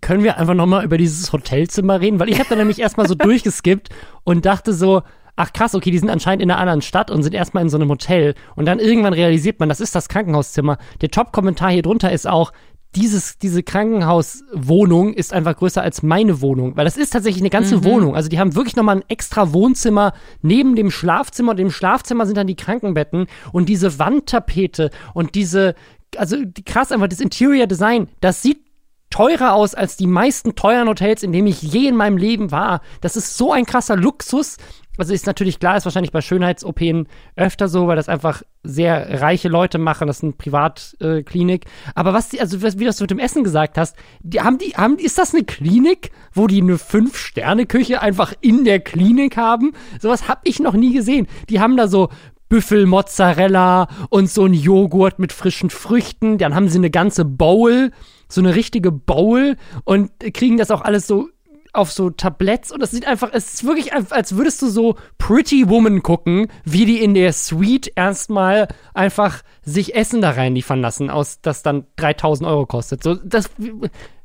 können 0.00 0.24
wir 0.24 0.36
einfach 0.36 0.54
noch 0.54 0.66
mal 0.66 0.84
über 0.84 0.98
dieses 0.98 1.32
Hotelzimmer 1.32 2.00
reden, 2.00 2.18
weil 2.18 2.28
ich 2.28 2.38
habe 2.38 2.48
da 2.48 2.56
nämlich 2.56 2.78
erstmal 2.78 3.08
so 3.08 3.14
durchgeskippt 3.16 3.90
und 4.24 4.44
dachte 4.44 4.72
so, 4.72 5.02
ach 5.36 5.52
krass, 5.52 5.74
okay, 5.74 5.90
die 5.90 5.98
sind 5.98 6.10
anscheinend 6.10 6.42
in 6.42 6.50
einer 6.50 6.60
anderen 6.60 6.82
Stadt 6.82 7.10
und 7.10 7.22
sind 7.22 7.34
erstmal 7.34 7.62
in 7.62 7.68
so 7.68 7.76
einem 7.76 7.90
Hotel 7.90 8.34
und 8.54 8.66
dann 8.66 8.78
irgendwann 8.78 9.12
realisiert 9.12 9.60
man, 9.60 9.68
das 9.68 9.80
ist 9.80 9.94
das 9.94 10.08
Krankenhauszimmer. 10.08 10.78
Der 11.02 11.10
Top-Kommentar 11.10 11.70
hier 11.70 11.82
drunter 11.82 12.10
ist 12.10 12.26
auch, 12.26 12.52
dieses, 12.96 13.38
diese 13.38 13.62
Krankenhauswohnung 13.62 15.12
ist 15.12 15.32
einfach 15.32 15.56
größer 15.56 15.82
als 15.82 16.02
meine 16.02 16.40
Wohnung, 16.40 16.76
weil 16.76 16.86
das 16.86 16.96
ist 16.96 17.12
tatsächlich 17.12 17.42
eine 17.42 17.50
ganze 17.50 17.78
mhm. 17.78 17.84
Wohnung. 17.84 18.16
Also 18.16 18.30
die 18.30 18.38
haben 18.38 18.54
wirklich 18.54 18.74
nochmal 18.74 18.96
ein 18.96 19.04
extra 19.08 19.52
Wohnzimmer 19.52 20.14
neben 20.40 20.74
dem 20.74 20.90
Schlafzimmer 20.90 21.52
und 21.52 21.60
im 21.60 21.70
Schlafzimmer 21.70 22.24
sind 22.24 22.36
dann 22.36 22.46
die 22.46 22.56
Krankenbetten 22.56 23.26
und 23.52 23.68
diese 23.68 23.98
Wandtapete 23.98 24.90
und 25.12 25.34
diese, 25.34 25.74
also 26.16 26.36
krass 26.64 26.90
einfach 26.90 27.08
das 27.08 27.20
Interior 27.20 27.66
Design, 27.66 28.08
das 28.20 28.40
sieht 28.42 28.65
teurer 29.10 29.54
aus 29.54 29.74
als 29.74 29.96
die 29.96 30.06
meisten 30.06 30.54
teuren 30.54 30.88
Hotels, 30.88 31.22
in 31.22 31.32
denen 31.32 31.46
ich 31.46 31.62
je 31.62 31.88
in 31.88 31.96
meinem 31.96 32.16
Leben 32.16 32.50
war. 32.50 32.80
Das 33.00 33.16
ist 33.16 33.36
so 33.36 33.52
ein 33.52 33.66
krasser 33.66 33.96
Luxus. 33.96 34.56
Also 34.98 35.12
ist 35.12 35.26
natürlich 35.26 35.58
klar, 35.58 35.76
ist 35.76 35.84
wahrscheinlich 35.84 36.12
bei 36.12 36.22
Schönheits-OPen 36.22 37.06
öfter 37.36 37.68
so, 37.68 37.86
weil 37.86 37.96
das 37.96 38.08
einfach 38.08 38.42
sehr 38.62 39.20
reiche 39.20 39.48
Leute 39.48 39.78
machen. 39.78 40.06
Das 40.06 40.18
ist 40.18 40.22
eine 40.22 40.32
Privatklinik. 40.32 41.66
Äh, 41.66 41.68
Aber 41.94 42.14
was 42.14 42.30
die, 42.30 42.40
also 42.40 42.62
wie 42.62 42.84
das 42.84 42.96
du 42.96 43.04
mit 43.04 43.10
dem 43.10 43.18
Essen 43.18 43.44
gesagt 43.44 43.76
hast, 43.76 43.94
die 44.20 44.40
haben 44.40 44.58
die, 44.58 44.70
haben, 44.70 44.98
ist 44.98 45.18
das 45.18 45.34
eine 45.34 45.44
Klinik, 45.44 46.12
wo 46.32 46.46
die 46.46 46.62
eine 46.62 46.78
Fünf-Sterne-Küche 46.78 48.00
einfach 48.00 48.32
in 48.40 48.64
der 48.64 48.80
Klinik 48.80 49.36
haben? 49.36 49.72
Sowas 50.00 50.28
habe 50.28 50.40
ich 50.44 50.60
noch 50.60 50.74
nie 50.74 50.94
gesehen. 50.94 51.26
Die 51.50 51.60
haben 51.60 51.76
da 51.76 51.88
so 51.88 52.08
Büffelmozzarella 52.48 53.88
und 54.08 54.30
so 54.30 54.44
ein 54.44 54.54
Joghurt 54.54 55.18
mit 55.18 55.32
frischen 55.32 55.68
Früchten. 55.68 56.38
Dann 56.38 56.54
haben 56.54 56.68
sie 56.68 56.78
eine 56.78 56.90
ganze 56.90 57.24
Bowl 57.24 57.90
so 58.28 58.40
eine 58.40 58.54
richtige 58.54 58.92
Bowl 58.92 59.56
und 59.84 60.10
kriegen 60.34 60.56
das 60.56 60.70
auch 60.70 60.82
alles 60.82 61.06
so 61.06 61.28
auf 61.76 61.92
so 61.92 62.10
Tabletts 62.10 62.72
und 62.72 62.82
es 62.82 62.90
sieht 62.90 63.06
einfach, 63.06 63.30
es 63.32 63.54
ist 63.54 63.64
wirklich, 63.64 63.92
als 63.92 64.36
würdest 64.36 64.62
du 64.62 64.68
so 64.68 64.96
Pretty 65.18 65.68
Woman 65.68 66.02
gucken, 66.02 66.48
wie 66.64 66.86
die 66.86 67.02
in 67.02 67.14
der 67.14 67.32
Suite 67.32 67.92
erstmal 67.94 68.68
einfach 68.94 69.42
sich 69.62 69.94
Essen 69.94 70.22
da 70.22 70.30
reinliefern 70.30 70.80
lassen, 70.80 71.10
aus 71.10 71.40
das 71.42 71.62
dann 71.62 71.86
3000 71.96 72.48
Euro 72.48 72.66
kostet. 72.66 73.02
So, 73.02 73.14
das, 73.14 73.50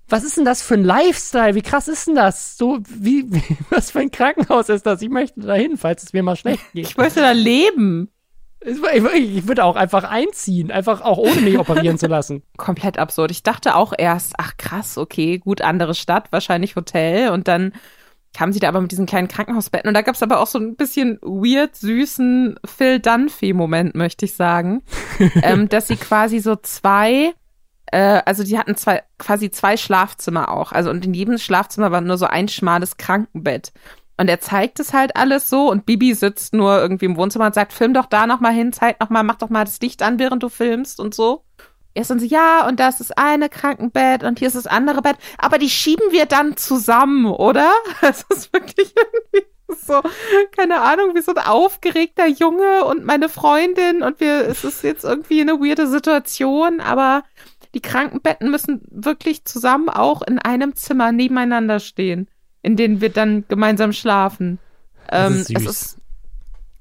was 0.07 0.23
ist 0.23 0.37
denn 0.37 0.45
das 0.45 0.61
für 0.61 0.75
ein 0.75 0.83
Lifestyle? 0.83 1.55
Wie 1.55 1.61
krass 1.61 1.87
ist 1.87 2.07
denn 2.07 2.15
das? 2.15 2.57
So, 2.57 2.79
wie, 2.87 3.25
was 3.69 3.91
für 3.91 3.99
ein 3.99 4.11
Krankenhaus 4.11 4.69
ist 4.69 4.85
das? 4.85 5.01
Ich 5.01 5.09
möchte 5.09 5.41
da 5.41 5.53
hin, 5.53 5.77
falls 5.77 6.03
es 6.03 6.13
mir 6.13 6.23
mal 6.23 6.35
schlecht 6.35 6.63
geht. 6.73 6.87
Ich 6.87 6.97
möchte 6.97 7.19
da 7.19 7.31
leben. 7.31 8.09
Ich 8.63 9.47
würde 9.47 9.63
auch 9.63 9.75
einfach 9.75 10.03
einziehen, 10.03 10.71
einfach 10.71 11.01
auch 11.01 11.17
ohne 11.17 11.41
mich 11.41 11.57
operieren 11.57 11.97
zu 11.97 12.05
lassen. 12.05 12.43
Komplett 12.57 12.99
absurd. 12.99 13.31
Ich 13.31 13.41
dachte 13.41 13.75
auch 13.75 13.91
erst, 13.97 14.33
ach 14.37 14.55
krass, 14.57 14.99
okay, 14.99 15.39
gut, 15.39 15.61
andere 15.61 15.95
Stadt, 15.95 16.31
wahrscheinlich 16.31 16.75
Hotel. 16.75 17.29
Und 17.29 17.47
dann 17.47 17.73
kamen 18.35 18.53
sie 18.53 18.59
da 18.59 18.67
aber 18.69 18.81
mit 18.81 18.91
diesen 18.91 19.07
kleinen 19.07 19.27
Krankenhausbetten. 19.27 19.87
Und 19.87 19.95
da 19.95 20.03
gab 20.03 20.15
es 20.15 20.23
aber 20.23 20.39
auch 20.39 20.47
so 20.47 20.59
ein 20.59 20.75
bisschen 20.75 21.19
weird, 21.21 21.75
süßen 21.75 22.59
Phil 22.63 22.99
Dunphy-Moment, 22.99 23.95
möchte 23.95 24.25
ich 24.25 24.35
sagen. 24.35 24.83
ähm, 25.41 25.67
dass 25.67 25.87
sie 25.87 25.97
quasi 25.97 26.39
so 26.39 26.55
zwei, 26.55 27.33
äh, 27.87 28.21
also 28.25 28.43
die 28.43 28.59
hatten 28.59 28.75
zwei, 28.75 29.01
quasi 29.17 29.49
zwei 29.49 29.75
Schlafzimmer 29.75 30.51
auch. 30.51 30.71
Also 30.71 30.91
und 30.91 31.03
in 31.03 31.15
jedem 31.15 31.39
Schlafzimmer 31.39 31.91
war 31.91 32.01
nur 32.01 32.17
so 32.17 32.27
ein 32.27 32.47
schmales 32.47 32.97
Krankenbett. 32.97 33.73
Und 34.21 34.27
er 34.27 34.39
zeigt 34.39 34.79
es 34.79 34.93
halt 34.93 35.15
alles 35.15 35.49
so 35.49 35.71
und 35.71 35.87
Bibi 35.87 36.13
sitzt 36.13 36.53
nur 36.53 36.79
irgendwie 36.79 37.05
im 37.05 37.17
Wohnzimmer 37.17 37.47
und 37.47 37.55
sagt, 37.55 37.73
film 37.73 37.95
doch 37.95 38.05
da 38.05 38.27
noch 38.27 38.39
mal 38.39 38.53
hin, 38.53 38.71
zeig 38.71 38.99
noch 38.99 39.09
mal, 39.09 39.23
mach 39.23 39.37
doch 39.37 39.49
mal 39.49 39.65
das 39.65 39.81
Licht 39.81 40.03
an, 40.03 40.19
während 40.19 40.43
du 40.43 40.49
filmst 40.49 40.99
und 40.99 41.15
so. 41.15 41.43
Er 41.95 42.03
ist 42.03 42.11
dann 42.11 42.19
so, 42.19 42.27
ja, 42.27 42.67
und 42.67 42.79
das 42.79 43.01
ist 43.01 43.17
eine 43.17 43.49
Krankenbett 43.49 44.23
und 44.23 44.37
hier 44.37 44.49
ist 44.49 44.55
das 44.55 44.67
andere 44.67 45.01
Bett, 45.01 45.15
aber 45.39 45.57
die 45.57 45.71
schieben 45.71 46.05
wir 46.11 46.27
dann 46.27 46.55
zusammen, 46.55 47.25
oder? 47.25 47.71
Das 48.01 48.23
ist 48.29 48.53
wirklich 48.53 48.93
irgendwie 48.95 49.47
so, 49.75 50.03
keine 50.55 50.81
Ahnung, 50.81 51.15
wie 51.15 51.21
so 51.21 51.33
ein 51.33 51.43
aufgeregter 51.43 52.27
Junge 52.27 52.85
und 52.85 53.03
meine 53.03 53.27
Freundin 53.27 54.03
und 54.03 54.19
wir, 54.19 54.47
es 54.47 54.63
ist 54.63 54.83
jetzt 54.83 55.03
irgendwie 55.03 55.41
eine 55.41 55.53
weirde 55.53 55.87
Situation, 55.87 56.79
aber 56.79 57.23
die 57.73 57.81
Krankenbetten 57.81 58.51
müssen 58.51 58.83
wirklich 58.91 59.45
zusammen 59.45 59.89
auch 59.89 60.21
in 60.21 60.37
einem 60.37 60.75
Zimmer 60.75 61.11
nebeneinander 61.11 61.79
stehen 61.79 62.29
in 62.61 62.75
denen 62.75 63.01
wir 63.01 63.09
dann 63.09 63.45
gemeinsam 63.47 63.93
schlafen. 63.93 64.59
Ähm, 65.11 65.37
ist 65.37 65.51
es 65.51 65.65
ist 65.65 65.97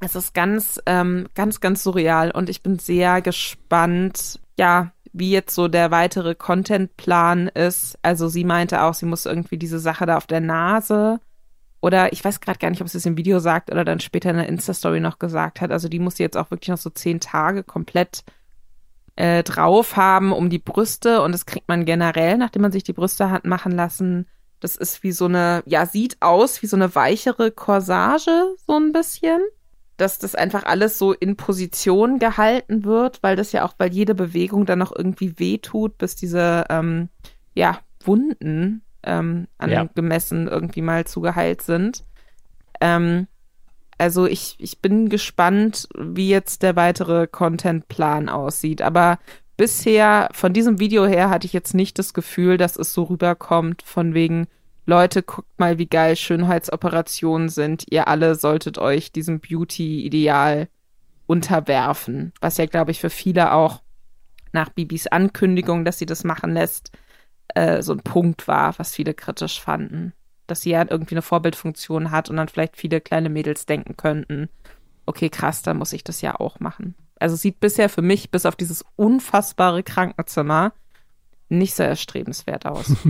Es 0.01 0.15
ist 0.15 0.35
ganz, 0.35 0.81
ähm, 0.87 1.27
ganz, 1.35 1.61
ganz 1.61 1.83
surreal 1.83 2.31
und 2.31 2.49
ich 2.49 2.63
bin 2.63 2.79
sehr 2.79 3.21
gespannt, 3.23 4.41
ja, 4.59 4.93
wie 5.13 5.31
jetzt 5.31 5.55
so 5.55 5.69
der 5.69 5.91
weitere 5.91 6.35
Contentplan 6.35 7.49
ist. 7.49 7.99
Also 8.03 8.29
sie 8.29 8.45
meinte 8.45 8.83
auch, 8.83 8.95
sie 8.95 9.07
muss 9.07 9.27
irgendwie 9.27 9.59
diese 9.59 9.79
Sache 9.79 10.07
da 10.07 10.17
auf 10.17 10.27
der 10.27 10.41
Nase 10.41 11.21
oder 11.81 12.13
ich 12.13 12.25
weiß 12.25 12.41
gerade 12.41 12.59
gar 12.59 12.71
nicht, 12.71 12.81
ob 12.83 12.89
sie 12.89 12.99
es 12.99 13.07
im 13.07 13.17
Video 13.17 13.39
sagt 13.41 13.71
oder 13.71 13.85
dann 13.85 14.01
später 14.01 14.31
in 14.31 14.37
der 14.37 14.49
Insta-Story 14.49 15.01
noch 15.01 15.19
gesagt 15.19 15.61
hat. 15.61 15.71
Also 15.73 15.89
die 15.89 15.99
muss 15.99 16.17
sie 16.17 16.23
jetzt 16.23 16.37
auch 16.37 16.51
wirklich 16.51 16.69
noch 16.69 16.79
so 16.79 16.91
zehn 16.91 17.21
Tage 17.21 17.65
komplett 17.65 18.23
äh, 19.17 19.43
drauf 19.43 19.97
haben 19.97 20.33
um 20.33 20.49
die 20.51 20.59
Brüste 20.59 21.23
und 21.23 21.33
das 21.33 21.47
kriegt 21.47 21.69
man 21.69 21.85
generell, 21.85 22.39
nachdem 22.39 22.63
man 22.63 22.73
sich 22.73 22.85
die 22.85 22.93
Brüste 22.93 23.31
hat 23.31 23.45
machen 23.45 23.73
lassen. 23.73 24.27
Das 24.61 24.77
ist 24.77 25.03
wie 25.03 25.13
so 25.13 25.25
eine, 25.25 25.63
ja, 25.67 25.87
sieht 25.87 26.17
aus 26.21 26.63
wie 26.63 26.67
so 26.67 26.77
eine 26.77 26.95
weichere 26.95 27.51
Corsage, 27.51 28.55
so 28.67 28.77
ein 28.77 28.93
bisschen 28.93 29.41
dass 30.01 30.19
das 30.19 30.35
einfach 30.35 30.65
alles 30.65 30.99
so 30.99 31.13
in 31.13 31.37
Position 31.37 32.19
gehalten 32.19 32.85
wird, 32.85 33.23
weil 33.23 33.37
das 33.37 33.53
ja 33.53 33.67
auch, 33.67 33.75
weil 33.77 33.93
jede 33.93 34.15
Bewegung 34.15 34.65
dann 34.65 34.79
noch 34.79 34.97
irgendwie 34.97 35.39
wehtut, 35.39 35.99
bis 35.99 36.17
diese 36.17 36.65
ähm, 36.71 37.11
ja, 37.55 37.81
Wunden 38.03 38.83
ähm, 39.03 39.47
angemessen 39.59 40.47
ja. 40.47 40.53
irgendwie 40.53 40.81
mal 40.81 41.07
zugeheilt 41.07 41.61
sind. 41.61 42.05
Ähm, 42.81 43.27
also 43.99 44.27
ich, 44.27 44.57
ich 44.59 44.81
bin 44.81 45.11
gespannt, 45.11 45.87
wie 45.99 46.31
jetzt 46.31 46.63
der 46.63 46.77
weitere 46.77 47.27
Contentplan 47.27 48.31
aussieht. 48.31 48.81
Aber 48.81 49.19
bisher, 49.61 50.31
von 50.33 50.55
diesem 50.55 50.81
Video 50.81 51.05
her, 51.05 51.29
hatte 51.29 51.47
ich 51.47 51.53
jetzt 51.53 51.75
nicht 51.75 51.99
das 51.99 52.15
Gefühl, 52.15 52.57
dass 52.57 52.77
es 52.77 52.95
so 52.95 53.03
rüberkommt, 53.03 53.83
von 53.83 54.15
wegen, 54.15 54.47
Leute, 54.87 55.23
guckt 55.23 55.61
mal, 55.61 55.77
wie 55.77 55.85
geil 55.85 56.17
Schönheitsoperationen 56.17 57.51
sind. 57.51 57.85
Ihr 57.91 58.09
alle 58.09 58.37
solltet 58.37 58.79
euch 58.79 59.13
diesem 59.13 59.39
Beauty-Ideal 59.39 60.69
unterwerfen. 61.27 62.33
Was 62.41 62.57
ja, 62.57 62.65
glaube 62.65 62.93
ich, 62.93 63.01
für 63.01 63.11
viele 63.11 63.53
auch 63.53 63.83
nach 64.53 64.71
Bibis 64.71 65.09
Ankündigung, 65.09 65.85
dass 65.85 65.99
sie 65.99 66.07
das 66.07 66.25
machen 66.25 66.55
lässt, 66.55 66.93
äh, 67.49 67.83
so 67.83 67.93
ein 67.93 68.01
Punkt 68.01 68.49
war, 68.49 68.79
was 68.79 68.95
viele 68.95 69.13
kritisch 69.13 69.61
fanden. 69.61 70.15
Dass 70.47 70.63
sie 70.63 70.71
ja 70.71 70.87
irgendwie 70.89 71.17
eine 71.17 71.23
Vorbildfunktion 71.23 72.11
hat 72.11 72.31
und 72.31 72.39
dann 72.39 72.49
vielleicht 72.49 72.79
viele 72.79 73.03
kleine 73.03 73.29
Mädels 73.29 73.67
denken 73.67 73.99
könnten, 73.99 74.49
okay, 75.05 75.29
krass, 75.29 75.61
dann 75.61 75.77
muss 75.77 75.93
ich 75.93 76.03
das 76.03 76.23
ja 76.23 76.41
auch 76.41 76.61
machen. 76.61 76.95
Also 77.21 77.37
sieht 77.37 77.61
bisher 77.61 77.89
für 77.89 78.03
mich, 78.03 78.31
bis 78.31 78.47
auf 78.47 78.57
dieses 78.57 78.85
unfassbare 78.97 79.83
Krankenzimmer, 79.83 80.73
nicht 81.49 81.75
so 81.75 81.83
erstrebenswert 81.83 82.67
aus. 82.67 82.95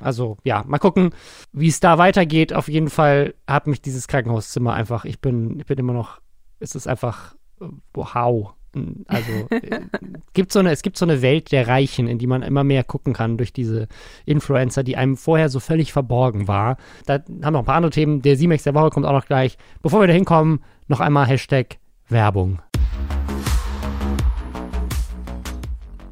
Also 0.00 0.36
ja, 0.44 0.64
mal 0.66 0.78
gucken, 0.78 1.10
wie 1.52 1.68
es 1.68 1.80
da 1.80 1.98
weitergeht. 1.98 2.52
Auf 2.52 2.68
jeden 2.68 2.90
Fall 2.90 3.34
hat 3.46 3.66
mich 3.66 3.82
dieses 3.82 4.08
Krankenhauszimmer 4.08 4.72
einfach, 4.72 5.04
ich 5.04 5.20
bin, 5.20 5.58
ich 5.58 5.66
bin 5.66 5.78
immer 5.78 5.92
noch, 5.92 6.20
es 6.60 6.74
ist 6.74 6.86
einfach, 6.86 7.34
wow. 7.92 8.54
Also 9.06 9.32
äh, 9.50 9.80
gibt 10.34 10.52
so 10.52 10.60
eine, 10.60 10.70
es 10.70 10.82
gibt 10.82 10.98
so 10.98 11.04
eine 11.04 11.22
Welt 11.22 11.50
der 11.50 11.66
Reichen, 11.66 12.06
in 12.06 12.18
die 12.18 12.26
man 12.26 12.42
immer 12.42 12.64
mehr 12.64 12.84
gucken 12.84 13.12
kann 13.12 13.38
durch 13.38 13.52
diese 13.52 13.88
Influencer, 14.24 14.84
die 14.84 14.96
einem 14.96 15.16
vorher 15.16 15.48
so 15.48 15.58
völlig 15.58 15.92
verborgen 15.92 16.46
war. 16.46 16.76
Da 17.06 17.14
haben 17.14 17.40
wir 17.40 17.50
noch 17.50 17.60
ein 17.60 17.64
paar 17.64 17.76
andere 17.76 17.90
Themen. 17.90 18.22
Der 18.22 18.36
Simex 18.36 18.62
der 18.62 18.74
Woche 18.74 18.90
kommt 18.90 19.06
auch 19.06 19.12
noch 19.12 19.26
gleich. 19.26 19.56
Bevor 19.82 20.00
wir 20.00 20.06
da 20.06 20.12
hinkommen, 20.12 20.62
noch 20.86 21.00
einmal 21.00 21.26
Hashtag 21.26 21.78
Werbung. 22.08 22.60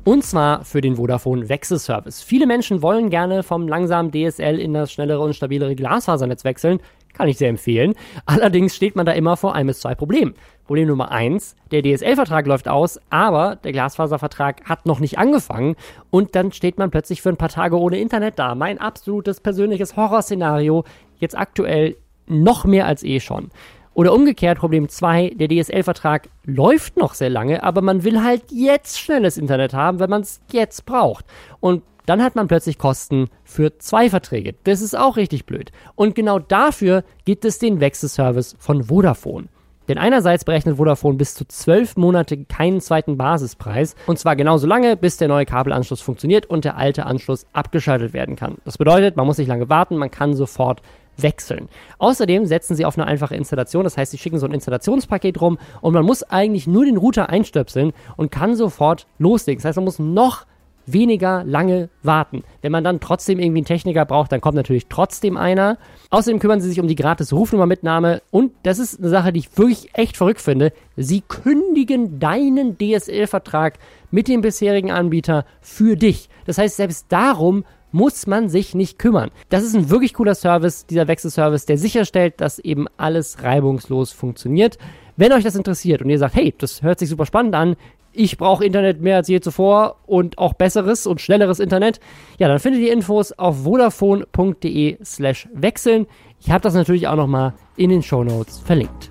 Und 0.06 0.22
zwar 0.22 0.64
für 0.64 0.80
den 0.80 0.94
Vodafone 0.94 1.48
Wechselservice. 1.48 2.22
Viele 2.22 2.46
Menschen 2.46 2.80
wollen 2.80 3.10
gerne 3.10 3.42
vom 3.42 3.66
langsamen 3.66 4.12
DSL 4.12 4.60
in 4.60 4.72
das 4.72 4.92
schnellere 4.92 5.18
und 5.18 5.34
stabilere 5.34 5.74
Glasfasernetz 5.74 6.44
wechseln. 6.44 6.78
Kann 7.12 7.26
ich 7.26 7.38
sehr 7.38 7.48
empfehlen. 7.48 7.94
Allerdings 8.24 8.76
steht 8.76 8.94
man 8.94 9.04
da 9.04 9.10
immer 9.10 9.36
vor 9.36 9.56
ein 9.56 9.66
bis 9.66 9.80
zwei 9.80 9.96
Problemen. 9.96 10.34
Problem 10.64 10.86
Nummer 10.86 11.10
eins, 11.10 11.56
der 11.72 11.82
DSL-Vertrag 11.82 12.46
läuft 12.46 12.68
aus, 12.68 13.00
aber 13.10 13.56
der 13.56 13.72
Glasfaservertrag 13.72 14.64
hat 14.64 14.86
noch 14.86 15.00
nicht 15.00 15.18
angefangen 15.18 15.74
und 16.10 16.36
dann 16.36 16.52
steht 16.52 16.78
man 16.78 16.92
plötzlich 16.92 17.20
für 17.20 17.30
ein 17.30 17.36
paar 17.36 17.48
Tage 17.48 17.76
ohne 17.76 17.98
Internet 17.98 18.38
da. 18.38 18.54
Mein 18.54 18.78
absolutes 18.78 19.40
persönliches 19.40 19.96
Horrorszenario, 19.96 20.84
jetzt 21.18 21.36
aktuell 21.36 21.96
noch 22.28 22.64
mehr 22.64 22.86
als 22.86 23.02
eh 23.02 23.18
schon. 23.18 23.50
Oder 23.96 24.12
umgekehrt, 24.12 24.58
Problem 24.58 24.90
2, 24.90 25.36
der 25.36 25.48
DSL-Vertrag 25.48 26.28
läuft 26.44 26.98
noch 26.98 27.14
sehr 27.14 27.30
lange, 27.30 27.62
aber 27.62 27.80
man 27.80 28.04
will 28.04 28.22
halt 28.22 28.42
jetzt 28.50 29.00
schnelles 29.00 29.38
Internet 29.38 29.72
haben, 29.72 30.00
wenn 30.00 30.10
man 30.10 30.20
es 30.20 30.42
jetzt 30.52 30.84
braucht. 30.84 31.24
Und 31.60 31.82
dann 32.04 32.22
hat 32.22 32.36
man 32.36 32.46
plötzlich 32.46 32.76
Kosten 32.76 33.30
für 33.42 33.78
zwei 33.78 34.10
Verträge. 34.10 34.54
Das 34.64 34.82
ist 34.82 34.98
auch 34.98 35.16
richtig 35.16 35.46
blöd. 35.46 35.72
Und 35.94 36.14
genau 36.14 36.38
dafür 36.38 37.04
gibt 37.24 37.46
es 37.46 37.58
den 37.58 37.80
Wechselservice 37.80 38.54
von 38.58 38.82
Vodafone. 38.82 39.46
Denn 39.88 39.96
einerseits 39.96 40.44
berechnet 40.44 40.76
Vodafone 40.76 41.16
bis 41.16 41.34
zu 41.34 41.46
zwölf 41.46 41.96
Monate 41.96 42.44
keinen 42.44 42.82
zweiten 42.82 43.16
Basispreis. 43.16 43.94
Und 44.06 44.18
zwar 44.18 44.36
genauso 44.36 44.66
lange, 44.66 44.98
bis 44.98 45.16
der 45.16 45.28
neue 45.28 45.46
Kabelanschluss 45.46 46.02
funktioniert 46.02 46.44
und 46.44 46.66
der 46.66 46.76
alte 46.76 47.06
Anschluss 47.06 47.46
abgeschaltet 47.54 48.12
werden 48.12 48.36
kann. 48.36 48.56
Das 48.66 48.76
bedeutet, 48.76 49.16
man 49.16 49.24
muss 49.24 49.38
nicht 49.38 49.48
lange 49.48 49.70
warten, 49.70 49.96
man 49.96 50.10
kann 50.10 50.34
sofort 50.34 50.82
wechseln. 51.16 51.68
Außerdem 51.98 52.46
setzen 52.46 52.76
sie 52.76 52.84
auf 52.84 52.96
eine 52.98 53.06
einfache 53.06 53.34
Installation, 53.34 53.84
das 53.84 53.96
heißt, 53.96 54.12
sie 54.12 54.18
schicken 54.18 54.38
so 54.38 54.46
ein 54.46 54.52
Installationspaket 54.52 55.40
rum 55.40 55.58
und 55.80 55.94
man 55.94 56.04
muss 56.04 56.22
eigentlich 56.22 56.66
nur 56.66 56.84
den 56.84 56.96
Router 56.96 57.28
einstöpseln 57.28 57.92
und 58.16 58.30
kann 58.30 58.56
sofort 58.56 59.06
loslegen. 59.18 59.60
Das 59.60 59.66
heißt, 59.66 59.76
man 59.76 59.84
muss 59.84 59.98
noch 59.98 60.46
weniger 60.86 61.44
lange 61.44 61.88
warten. 62.02 62.44
Wenn 62.62 62.72
man 62.72 62.84
dann 62.84 63.00
trotzdem 63.00 63.38
irgendwie 63.38 63.58
einen 63.58 63.66
Techniker 63.66 64.04
braucht, 64.04 64.32
dann 64.32 64.40
kommt 64.40 64.54
natürlich 64.54 64.86
trotzdem 64.88 65.36
einer. 65.36 65.78
Außerdem 66.10 66.38
kümmern 66.38 66.60
sie 66.60 66.68
sich 66.68 66.80
um 66.80 66.86
die 66.86 66.94
gratis 66.94 67.32
Rufnummermitnahme 67.32 68.22
und 68.30 68.52
das 68.62 68.78
ist 68.78 69.00
eine 69.00 69.08
Sache, 69.08 69.32
die 69.32 69.40
ich 69.40 69.58
wirklich 69.58 69.90
echt 69.94 70.16
verrückt 70.16 70.40
finde. 70.40 70.72
Sie 70.96 71.22
kündigen 71.22 72.18
deinen 72.20 72.78
DSL-Vertrag 72.78 73.78
mit 74.10 74.28
dem 74.28 74.40
bisherigen 74.40 74.92
Anbieter 74.92 75.44
für 75.60 75.96
dich. 75.96 76.28
Das 76.46 76.58
heißt, 76.58 76.76
selbst 76.76 77.06
darum 77.08 77.64
muss 77.96 78.26
man 78.26 78.50
sich 78.50 78.74
nicht 78.74 78.98
kümmern. 78.98 79.30
Das 79.48 79.62
ist 79.62 79.74
ein 79.74 79.88
wirklich 79.88 80.12
cooler 80.12 80.34
Service, 80.34 80.84
dieser 80.84 81.08
Wechselservice, 81.08 81.64
der 81.64 81.78
sicherstellt, 81.78 82.40
dass 82.42 82.58
eben 82.58 82.86
alles 82.98 83.42
reibungslos 83.42 84.12
funktioniert. 84.12 84.76
Wenn 85.16 85.32
euch 85.32 85.44
das 85.44 85.54
interessiert 85.54 86.02
und 86.02 86.10
ihr 86.10 86.18
sagt, 86.18 86.34
hey, 86.34 86.54
das 86.56 86.82
hört 86.82 86.98
sich 86.98 87.08
super 87.08 87.24
spannend 87.24 87.54
an, 87.54 87.74
ich 88.12 88.36
brauche 88.36 88.64
Internet 88.64 89.00
mehr 89.00 89.16
als 89.16 89.28
je 89.28 89.40
zuvor 89.40 89.96
und 90.06 90.36
auch 90.36 90.52
besseres 90.52 91.06
und 91.06 91.22
schnelleres 91.22 91.58
Internet, 91.58 92.00
ja, 92.38 92.48
dann 92.48 92.58
findet 92.58 92.82
ihr 92.82 92.92
Infos 92.92 93.32
auf 93.32 93.64
vodafone.de 93.64 94.98
slash 95.02 95.48
wechseln. 95.54 96.06
Ich 96.40 96.50
habe 96.50 96.60
das 96.60 96.74
natürlich 96.74 97.08
auch 97.08 97.16
nochmal 97.16 97.54
in 97.76 97.88
den 97.88 98.02
Show 98.02 98.24
Notes 98.24 98.58
verlinkt. 98.58 99.10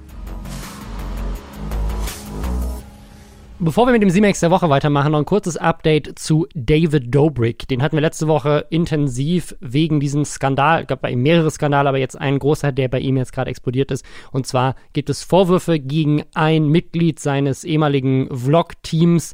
Bevor 3.65 3.87
wir 3.87 3.93
mit 3.93 4.03
dem 4.03 4.11
C-Max 4.11 4.41
der 4.41 4.51
Woche 4.51 4.69
weitermachen, 4.69 5.11
noch 5.11 5.17
ein 5.17 5.25
kurzes 5.25 5.57
Update 5.57 6.19
zu 6.19 6.45
David 6.53 7.05
Dobrik. 7.07 7.67
Den 7.67 7.81
hatten 7.81 7.97
wir 7.97 8.01
letzte 8.01 8.27
Woche 8.27 8.67
intensiv 8.69 9.55
wegen 9.59 9.99
diesem 9.99 10.23
Skandal, 10.23 10.81
es 10.83 10.87
gab 10.87 11.01
bei 11.01 11.09
ihm 11.09 11.23
mehrere 11.23 11.49
Skandale, 11.49 11.89
aber 11.89 11.97
jetzt 11.97 12.15
ein 12.15 12.37
großer, 12.37 12.71
der 12.71 12.89
bei 12.89 12.99
ihm 12.99 13.17
jetzt 13.17 13.33
gerade 13.33 13.49
explodiert 13.49 13.89
ist. 13.89 14.05
Und 14.31 14.45
zwar 14.45 14.75
gibt 14.93 15.09
es 15.09 15.23
Vorwürfe 15.23 15.79
gegen 15.79 16.21
ein 16.35 16.67
Mitglied 16.67 17.19
seines 17.19 17.63
ehemaligen 17.63 18.29
Vlog-Teams, 18.31 19.33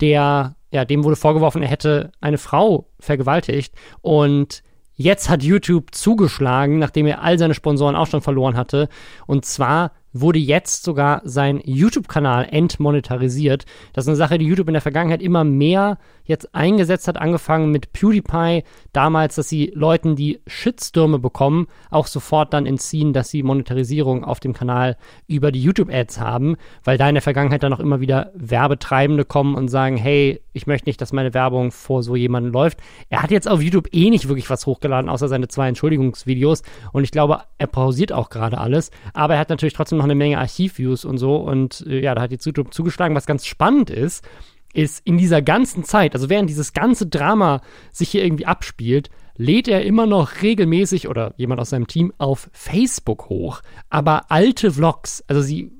der, 0.00 0.56
ja, 0.72 0.84
dem 0.84 1.04
wurde 1.04 1.14
vorgeworfen, 1.14 1.62
er 1.62 1.68
hätte 1.68 2.10
eine 2.20 2.38
Frau 2.38 2.88
vergewaltigt 2.98 3.74
und 4.00 4.64
Jetzt 5.00 5.30
hat 5.30 5.44
YouTube 5.44 5.94
zugeschlagen, 5.94 6.80
nachdem 6.80 7.06
er 7.06 7.22
all 7.22 7.38
seine 7.38 7.54
Sponsoren 7.54 7.94
auch 7.94 8.08
schon 8.08 8.20
verloren 8.20 8.56
hatte. 8.56 8.88
Und 9.28 9.44
zwar 9.44 9.92
wurde 10.20 10.38
jetzt 10.38 10.84
sogar 10.84 11.22
sein 11.24 11.60
YouTube-Kanal 11.64 12.48
entmonetarisiert. 12.50 13.64
Das 13.92 14.04
ist 14.04 14.08
eine 14.08 14.16
Sache, 14.16 14.38
die 14.38 14.46
YouTube 14.46 14.68
in 14.68 14.74
der 14.74 14.82
Vergangenheit 14.82 15.22
immer 15.22 15.44
mehr 15.44 15.98
jetzt 16.28 16.54
eingesetzt 16.54 17.08
hat, 17.08 17.16
angefangen 17.16 17.70
mit 17.70 17.92
PewDiePie 17.92 18.62
damals, 18.92 19.34
dass 19.36 19.48
sie 19.48 19.72
Leuten, 19.74 20.14
die 20.14 20.40
Shitstürme 20.46 21.18
bekommen, 21.18 21.66
auch 21.90 22.06
sofort 22.06 22.52
dann 22.52 22.66
entziehen, 22.66 23.12
dass 23.12 23.30
sie 23.30 23.42
Monetarisierung 23.42 24.24
auf 24.24 24.38
dem 24.38 24.52
Kanal 24.52 24.96
über 25.26 25.50
die 25.50 25.62
YouTube-Ads 25.62 26.20
haben, 26.20 26.56
weil 26.84 26.98
da 26.98 27.08
in 27.08 27.14
der 27.14 27.22
Vergangenheit 27.22 27.62
dann 27.62 27.72
auch 27.72 27.80
immer 27.80 28.00
wieder 28.00 28.30
Werbetreibende 28.34 29.24
kommen 29.24 29.54
und 29.54 29.68
sagen, 29.68 29.96
hey, 29.96 30.42
ich 30.52 30.66
möchte 30.66 30.88
nicht, 30.88 31.00
dass 31.00 31.12
meine 31.12 31.32
Werbung 31.34 31.72
vor 31.72 32.02
so 32.02 32.14
jemanden 32.14 32.52
läuft. 32.52 32.78
Er 33.08 33.22
hat 33.22 33.30
jetzt 33.30 33.48
auf 33.48 33.62
YouTube 33.62 33.88
eh 33.92 34.10
nicht 34.10 34.28
wirklich 34.28 34.50
was 34.50 34.66
hochgeladen, 34.66 35.08
außer 35.08 35.28
seine 35.28 35.48
zwei 35.48 35.68
Entschuldigungsvideos 35.68 36.62
und 36.92 37.04
ich 37.04 37.10
glaube, 37.10 37.40
er 37.56 37.66
pausiert 37.66 38.12
auch 38.12 38.28
gerade 38.28 38.58
alles, 38.58 38.90
aber 39.14 39.34
er 39.34 39.40
hat 39.40 39.48
natürlich 39.48 39.74
trotzdem 39.74 39.98
noch 39.98 40.04
eine 40.10 40.14
Menge 40.14 40.38
Archivviews 40.38 41.04
und 41.04 41.18
so 41.18 41.36
und 41.36 41.84
äh, 41.86 42.00
ja, 42.00 42.14
da 42.14 42.22
hat 42.22 42.32
jetzt 42.32 42.46
YouTube 42.46 42.72
zugeschlagen, 42.74 43.14
was 43.14 43.26
ganz 43.26 43.46
spannend 43.46 43.90
ist, 43.90 44.26
ist 44.74 45.00
in 45.04 45.18
dieser 45.18 45.42
ganzen 45.42 45.84
Zeit, 45.84 46.14
also 46.14 46.28
während 46.28 46.50
dieses 46.50 46.72
ganze 46.72 47.06
Drama 47.06 47.60
sich 47.92 48.10
hier 48.10 48.24
irgendwie 48.24 48.46
abspielt, 48.46 49.10
lädt 49.36 49.68
er 49.68 49.84
immer 49.84 50.06
noch 50.06 50.42
regelmäßig 50.42 51.08
oder 51.08 51.32
jemand 51.36 51.60
aus 51.60 51.70
seinem 51.70 51.86
Team 51.86 52.12
auf 52.18 52.50
Facebook 52.52 53.28
hoch. 53.28 53.62
Aber 53.88 54.30
alte 54.30 54.72
Vlogs, 54.72 55.24
also 55.28 55.40
sie 55.40 55.72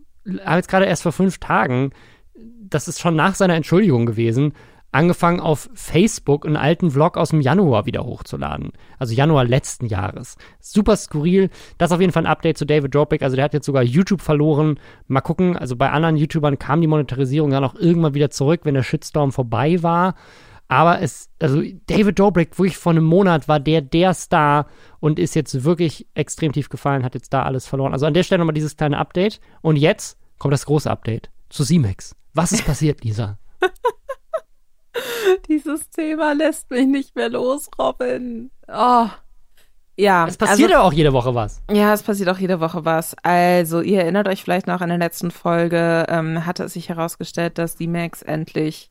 haben 0.45 0.57
jetzt 0.57 0.68
gerade 0.68 0.87
erst 0.87 1.03
vor 1.03 1.12
fünf 1.12 1.39
Tagen, 1.39 1.91
das 2.35 2.89
ist 2.89 3.01
schon 3.01 3.16
nach 3.16 3.35
seiner 3.35 3.55
Entschuldigung 3.55 4.07
gewesen, 4.07 4.53
angefangen 4.93 5.41
auf 5.41 5.68
Facebook 5.74 6.47
einen 6.47 6.57
alten 6.57 6.91
Vlog 6.91 7.16
aus 7.16 7.30
dem 7.30 7.41
Januar 7.41 7.86
wieder 7.86 8.05
hochzuladen. 8.05 8.72
Also 8.99 9.14
Januar 9.14 9.45
letzten 9.45 9.86
Jahres. 9.86 10.36
Super 10.61 10.97
skurril. 10.97 11.51
Das 11.76 11.91
ist 11.91 11.95
auf 11.95 12.01
jeden 12.01 12.12
Fall 12.12 12.24
ein 12.24 12.30
Update 12.30 12.59
zu 12.59 12.64
David 12.64 12.95
Dobrik. 12.95 13.22
Also 13.22 13.36
der 13.36 13.45
hat 13.45 13.55
jetzt 13.55 13.66
sogar 13.66 13.82
YouTube 13.82 14.22
verloren. 14.22 14.80
Mal 15.07 15.20
gucken. 15.20 15.57
Also 15.57 15.76
bei 15.76 15.91
anderen 15.91 16.16
YouTubern 16.16 16.59
kam 16.59 16.80
die 16.80 16.86
Monetarisierung 16.86 17.51
dann 17.51 17.64
auch 17.64 17.74
irgendwann 17.74 18.14
wieder 18.14 18.30
zurück, 18.30 18.61
wenn 18.64 18.74
der 18.74 18.82
Shitstorm 18.82 19.32
vorbei 19.32 19.82
war. 19.82 20.14
Aber 20.68 21.01
es, 21.01 21.30
also 21.41 21.62
David 21.86 22.18
Dobrik, 22.18 22.59
wirklich 22.59 22.76
vor 22.76 22.93
einem 22.93 23.05
Monat 23.05 23.49
war 23.49 23.59
der 23.59 23.80
der 23.80 24.12
Star 24.12 24.66
und 25.01 25.18
ist 25.18 25.34
jetzt 25.34 25.64
wirklich 25.64 26.07
extrem 26.14 26.53
tief 26.53 26.68
gefallen, 26.68 27.05
hat 27.05 27.14
jetzt 27.14 27.32
da 27.32 27.43
alles 27.43 27.66
verloren. 27.66 27.95
Also 27.95 28.05
an 28.05 28.12
der 28.12 28.22
Stelle 28.22 28.41
nochmal 28.41 28.55
dieses 28.55 28.76
kleine 28.76 28.99
Update. 28.99 29.41
Und 29.62 29.76
jetzt 29.76 30.18
kommt 30.39 30.53
das 30.53 30.66
große 30.66 30.91
Update 30.91 31.30
zu 31.49 31.64
Simex. 31.64 32.14
Was 32.34 32.53
ist 32.53 32.66
passiert, 32.66 33.03
Lisa? 33.03 33.39
Dieses 35.49 35.89
Thema 35.91 36.35
lässt 36.35 36.71
mich 36.71 36.87
nicht 36.87 37.17
mehr 37.17 37.31
los, 37.31 37.69
Robin. 37.79 38.51
Oh. 38.69 39.09
Ja. 39.97 40.27
Es 40.27 40.37
passiert 40.37 40.71
also, 40.71 40.73
ja 40.73 40.81
auch 40.83 40.93
jede 40.93 41.13
Woche 41.13 41.35
was. 41.35 41.63
Ja, 41.71 41.93
es 41.93 42.03
passiert 42.03 42.29
auch 42.29 42.39
jede 42.39 42.61
Woche 42.61 42.85
was. 42.85 43.17
Also, 43.23 43.81
ihr 43.81 44.03
erinnert 44.03 44.29
euch 44.29 44.45
vielleicht 44.45 44.67
noch 44.67 44.81
an 44.81 44.91
der 44.91 44.99
letzten 44.99 45.31
Folge, 45.31 46.07
ähm, 46.09 46.47
hatte 46.47 46.65
es 46.65 46.75
sich 46.75 46.89
herausgestellt, 46.89 47.59
dass 47.59 47.77
die 47.77 47.89
Max 47.89 48.23
endlich 48.23 48.91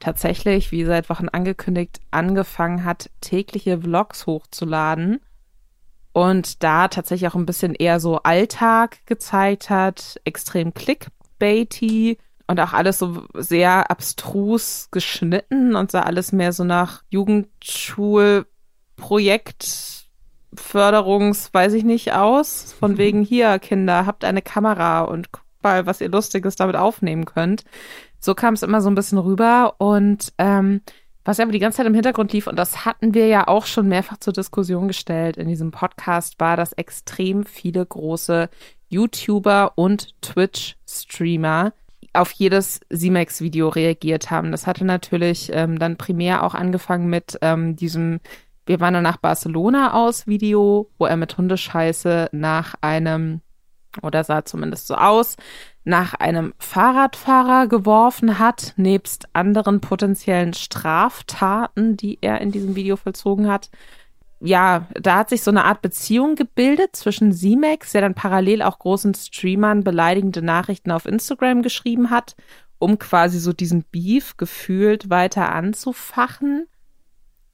tatsächlich, 0.00 0.72
wie 0.72 0.84
seit 0.84 1.10
Wochen 1.10 1.28
angekündigt, 1.28 2.00
angefangen 2.10 2.84
hat, 2.84 3.10
tägliche 3.20 3.80
Vlogs 3.80 4.26
hochzuladen. 4.26 5.20
Und 6.12 6.62
da 6.64 6.88
tatsächlich 6.88 7.30
auch 7.30 7.36
ein 7.36 7.46
bisschen 7.46 7.74
eher 7.74 8.00
so 8.00 8.16
Alltag 8.22 9.06
gezeigt 9.06 9.70
hat, 9.70 10.20
extrem 10.24 10.74
clickbaity 10.74 12.18
und 12.48 12.58
auch 12.60 12.72
alles 12.72 12.98
so 12.98 13.24
sehr 13.34 13.90
abstrus 13.90 14.88
geschnitten 14.90 15.76
und 15.76 15.92
sah 15.92 16.00
alles 16.00 16.32
mehr 16.32 16.52
so 16.52 16.64
nach 16.64 17.04
Jugendschulprojekt 17.10 19.98
Förderungs, 20.54 21.52
weiß 21.52 21.74
ich 21.74 21.84
nicht, 21.84 22.14
aus. 22.14 22.72
Von 22.72 22.92
mhm. 22.92 22.98
wegen 22.98 23.22
hier, 23.22 23.58
Kinder, 23.58 24.06
habt 24.06 24.24
eine 24.24 24.42
Kamera 24.42 25.02
und 25.02 25.30
guckt 25.30 25.46
mal, 25.62 25.86
was 25.86 26.00
ihr 26.00 26.08
Lustiges 26.08 26.56
damit 26.56 26.76
aufnehmen 26.76 27.26
könnt. 27.26 27.64
So 28.18 28.34
kam 28.34 28.54
es 28.54 28.62
immer 28.62 28.80
so 28.80 28.90
ein 28.90 28.94
bisschen 28.94 29.18
rüber 29.18 29.74
und 29.78 30.32
ähm, 30.38 30.80
was 31.24 31.40
aber 31.40 31.52
die 31.52 31.58
ganze 31.58 31.76
Zeit 31.76 31.86
im 31.86 31.94
Hintergrund 31.94 32.32
lief, 32.32 32.46
und 32.46 32.56
das 32.56 32.86
hatten 32.86 33.12
wir 33.12 33.26
ja 33.26 33.46
auch 33.46 33.66
schon 33.66 33.88
mehrfach 33.88 34.16
zur 34.16 34.32
Diskussion 34.32 34.88
gestellt 34.88 35.36
in 35.36 35.46
diesem 35.46 35.70
Podcast, 35.70 36.40
war, 36.40 36.56
dass 36.56 36.72
extrem 36.72 37.44
viele 37.44 37.84
große 37.84 38.48
YouTuber 38.88 39.72
und 39.74 40.14
Twitch-Streamer 40.22 41.74
auf 42.12 42.32
jedes 42.32 42.80
C-Max-Video 42.92 43.68
reagiert 43.68 44.30
haben. 44.30 44.52
Das 44.52 44.66
hatte 44.66 44.84
natürlich 44.84 45.50
ähm, 45.52 45.78
dann 45.78 45.96
primär 45.96 46.42
auch 46.44 46.54
angefangen 46.54 47.08
mit 47.08 47.38
ähm, 47.42 47.76
diesem 47.76 48.20
Wir 48.66 48.80
waren 48.80 49.02
nach 49.02 49.16
Barcelona 49.16 49.94
aus 49.94 50.26
Video, 50.26 50.90
wo 50.98 51.06
er 51.06 51.16
mit 51.16 51.36
Hundescheiße 51.36 52.28
nach 52.32 52.74
einem, 52.80 53.40
oder 54.02 54.24
sah 54.24 54.44
zumindest 54.44 54.86
so 54.86 54.94
aus, 54.94 55.36
nach 55.84 56.14
einem 56.14 56.52
Fahrradfahrer 56.58 57.66
geworfen 57.66 58.38
hat, 58.38 58.74
nebst 58.76 59.28
anderen 59.32 59.80
potenziellen 59.80 60.52
Straftaten, 60.52 61.96
die 61.96 62.18
er 62.20 62.40
in 62.40 62.52
diesem 62.52 62.76
Video 62.76 62.96
vollzogen 62.96 63.48
hat 63.48 63.70
ja, 64.40 64.86
da 64.94 65.16
hat 65.16 65.30
sich 65.30 65.42
so 65.42 65.50
eine 65.50 65.64
Art 65.64 65.82
Beziehung 65.82 66.36
gebildet 66.36 66.94
zwischen 66.94 67.32
Simex, 67.32 67.92
der 67.92 68.02
dann 68.02 68.14
parallel 68.14 68.62
auch 68.62 68.78
großen 68.78 69.14
Streamern 69.14 69.82
beleidigende 69.82 70.42
Nachrichten 70.42 70.92
auf 70.92 71.06
Instagram 71.06 71.62
geschrieben 71.62 72.10
hat, 72.10 72.36
um 72.78 72.98
quasi 72.98 73.40
so 73.40 73.52
diesen 73.52 73.84
Beef 73.90 74.36
gefühlt 74.36 75.10
weiter 75.10 75.52
anzufachen. 75.52 76.66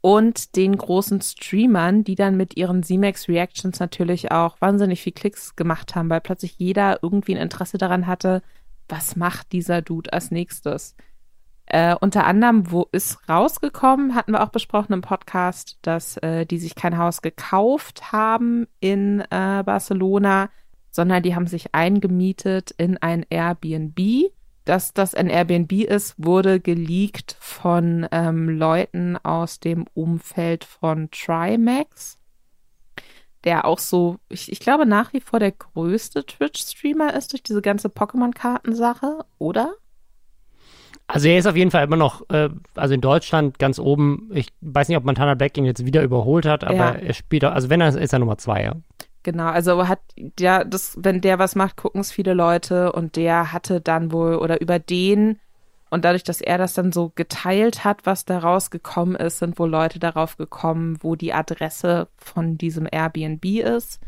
Und 0.03 0.57
den 0.57 0.76
großen 0.76 1.22
Streamern, 1.22 2.05
die 2.05 2.14
dann 2.14 2.37
mit 2.37 2.59
ihren 2.59 2.82
Simex 2.82 3.26
Reactions 3.26 3.80
natürlich 3.80 4.30
auch 4.30 4.61
wahnsinnig 4.61 5.01
viel 5.01 5.14
Klicks 5.14 5.57
gemacht 5.57 5.95
haben, 5.95 6.11
weil 6.11 6.20
plötzlich 6.20 6.57
jeder 6.59 6.99
irgendwie 7.03 7.35
ein 7.35 7.41
Interesse 7.41 7.78
daran 7.78 8.07
hatte, 8.07 8.43
was 8.87 9.16
macht 9.16 9.53
dieser 9.53 9.80
Dude 9.80 10.12
als 10.12 10.30
nächstes? 10.30 10.95
Äh, 11.67 11.97
unter 11.99 12.27
anderem, 12.27 12.71
wo 12.71 12.89
ist 12.93 13.27
rausgekommen, 13.29 14.15
hatten 14.15 14.33
wir 14.33 14.43
auch 14.43 14.51
besprochen 14.51 14.93
im 14.93 15.01
Podcast, 15.01 15.79
dass 15.83 16.19
äh, 16.19 16.45
die 16.45 16.59
sich 16.59 16.75
kein 16.75 16.99
Haus 16.99 17.23
gekauft 17.23 18.12
haben 18.12 18.67
in 18.81 19.21
äh, 19.21 19.62
Barcelona, 19.65 20.51
sondern 20.91 21.23
die 21.23 21.35
haben 21.35 21.47
sich 21.47 21.75
eingemietet 21.75 22.71
in 22.73 22.99
ein 22.99 23.25
Airbnb. 23.31 23.99
Dass 24.65 24.95
das 24.95 25.15
ein 25.15 25.29
Airbnb 25.29 25.73
ist, 25.73 26.15
wurde 26.17 26.59
geleakt 26.59 27.37
von 27.39 28.07
ähm, 28.12 28.49
Leuten 28.49 29.17
aus 29.19 29.61
dem 29.61 29.87
Umfeld 29.93 30.65
von 30.65 31.11
Trimax, 31.11 32.19
der 33.45 33.67
auch 33.67 33.79
so, 33.79 34.21
ich, 34.31 34.51
ich 34.51 34.61
glaube, 34.61 34.87
nach 34.87 35.12
wie 35.12 35.21
vor 35.21 35.39
der 35.39 35.53
größte 35.53 36.25
Twitch-Streamer 36.25 37.12
ist 37.15 37.33
durch 37.33 37.43
diese 37.43 37.61
ganze 37.61 37.89
Pokémon-Kartensache, 37.89 39.27
oder? 39.39 39.75
Also 41.07 41.29
er 41.29 41.39
ist 41.39 41.47
auf 41.47 41.57
jeden 41.57 41.71
Fall 41.71 41.85
immer 41.85 41.97
noch, 41.97 42.29
äh, 42.31 42.49
also 42.75 42.95
in 42.95 43.01
Deutschland 43.01 43.59
ganz 43.59 43.79
oben. 43.79 44.31
Ich 44.33 44.49
weiß 44.63 44.89
nicht, 44.89 44.97
ob 44.97 45.05
Montana 45.05 45.35
Black 45.35 45.57
ihn 45.59 45.65
jetzt 45.65 45.85
wieder 45.85 46.03
überholt 46.03 46.47
hat, 46.47 46.65
aber 46.65 46.75
ja. 46.75 46.91
er 46.93 47.13
spielt, 47.13 47.45
also 47.45 47.69
wenn 47.69 47.81
er 47.81 47.95
ist 47.95 48.13
er 48.13 48.19
Nummer 48.19 48.39
zwei, 48.39 48.63
ja. 48.63 48.75
Genau, 49.23 49.47
also 49.47 49.89
hat 49.89 50.01
der, 50.17 50.65
das, 50.65 50.99
wenn 51.01 51.21
der 51.21 51.39
was 51.39 51.55
macht, 51.55 51.77
gucken 51.77 52.01
es 52.01 52.13
viele 52.13 52.35
Leute 52.35 52.93
und 52.93 53.17
der 53.17 53.53
hatte 53.53 53.81
dann 53.81 54.13
wohl 54.13 54.37
oder 54.37 54.61
über 54.61 54.79
den 54.79 55.39
und 55.95 56.05
dadurch, 56.05 56.25
dass 56.25 56.41
er 56.41 56.59
das 56.59 56.75
dann 56.75 56.91
so 56.91 57.13
geteilt 57.15 57.85
hat, 57.85 58.05
was 58.05 58.25
da 58.25 58.39
rausgekommen 58.39 59.15
ist, 59.15 59.39
sind 59.39 59.59
wohl 59.61 59.71
Leute 59.71 60.01
darauf 60.01 60.37
gekommen, 60.37 60.99
wo 61.01 61.15
die 61.15 61.33
Adresse 61.33 62.09
von 62.17 62.59
diesem 62.59 62.89
Airbnb 62.91 63.45
ist. 63.45 64.01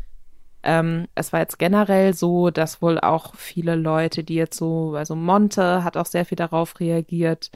Ähm, 0.67 1.07
es 1.15 1.31
war 1.31 1.39
jetzt 1.39 1.59
generell 1.59 2.13
so, 2.13 2.49
dass 2.51 2.81
wohl 2.81 2.99
auch 2.99 3.33
viele 3.35 3.75
Leute, 3.75 4.25
die 4.25 4.35
jetzt 4.35 4.57
so, 4.57 4.95
also 4.95 5.15
Monte 5.15 5.85
hat 5.85 5.95
auch 5.95 6.05
sehr 6.05 6.25
viel 6.25 6.35
darauf 6.35 6.81
reagiert, 6.81 7.51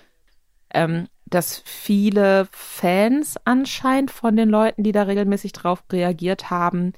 ähm, 0.73 1.09
dass 1.25 1.59
viele 1.65 2.47
Fans 2.51 3.35
anscheinend 3.43 4.11
von 4.11 4.37
den 4.37 4.47
Leuten, 4.47 4.83
die 4.83 4.93
da 4.93 5.03
regelmäßig 5.03 5.51
drauf 5.51 5.83
reagiert 5.91 6.49
haben, 6.49 6.93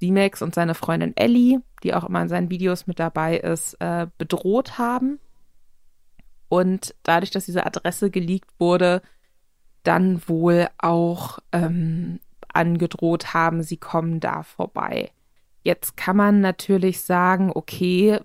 D-Max 0.00 0.40
und 0.40 0.54
seine 0.54 0.74
Freundin 0.74 1.14
Ellie, 1.18 1.60
die 1.82 1.92
auch 1.92 2.04
immer 2.04 2.22
in 2.22 2.30
seinen 2.30 2.48
Videos 2.48 2.86
mit 2.86 2.98
dabei 2.98 3.36
ist, 3.36 3.74
äh, 3.74 4.06
bedroht 4.16 4.78
haben. 4.78 5.20
Und 6.48 6.94
dadurch, 7.02 7.30
dass 7.30 7.44
diese 7.44 7.66
Adresse 7.66 8.10
geleakt 8.10 8.50
wurde, 8.58 9.02
dann 9.82 10.26
wohl 10.28 10.68
auch 10.78 11.40
ähm, 11.52 12.20
angedroht 12.54 13.34
haben, 13.34 13.62
sie 13.62 13.76
kommen 13.76 14.18
da 14.20 14.42
vorbei. 14.44 15.10
Jetzt 15.62 15.96
kann 15.96 16.16
man 16.16 16.40
natürlich 16.40 17.02
sagen, 17.02 17.50
okay, 17.54 18.20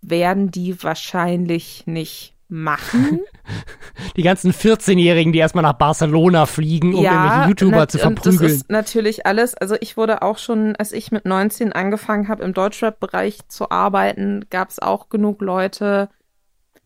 werden 0.00 0.50
die 0.50 0.82
wahrscheinlich 0.82 1.86
nicht 1.86 2.34
machen. 2.48 3.20
Die 4.16 4.22
ganzen 4.22 4.52
14-Jährigen, 4.52 5.32
die 5.32 5.38
erstmal 5.38 5.62
nach 5.62 5.74
Barcelona 5.74 6.46
fliegen, 6.46 6.94
um 6.94 7.04
ja, 7.04 7.12
irgendwelche 7.12 7.48
YouTuber 7.48 7.88
zu 7.88 7.98
verprügeln. 7.98 8.42
Das 8.42 8.52
ist 8.52 8.70
natürlich 8.70 9.26
alles. 9.26 9.54
Also 9.54 9.76
ich 9.80 9.96
wurde 9.96 10.22
auch 10.22 10.38
schon, 10.38 10.74
als 10.76 10.92
ich 10.92 11.12
mit 11.12 11.24
19 11.24 11.72
angefangen 11.72 12.28
habe, 12.28 12.42
im 12.42 12.54
Deutschrap-Bereich 12.54 13.48
zu 13.48 13.70
arbeiten, 13.70 14.46
gab 14.50 14.70
es 14.70 14.78
auch 14.78 15.08
genug 15.08 15.42
Leute, 15.42 16.08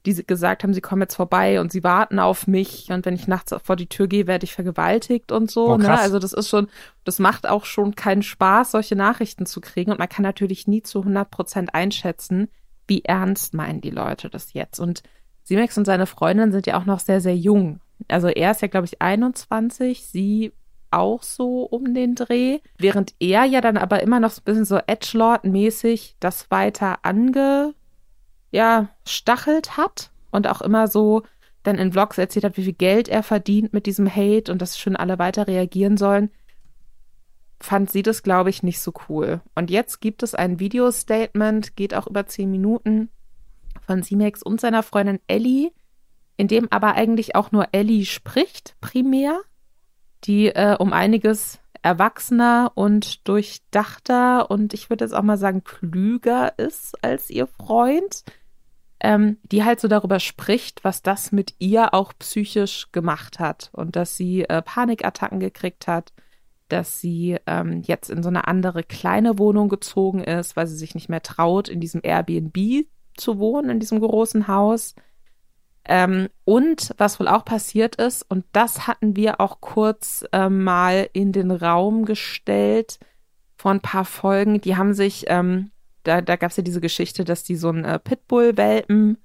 die 0.05 0.27
gesagt 0.27 0.63
haben, 0.63 0.75
sie 0.75 0.81
kommen 0.81 1.03
jetzt 1.03 1.15
vorbei 1.15 1.61
und 1.61 1.71
sie 1.71 1.85
warten 1.85 2.19
auf 2.19 2.47
mich 2.47 2.91
und 2.91 3.07
wenn 3.07 3.15
ich 3.15 3.29
nachts 3.29 3.55
vor 3.63 3.77
die 3.77 3.89
Tür 3.89 4.09
gehe, 4.09 4.27
werde 4.27 4.45
ich 4.45 4.53
vergewaltigt 4.53 5.31
und 5.31 5.51
so. 5.51 5.69
Oh, 5.69 5.77
ne? 5.77 5.99
Also 5.99 6.19
das 6.19 6.33
ist 6.33 6.49
schon, 6.49 6.69
das 7.05 7.19
macht 7.19 7.49
auch 7.49 7.65
schon 7.65 7.95
keinen 7.95 8.23
Spaß, 8.23 8.73
solche 8.73 8.97
Nachrichten 8.97 9.47
zu 9.47 9.61
kriegen 9.61 9.93
und 9.93 9.99
man 9.99 10.09
kann 10.09 10.25
natürlich 10.25 10.67
nie 10.67 10.83
zu 10.83 11.01
100 11.01 11.31
Prozent 11.31 11.75
einschätzen, 11.75 12.49
wie 12.89 13.05
ernst 13.05 13.55
meinen 13.55 13.81
die 13.81 13.91
Leute 13.91 14.29
das 14.29 14.53
jetzt. 14.55 14.81
Und 14.81 15.03
Simex 15.45 15.79
und 15.79 15.85
seine 15.85 16.07
Freundin 16.07 16.53
sind 16.53 16.67
ja 16.67 16.79
auch 16.79 16.85
noch 16.85 17.01
sehr, 17.01 17.21
sehr 17.21 17.37
jung. 17.37 17.81
Also 18.09 18.29
er 18.29 18.51
ist 18.51 18.63
ja, 18.63 18.69
glaube 18.69 18.87
ich, 18.87 19.01
21, 19.01 20.05
sie 20.05 20.53
auch 20.91 21.23
so 21.23 21.63
um 21.63 21.95
den 21.95 22.15
Dreh, 22.15 22.59
während 22.79 23.15
er 23.19 23.45
ja 23.45 23.61
dann 23.61 23.77
aber 23.77 24.03
immer 24.03 24.21
noch 24.21 24.31
so 24.31 24.41
ein 24.41 24.45
bisschen 24.45 24.65
so 24.65 24.77
Edgelord-mäßig 24.77 26.17
das 26.21 26.51
weiter 26.51 26.99
ange 27.03 27.75
ja, 28.53 28.89
stachelt 29.07 29.77
hat 29.77 30.11
und 30.31 30.47
auch 30.47 30.61
immer 30.61 30.87
so 30.87 31.23
dann 31.65 31.79
in 31.79 31.93
Vlogs 31.93 32.19
erzählt 32.19 32.45
hat, 32.45 32.57
wie 32.57 32.65
viel 32.65 32.73
Geld 32.73 33.09
er 33.09 33.23
verdient 33.23 33.73
mit 33.73 33.87
diesem 33.87 34.09
Hate 34.09 34.53
und 34.53 34.63
dass 34.63 34.79
schon 34.79 34.97
alle 34.97 35.19
weiter 35.19 35.47
reagieren 35.47 35.97
sollen, 35.97 36.31
fand 37.61 37.91
sie 37.91 38.03
das, 38.03 38.23
glaube 38.23 38.51
ich, 38.51 38.63
nicht 38.63 38.81
so 38.81 38.93
cool. 39.09 39.41
Und 39.55 39.71
jetzt 39.71 40.01
gibt 40.01 40.23
es 40.23 40.35
ein 40.35 40.59
Video-Statement, 40.59 41.77
geht 41.77 41.95
auch 41.95 42.07
über 42.07 42.27
zehn 42.27 42.51
Minuten, 42.51 43.11
von 43.81 44.03
Simex 44.03 44.43
und 44.43 44.61
seiner 44.61 44.83
Freundin 44.83 45.21
Ellie, 45.27 45.73
in 46.37 46.49
dem 46.49 46.71
aber 46.71 46.95
eigentlich 46.95 47.35
auch 47.35 47.53
nur 47.53 47.69
Ellie 47.73 48.05
spricht, 48.05 48.77
primär, 48.81 49.41
die 50.25 50.49
äh, 50.49 50.77
um 50.79 50.93
einiges 50.93 51.61
erwachsener 51.83 52.73
und 52.75 53.27
durchdachter 53.27 54.51
und 54.51 54.73
ich 54.73 54.89
würde 54.89 55.05
jetzt 55.05 55.15
auch 55.15 55.23
mal 55.23 55.37
sagen 55.37 55.65
klüger 55.65 56.57
ist 56.59 57.03
als 57.03 57.29
ihr 57.29 57.49
Freund 57.49 58.23
ähm, 59.03 59.39
die 59.43 59.65
halt 59.65 59.81
so 59.81 59.89
darüber 59.89 60.21
spricht, 60.21 60.85
was 60.85 61.03
das 61.03 61.33
mit 61.33 61.55
ihr 61.59 61.93
auch 61.93 62.13
psychisch 62.21 62.93
gemacht 62.93 63.41
hat 63.41 63.71
und 63.73 63.97
dass 63.97 64.17
sie 64.17 64.45
äh, 64.45 64.63
Panikattacken 64.63 65.41
gekriegt 65.41 65.89
hat, 65.89 66.13
dass 66.69 67.01
sie 67.01 67.37
ähm, 67.47 67.83
jetzt 67.83 68.11
in 68.11 68.23
so 68.23 68.29
eine 68.29 68.47
andere 68.47 68.85
kleine 68.85 69.39
Wohnung 69.39 69.69
gezogen 69.69 70.23
ist, 70.23 70.57
weil 70.57 70.69
sie 70.69 70.77
sich 70.77 70.95
nicht 70.95 71.09
mehr 71.09 71.23
traut, 71.23 71.69
in 71.69 71.81
diesem 71.81 72.01
Airbnb 72.05 72.87
zu 73.17 73.39
wohnen, 73.39 73.71
in 73.71 73.81
diesem 73.81 74.01
großen 74.01 74.47
Haus. 74.47 74.95
Ähm, 75.85 76.29
und 76.45 76.95
was 76.97 77.19
wohl 77.19 77.27
auch 77.27 77.45
passiert 77.45 77.97
ist, 77.97 78.23
und 78.31 78.45
das 78.53 78.87
hatten 78.87 79.17
wir 79.17 79.41
auch 79.41 79.61
kurz 79.61 80.25
äh, 80.33 80.49
mal 80.49 81.11
in 81.13 81.33
den 81.33 81.51
Raum 81.51 82.05
gestellt 82.05 83.01
vor 83.57 83.73
ein 83.73 83.81
paar 83.81 84.05
Folgen, 84.05 84.61
die 84.61 84.77
haben 84.77 84.95
sich 84.95 85.25
ähm, 85.27 85.73
da, 86.03 86.21
da 86.21 86.37
gab 86.37 86.51
es 86.51 86.57
ja 86.57 86.63
diese 86.63 86.81
Geschichte, 86.81 87.25
dass 87.25 87.43
die 87.43 87.57
so 87.57 87.69
einen 87.69 87.85
äh, 87.85 87.99
Pitbull-Welpen 87.99 89.19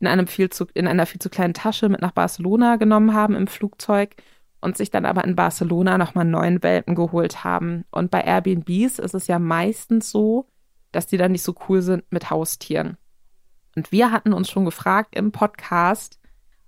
in 0.00 0.06
einem 0.06 0.26
viel 0.26 0.50
zu, 0.50 0.66
in 0.74 0.86
einer 0.86 1.06
viel 1.06 1.20
zu 1.20 1.30
kleinen 1.30 1.54
Tasche 1.54 1.88
mit 1.88 2.00
nach 2.02 2.12
Barcelona 2.12 2.76
genommen 2.76 3.14
haben 3.14 3.34
im 3.34 3.46
Flugzeug 3.46 4.16
und 4.60 4.76
sich 4.76 4.90
dann 4.90 5.06
aber 5.06 5.24
in 5.24 5.36
Barcelona 5.36 5.96
nochmal 5.98 6.24
neuen 6.24 6.62
Welpen 6.62 6.94
geholt 6.94 7.44
haben. 7.44 7.84
Und 7.90 8.10
bei 8.10 8.20
Airbnbs 8.20 8.98
ist 8.98 9.14
es 9.14 9.26
ja 9.26 9.38
meistens 9.38 10.10
so, 10.10 10.48
dass 10.92 11.06
die 11.06 11.16
dann 11.16 11.32
nicht 11.32 11.42
so 11.42 11.54
cool 11.68 11.82
sind 11.82 12.04
mit 12.10 12.30
Haustieren. 12.30 12.96
Und 13.76 13.92
wir 13.92 14.10
hatten 14.10 14.32
uns 14.32 14.50
schon 14.50 14.64
gefragt 14.64 15.14
im 15.14 15.32
Podcast, 15.32 16.18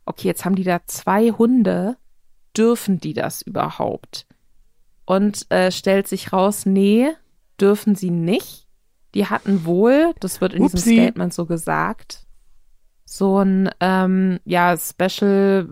okay, 0.04 0.28
jetzt 0.28 0.44
haben 0.44 0.54
die 0.54 0.64
da 0.64 0.80
zwei 0.86 1.30
Hunde, 1.30 1.96
dürfen 2.56 3.00
die 3.00 3.14
das 3.14 3.42
überhaupt? 3.42 4.26
Und 5.04 5.50
äh, 5.50 5.70
stellt 5.70 6.06
sich 6.06 6.32
raus, 6.32 6.66
nee, 6.66 7.08
dürfen 7.60 7.94
sie 7.94 8.10
nicht. 8.10 8.67
Die 9.14 9.26
hatten 9.26 9.64
wohl, 9.64 10.14
das 10.20 10.40
wird 10.40 10.52
in 10.52 10.62
Upsi. 10.62 10.76
diesem 10.76 10.92
Statement 10.92 11.34
so 11.34 11.46
gesagt, 11.46 12.26
so 13.04 13.38
ein 13.38 13.70
ähm, 13.80 14.38
ja 14.44 14.76
Special, 14.76 15.66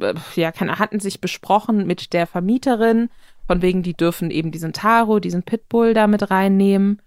äh, 0.00 0.14
ja, 0.34 0.52
keine, 0.52 0.78
hatten 0.78 1.00
sich 1.00 1.20
besprochen 1.20 1.86
mit 1.86 2.12
der 2.12 2.26
Vermieterin, 2.26 3.08
von 3.46 3.62
wegen, 3.62 3.82
die 3.82 3.94
dürfen 3.94 4.30
eben 4.30 4.50
diesen 4.50 4.72
Taro, 4.72 5.18
diesen 5.18 5.42
Pitbull 5.42 5.94
da 5.94 6.06
mit 6.06 6.30
reinnehmen, 6.30 7.00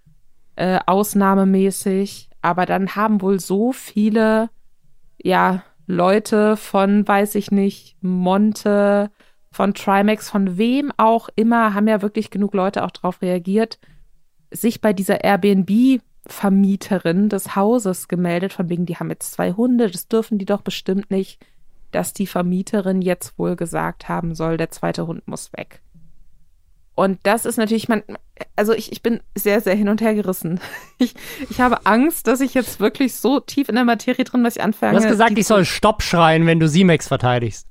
äh, 0.55 0.80
ausnahmemäßig. 0.86 2.30
Aber 2.41 2.65
dann 2.65 2.95
haben 2.95 3.21
wohl 3.21 3.39
so 3.39 3.71
viele, 3.71 4.49
ja, 5.21 5.63
Leute 5.88 6.57
von, 6.57 7.07
weiß 7.07 7.36
ich 7.36 7.49
nicht, 7.49 7.95
Monte, 8.01 9.09
von 9.51 9.73
Trimax, 9.73 10.30
von 10.30 10.57
wem 10.57 10.91
auch 10.97 11.30
immer, 11.36 11.73
haben 11.73 11.88
ja 11.88 12.01
wirklich 12.01 12.30
genug 12.30 12.53
Leute 12.53 12.84
auch 12.84 12.91
drauf 12.91 13.21
reagiert, 13.21 13.80
sich 14.51 14.81
bei 14.81 14.93
dieser 14.93 15.23
Airbnb-Vermieterin 15.23 17.29
des 17.29 17.55
Hauses 17.55 18.07
gemeldet, 18.07 18.53
von 18.53 18.69
wegen, 18.69 18.85
die 18.85 18.97
haben 18.97 19.09
jetzt 19.09 19.33
zwei 19.33 19.53
Hunde, 19.53 19.89
das 19.89 20.07
dürfen 20.07 20.37
die 20.37 20.45
doch 20.45 20.61
bestimmt 20.61 21.11
nicht, 21.11 21.43
dass 21.91 22.13
die 22.13 22.27
Vermieterin 22.27 23.01
jetzt 23.01 23.37
wohl 23.37 23.55
gesagt 23.55 24.09
haben 24.09 24.35
soll, 24.35 24.57
der 24.57 24.71
zweite 24.71 25.07
Hund 25.07 25.27
muss 25.27 25.53
weg. 25.53 25.81
Und 26.95 27.19
das 27.23 27.45
ist 27.45 27.57
natürlich, 27.57 27.87
man, 27.87 28.03
also 28.55 28.73
ich, 28.73 28.91
ich 28.91 29.03
bin 29.03 29.21
sehr, 29.35 29.61
sehr 29.61 29.75
hin 29.75 29.87
und 29.87 30.01
her 30.01 30.15
gerissen. 30.15 30.59
Ich, 30.99 31.13
ich 31.51 31.61
habe 31.61 31.85
Angst, 31.85 32.25
dass 32.25 32.41
ich 32.41 32.55
jetzt 32.55 32.79
wirklich 32.79 33.13
so 33.13 33.39
tief 33.39 33.69
in 33.69 33.75
der 33.75 33.85
Materie 33.85 34.25
drin, 34.25 34.43
dass 34.43 34.55
ich 34.55 34.63
anfange. 34.63 34.93
Du 34.93 35.03
hast 35.03 35.07
gesagt, 35.07 35.37
ich 35.37 35.45
soll 35.45 35.63
Stopp 35.63 36.01
schreien, 36.01 36.47
wenn 36.47 36.59
du 36.59 36.67
Simex 36.67 37.07
verteidigst. 37.07 37.67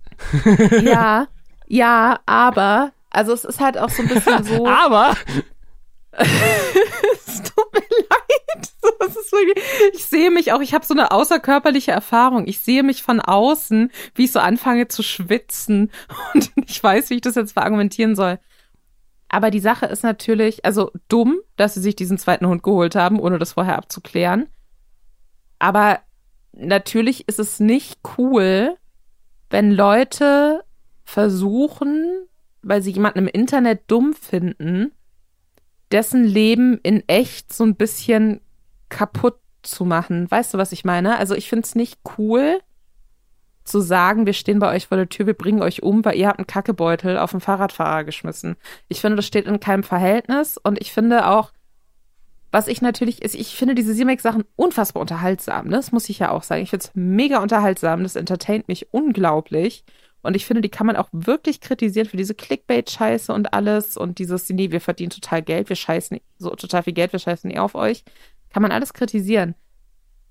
Ja, 0.80 1.26
ja, 1.66 2.20
aber, 2.24 2.92
also 3.10 3.32
es 3.32 3.44
ist 3.44 3.58
halt 3.58 3.78
auch 3.78 3.90
so 3.90 4.02
ein 4.02 4.08
bisschen 4.08 4.44
so. 4.44 4.68
aber? 4.68 5.16
es 7.12 7.42
tut 7.42 7.72
mir 7.72 7.80
leid. 7.80 8.72
Wirklich, 9.32 9.64
ich 9.94 10.04
sehe 10.04 10.30
mich 10.30 10.52
auch, 10.52 10.60
ich 10.60 10.72
habe 10.72 10.86
so 10.86 10.94
eine 10.94 11.10
außerkörperliche 11.10 11.92
Erfahrung. 11.92 12.46
Ich 12.46 12.60
sehe 12.60 12.82
mich 12.82 13.02
von 13.02 13.20
außen, 13.20 13.90
wie 14.14 14.24
ich 14.24 14.32
so 14.32 14.38
anfange 14.38 14.88
zu 14.88 15.02
schwitzen 15.02 15.90
und 16.34 16.50
ich 16.66 16.82
weiß, 16.82 17.10
wie 17.10 17.16
ich 17.16 17.20
das 17.20 17.34
jetzt 17.34 17.52
verargumentieren 17.52 18.16
soll. 18.16 18.38
Aber 19.28 19.50
die 19.50 19.60
Sache 19.60 19.86
ist 19.86 20.04
natürlich, 20.04 20.64
also 20.64 20.92
dumm, 21.08 21.40
dass 21.56 21.74
sie 21.74 21.80
sich 21.80 21.96
diesen 21.96 22.18
zweiten 22.18 22.46
Hund 22.46 22.62
geholt 22.62 22.94
haben, 22.94 23.18
ohne 23.18 23.38
das 23.38 23.54
vorher 23.54 23.76
abzuklären. 23.76 24.46
Aber 25.58 26.00
natürlich 26.52 27.28
ist 27.28 27.38
es 27.38 27.58
nicht 27.60 27.98
cool, 28.16 28.76
wenn 29.50 29.72
Leute 29.72 30.64
versuchen, 31.04 32.26
weil 32.62 32.82
sie 32.82 32.92
jemanden 32.92 33.20
im 33.20 33.28
Internet 33.28 33.82
dumm 33.88 34.14
finden, 34.14 34.92
dessen 35.92 36.24
Leben 36.24 36.78
in 36.82 37.02
echt 37.08 37.52
so 37.52 37.64
ein 37.64 37.76
bisschen 37.76 38.40
kaputt 38.88 39.36
zu 39.62 39.84
machen. 39.84 40.30
Weißt 40.30 40.54
du, 40.54 40.58
was 40.58 40.72
ich 40.72 40.84
meine? 40.84 41.18
Also 41.18 41.34
ich 41.34 41.48
finde 41.48 41.64
es 41.64 41.74
nicht 41.74 41.98
cool 42.18 42.60
zu 43.64 43.80
sagen, 43.80 44.26
wir 44.26 44.32
stehen 44.32 44.60
bei 44.60 44.74
euch 44.74 44.86
vor 44.86 44.96
der 44.96 45.08
Tür, 45.08 45.26
wir 45.26 45.34
bringen 45.34 45.62
euch 45.62 45.82
um, 45.82 46.04
weil 46.04 46.16
ihr 46.16 46.28
habt 46.28 46.38
einen 46.38 46.46
Kackebeutel 46.46 47.18
auf 47.18 47.32
den 47.32 47.40
Fahrradfahrer 47.40 48.04
geschmissen. 48.04 48.56
Ich 48.88 49.00
finde, 49.00 49.16
das 49.16 49.26
steht 49.26 49.46
in 49.46 49.60
keinem 49.60 49.82
Verhältnis 49.82 50.56
und 50.56 50.80
ich 50.80 50.92
finde 50.92 51.26
auch, 51.26 51.52
was 52.52 52.68
ich 52.68 52.80
natürlich 52.80 53.22
ist, 53.22 53.34
ich 53.34 53.56
finde 53.56 53.74
diese 53.74 53.92
Simex-Sachen 53.92 54.44
unfassbar 54.54 55.00
unterhaltsam. 55.00 55.66
Ne? 55.66 55.76
Das 55.76 55.92
muss 55.92 56.08
ich 56.08 56.20
ja 56.20 56.30
auch 56.30 56.42
sagen. 56.42 56.62
Ich 56.62 56.70
finde 56.70 56.86
es 56.86 56.92
mega 56.94 57.42
unterhaltsam. 57.42 58.02
Das 58.02 58.16
entertaint 58.16 58.68
mich 58.68 58.94
unglaublich. 58.94 59.84
Und 60.26 60.34
ich 60.34 60.44
finde, 60.44 60.60
die 60.60 60.68
kann 60.68 60.86
man 60.86 60.96
auch 60.96 61.08
wirklich 61.12 61.60
kritisieren 61.60 62.08
für 62.08 62.16
diese 62.16 62.34
Clickbait-Scheiße 62.34 63.32
und 63.32 63.54
alles 63.54 63.96
und 63.96 64.18
dieses, 64.18 64.48
nee, 64.50 64.70
wir 64.70 64.80
verdienen 64.80 65.10
total 65.10 65.42
Geld, 65.42 65.68
wir 65.68 65.76
scheißen 65.76 66.20
so 66.38 66.50
total 66.50 66.82
viel 66.82 66.92
Geld, 66.92 67.12
wir 67.12 67.20
scheißen 67.20 67.50
eh 67.50 67.58
auf 67.58 67.74
euch. 67.74 68.04
Kann 68.50 68.62
man 68.62 68.72
alles 68.72 68.92
kritisieren. 68.92 69.54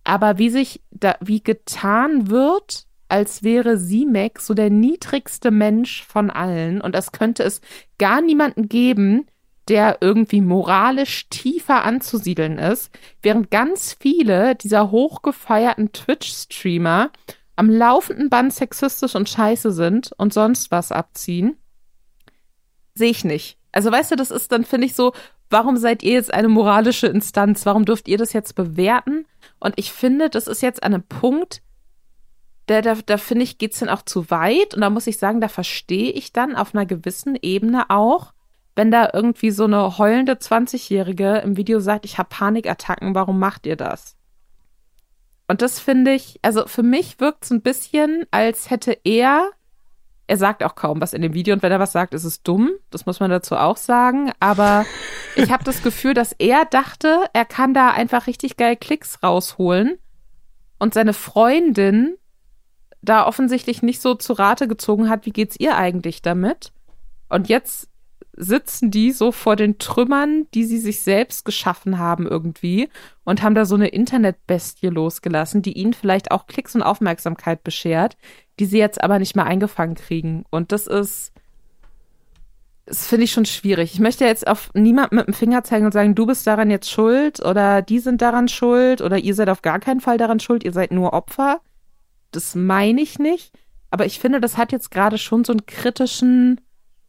Aber 0.04 0.38
wie 0.38 0.50
sich 0.50 0.82
da, 0.92 1.16
wie 1.22 1.42
getan 1.42 2.30
wird, 2.30 2.86
als 3.08 3.44
wäre 3.44 3.78
Simek 3.78 4.40
so 4.40 4.54
der 4.54 4.70
niedrigste 4.70 5.52
Mensch 5.52 6.04
von 6.04 6.30
allen 6.30 6.82
und 6.82 6.96
es 6.96 7.12
könnte 7.12 7.44
es 7.44 7.62
gar 7.98 8.22
niemanden 8.22 8.68
geben, 8.68 9.28
der 9.68 9.98
irgendwie 10.02 10.42
moralisch 10.42 11.28
tiefer 11.30 11.84
anzusiedeln 11.84 12.58
ist, 12.58 12.92
während 13.22 13.50
ganz 13.50 13.96
viele 14.00 14.56
dieser 14.56 14.92
hochgefeierten 14.92 15.92
Twitch-Streamer 15.92 17.10
am 17.56 17.70
laufenden 17.70 18.30
Band 18.30 18.54
sexistisch 18.54 19.16
und 19.16 19.30
scheiße 19.30 19.72
sind 19.72 20.12
und 20.18 20.34
sonst 20.34 20.72
was 20.72 20.92
abziehen, 20.92 21.58
sehe 22.94 23.12
ich 23.12 23.24
nicht. 23.24 23.58
Also 23.72 23.92
weißt 23.92 24.12
du, 24.12 24.16
das 24.16 24.32
ist 24.32 24.52
dann, 24.52 24.66
finde 24.66 24.88
ich 24.88 24.96
so, 24.96 25.14
warum 25.50 25.78
seid 25.78 26.04
ihr 26.04 26.14
jetzt 26.14 26.34
eine 26.34 26.48
moralische 26.48 27.08
Instanz? 27.08 27.66
Warum 27.66 27.86
dürft 27.86 28.08
ihr 28.08 28.18
das 28.18 28.34
jetzt 28.34 28.56
bewerten? 28.56 29.26
Und 29.60 29.74
ich 29.78 29.92
finde, 29.92 30.30
das 30.30 30.48
ist 30.48 30.62
jetzt 30.62 30.84
an 30.84 30.94
einem 30.94 31.04
Punkt, 31.04 31.62
da, 32.68 32.82
da, 32.82 32.96
da 32.96 33.18
finde 33.18 33.44
ich, 33.44 33.58
geht's 33.58 33.80
dann 33.80 33.90
auch 33.90 34.02
zu 34.02 34.30
weit. 34.32 34.74
Und 34.74 34.82
da 34.82 34.90
muss 34.90 35.08
ich 35.08 35.18
sagen, 35.18 35.42
da 35.42 35.48
verstehe 35.48 36.12
ich 36.12 36.34
dann 36.34 36.56
auf 36.56 36.74
einer 36.74 36.86
gewissen 36.86 37.38
Ebene 37.42 37.90
auch, 37.90 38.34
wenn 38.76 38.92
da 38.92 39.10
irgendwie 39.14 39.52
so 39.52 39.66
eine 39.66 39.98
heulende 39.98 40.34
20-Jährige 40.34 41.38
im 41.38 41.58
Video 41.58 41.80
sagt, 41.80 42.06
ich 42.06 42.18
habe 42.18 42.30
Panikattacken, 42.30 43.16
warum 43.16 43.40
macht 43.40 43.66
ihr 43.66 43.76
das? 43.76 44.18
Und 45.48 45.62
das 45.62 45.80
finde 45.80 46.14
ich, 46.14 46.40
also 46.42 46.68
für 46.68 46.84
mich 46.84 47.20
wirkt 47.20 47.44
es 47.44 47.52
ein 47.52 47.62
bisschen, 47.62 48.26
als 48.32 48.70
hätte 48.70 48.98
er, 49.04 49.52
er 50.28 50.38
sagt 50.38 50.64
auch 50.64 50.76
kaum 50.76 51.02
was 51.02 51.14
in 51.14 51.22
dem 51.22 51.34
Video 51.34 51.54
und 51.54 51.62
wenn 51.62 51.72
er 51.72 51.80
was 51.80 51.92
sagt, 51.92 52.14
ist 52.14 52.24
es 52.24 52.42
dumm. 52.42 52.72
Das 52.90 53.06
muss 53.06 53.20
man 53.20 53.30
dazu 53.30 53.56
auch 53.56 53.78
sagen. 53.78 54.32
Aber 54.40 54.86
ich 55.36 55.52
habe 55.52 55.64
das 55.64 55.84
Gefühl, 55.84 56.14
dass 56.14 56.34
er 56.34 56.66
dachte, 56.66 57.26
er 57.34 57.46
kann 57.46 57.74
da 57.74 57.92
einfach 57.92 58.28
richtig 58.28 58.58
geil 58.58 58.76
Klicks 58.76 59.22
rausholen 59.22 59.98
und 60.80 60.94
seine 60.94 61.14
Freundin 61.14 62.18
da 63.02 63.28
offensichtlich 63.28 63.84
nicht 63.84 64.02
so 64.02 64.16
zu 64.16 64.34
Rate 64.34 64.68
gezogen 64.68 65.10
hat, 65.10 65.28
wie 65.28 65.32
geht's 65.32 65.60
ihr 65.60 65.78
eigentlich 65.78 66.24
damit? 66.24 66.72
Und 67.30 67.50
jetzt 67.50 67.88
sitzen 68.38 68.92
die 68.92 69.12
so 69.12 69.32
vor 69.32 69.56
den 69.56 69.78
Trümmern, 69.78 70.48
die 70.54 70.66
sie 70.66 70.78
sich 70.78 71.02
selbst 71.02 71.46
geschaffen 71.46 71.98
haben 71.98 72.28
irgendwie 72.28 72.90
und 73.24 73.42
haben 73.42 73.56
da 73.56 73.66
so 73.66 73.76
eine 73.76 73.88
Internetbestie 73.88 74.88
losgelassen, 74.88 75.62
die 75.62 75.74
ihnen 75.74 75.94
vielleicht 75.94 76.32
auch 76.32 76.48
Klicks 76.48 76.76
und 76.76 76.84
Aufmerksamkeit 76.84 77.64
beschert, 77.64 78.18
die 78.60 78.66
sie 78.66 78.78
jetzt 78.78 79.04
aber 79.04 79.20
nicht 79.20 79.36
mehr 79.36 79.46
eingefangen 79.46 79.96
kriegen. 79.96 80.44
Und 80.50 80.72
das 80.72 80.88
ist, 80.88 81.32
das 82.86 83.08
finde 83.08 83.24
ich 83.24 83.32
schon 83.32 83.46
schwierig. 83.46 83.94
Ich 83.94 84.00
möchte 84.00 84.26
jetzt 84.26 84.48
auf 84.48 84.70
niemanden 84.74 85.16
mit 85.16 85.28
dem 85.28 85.34
Finger 85.34 85.64
zeigen 85.64 85.86
und 85.86 85.94
sagen, 85.94 86.14
du 86.14 86.26
bist 86.26 86.46
daran 86.46 86.70
jetzt 86.70 86.92
schuld 86.92 87.44
oder 87.44 87.82
die 87.82 88.00
sind 88.00 88.22
daran 88.22 88.48
schuld 88.48 89.02
oder 89.02 89.18
ihr 89.18 89.34
seid 89.34 89.50
auf 89.50 89.62
gar 89.62 89.80
keinen 89.80 90.02
Fall 90.02 90.18
daran 90.18 90.40
schuld, 90.40 90.64
ihr 90.64 90.74
seid 90.74 90.92
nur 90.92 91.14
Opfer. 91.14 91.62
Das 92.32 92.54
meine 92.54 93.02
ich 93.02 93.18
nicht. 93.18 93.54
Aber 93.92 94.06
ich 94.06 94.20
finde, 94.20 94.42
das 94.42 94.58
hat 94.58 94.74
jetzt 94.74 94.92
gerade 94.92 95.18
schon 95.18 95.46
so 95.46 95.54
einen 95.54 95.66
kritischen, 95.66 96.60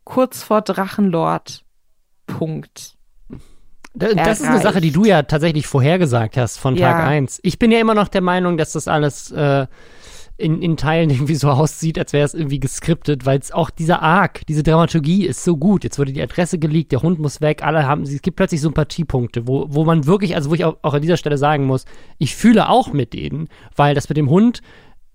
kurz 0.07 0.43
vor 0.43 0.63
Drachenlord 0.63 1.65
Punkt. 2.27 2.95
Das 3.93 4.13
erreicht. 4.13 4.41
ist 4.41 4.47
eine 4.47 4.61
Sache, 4.61 4.81
die 4.81 4.91
du 4.91 5.05
ja 5.05 5.23
tatsächlich 5.23 5.67
vorhergesagt 5.67 6.37
hast 6.37 6.59
von 6.59 6.77
Tag 6.77 6.99
ja. 6.99 7.07
1. 7.07 7.41
Ich 7.43 7.59
bin 7.59 7.71
ja 7.71 7.81
immer 7.81 7.95
noch 7.95 8.09
der 8.09 8.21
Meinung, 8.21 8.57
dass 8.57 8.73
das 8.73 8.89
alles 8.89 9.31
äh, 9.33 9.67
in, 10.37 10.61
in 10.61 10.77
Teilen 10.77 11.09
irgendwie 11.11 11.35
so 11.35 11.49
aussieht, 11.49 11.99
als 11.99 12.13
wäre 12.13 12.25
es 12.25 12.35
irgendwie 12.35 12.61
geskriptet, 12.61 13.25
weil 13.27 13.39
es 13.39 13.53
auch 13.53 13.71
dieser 13.71 14.03
Arc, 14.03 14.47
diese 14.47 14.63
Dramaturgie 14.63 15.27
ist 15.27 15.45
so 15.45 15.57
gut. 15.57 15.83
Jetzt 15.83 15.99
wurde 15.99 16.13
die 16.13 16.23
Adresse 16.23 16.59
geleakt, 16.59 16.93
der 16.93 17.03
Hund 17.03 17.19
muss 17.19 17.41
weg, 17.41 17.63
alle 17.65 17.87
haben, 17.87 18.03
es 18.03 18.23
gibt 18.23 18.37
plötzlich 18.37 18.61
Sympathiepunkte, 18.61 19.49
wo, 19.49 19.67
wo 19.71 19.85
man 19.85 20.07
wirklich, 20.07 20.35
also 20.35 20.51
wo 20.51 20.55
ich 20.55 20.65
auch, 20.65 20.77
auch 20.83 20.95
an 20.95 21.03
dieser 21.03 21.17
Stelle 21.17 21.39
sagen 21.39 21.65
muss, 21.65 21.85
ich 22.19 22.37
fühle 22.37 22.69
auch 22.69 22.93
mit 22.93 23.13
denen, 23.13 23.49
weil 23.75 23.95
das 23.95 24.09
mit 24.09 24.19
dem 24.19 24.31
Hund 24.31 24.61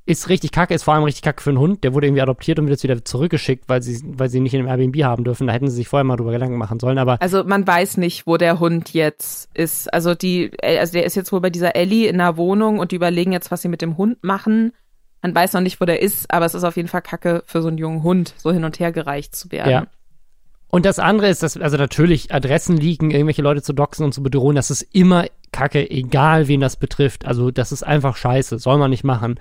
ist 0.05 0.29
richtig 0.29 0.51
kacke, 0.51 0.73
ist 0.73 0.83
vor 0.83 0.95
allem 0.95 1.03
richtig 1.03 1.21
kacke 1.21 1.41
für 1.43 1.51
einen 1.51 1.59
Hund. 1.59 1.83
Der 1.83 1.93
wurde 1.93 2.07
irgendwie 2.07 2.21
adoptiert 2.21 2.57
und 2.57 2.65
wird 2.65 2.73
jetzt 2.73 2.83
wieder 2.83 3.05
zurückgeschickt, 3.05 3.69
weil 3.69 3.83
sie, 3.83 4.01
weil 4.03 4.29
sie 4.29 4.39
nicht 4.39 4.53
in 4.53 4.61
einem 4.61 4.69
Airbnb 4.69 5.03
haben 5.03 5.23
dürfen. 5.23 5.47
Da 5.47 5.53
hätten 5.53 5.69
sie 5.69 5.75
sich 5.75 5.87
vorher 5.87 6.03
mal 6.03 6.17
drüber 6.17 6.31
Gedanken 6.31 6.57
machen 6.57 6.79
sollen. 6.79 6.97
Aber 6.97 7.21
also 7.21 7.43
man 7.43 7.65
weiß 7.67 7.97
nicht, 7.97 8.25
wo 8.25 8.37
der 8.37 8.59
Hund 8.59 8.93
jetzt 8.93 9.49
ist. 9.53 9.93
Also 9.93 10.15
die, 10.15 10.51
also 10.63 10.93
der 10.93 11.05
ist 11.05 11.15
jetzt 11.15 11.31
wohl 11.31 11.41
bei 11.41 11.51
dieser 11.51 11.75
Ellie 11.75 12.07
in 12.07 12.17
der 12.17 12.35
Wohnung 12.37 12.79
und 12.79 12.91
die 12.91 12.95
überlegen 12.95 13.31
jetzt, 13.31 13.51
was 13.51 13.61
sie 13.61 13.69
mit 13.69 13.81
dem 13.81 13.97
Hund 13.97 14.23
machen. 14.23 14.73
Man 15.21 15.35
weiß 15.35 15.53
noch 15.53 15.61
nicht, 15.61 15.79
wo 15.79 15.85
der 15.85 16.01
ist, 16.01 16.33
aber 16.33 16.45
es 16.45 16.55
ist 16.55 16.63
auf 16.63 16.77
jeden 16.77 16.87
Fall 16.87 17.03
kacke 17.03 17.43
für 17.45 17.61
so 17.61 17.67
einen 17.67 17.77
jungen 17.77 18.01
Hund, 18.01 18.33
so 18.37 18.51
hin 18.51 18.63
und 18.63 18.79
her 18.79 18.91
gereicht 18.91 19.35
zu 19.35 19.51
werden. 19.51 19.69
Ja. 19.69 19.87
Und 20.67 20.85
das 20.85 20.97
andere 20.99 21.27
ist, 21.27 21.43
dass, 21.43 21.57
also 21.57 21.77
natürlich 21.77 22.33
Adressen 22.33 22.77
liegen, 22.77 23.11
irgendwelche 23.11 23.41
Leute 23.41 23.61
zu 23.61 23.73
doxen 23.73 24.05
und 24.05 24.13
zu 24.13 24.23
bedrohen, 24.23 24.55
das 24.55 24.71
ist 24.71 24.81
immer 24.93 25.25
kacke, 25.51 25.91
egal 25.91 26.47
wen 26.47 26.61
das 26.61 26.77
betrifft. 26.77 27.25
Also 27.25 27.51
das 27.51 27.71
ist 27.71 27.83
einfach 27.83 28.15
scheiße, 28.15 28.57
soll 28.57 28.77
man 28.77 28.89
nicht 28.89 29.03
machen 29.03 29.37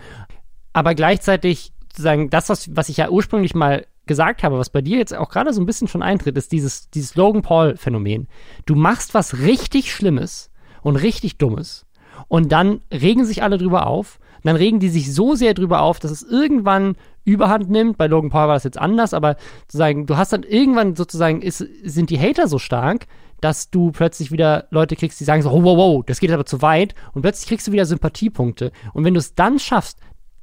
aber 0.72 0.94
gleichzeitig 0.94 1.72
sozusagen 1.90 2.30
das, 2.30 2.48
was, 2.48 2.74
was 2.74 2.88
ich 2.88 2.98
ja 2.98 3.10
ursprünglich 3.10 3.54
mal 3.54 3.86
gesagt 4.06 4.42
habe, 4.42 4.58
was 4.58 4.70
bei 4.70 4.82
dir 4.82 4.98
jetzt 4.98 5.14
auch 5.14 5.28
gerade 5.28 5.52
so 5.52 5.60
ein 5.60 5.66
bisschen 5.66 5.88
schon 5.88 6.02
eintritt, 6.02 6.36
ist 6.36 6.52
dieses, 6.52 6.90
dieses 6.90 7.14
Logan 7.14 7.42
Paul-Phänomen. 7.42 8.28
Du 8.66 8.74
machst 8.74 9.14
was 9.14 9.38
richtig 9.38 9.92
Schlimmes 9.92 10.50
und 10.82 10.96
richtig 10.96 11.38
Dummes 11.38 11.86
und 12.28 12.50
dann 12.52 12.80
regen 12.92 13.24
sich 13.24 13.42
alle 13.42 13.58
drüber 13.58 13.86
auf. 13.86 14.18
Dann 14.42 14.56
regen 14.56 14.80
die 14.80 14.88
sich 14.88 15.12
so 15.14 15.34
sehr 15.34 15.52
drüber 15.52 15.82
auf, 15.82 15.98
dass 15.98 16.10
es 16.10 16.22
irgendwann 16.22 16.96
Überhand 17.24 17.68
nimmt. 17.68 17.98
Bei 17.98 18.06
Logan 18.06 18.30
Paul 18.30 18.48
war 18.48 18.54
das 18.54 18.64
jetzt 18.64 18.78
anders, 18.78 19.12
aber 19.12 19.36
sozusagen, 19.62 20.06
du 20.06 20.16
hast 20.16 20.32
dann 20.32 20.44
irgendwann 20.44 20.96
sozusagen, 20.96 21.42
ist, 21.42 21.58
sind 21.84 22.08
die 22.08 22.18
Hater 22.18 22.48
so 22.48 22.58
stark, 22.58 23.06
dass 23.40 23.70
du 23.70 23.90
plötzlich 23.92 24.32
wieder 24.32 24.66
Leute 24.70 24.96
kriegst, 24.96 25.20
die 25.20 25.24
sagen 25.24 25.42
so, 25.42 25.50
oh, 25.50 25.62
wow, 25.62 25.76
wow, 25.76 26.04
das 26.04 26.20
geht 26.20 26.30
aber 26.30 26.46
zu 26.46 26.62
weit. 26.62 26.94
Und 27.12 27.22
plötzlich 27.22 27.48
kriegst 27.48 27.68
du 27.68 27.72
wieder 27.72 27.84
Sympathiepunkte. 27.84 28.72
Und 28.92 29.04
wenn 29.04 29.14
du 29.14 29.20
es 29.20 29.34
dann 29.34 29.58
schaffst, 29.58 29.98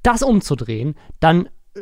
das 0.07 0.23
umzudrehen, 0.23 0.95
dann 1.19 1.47
äh, 1.75 1.79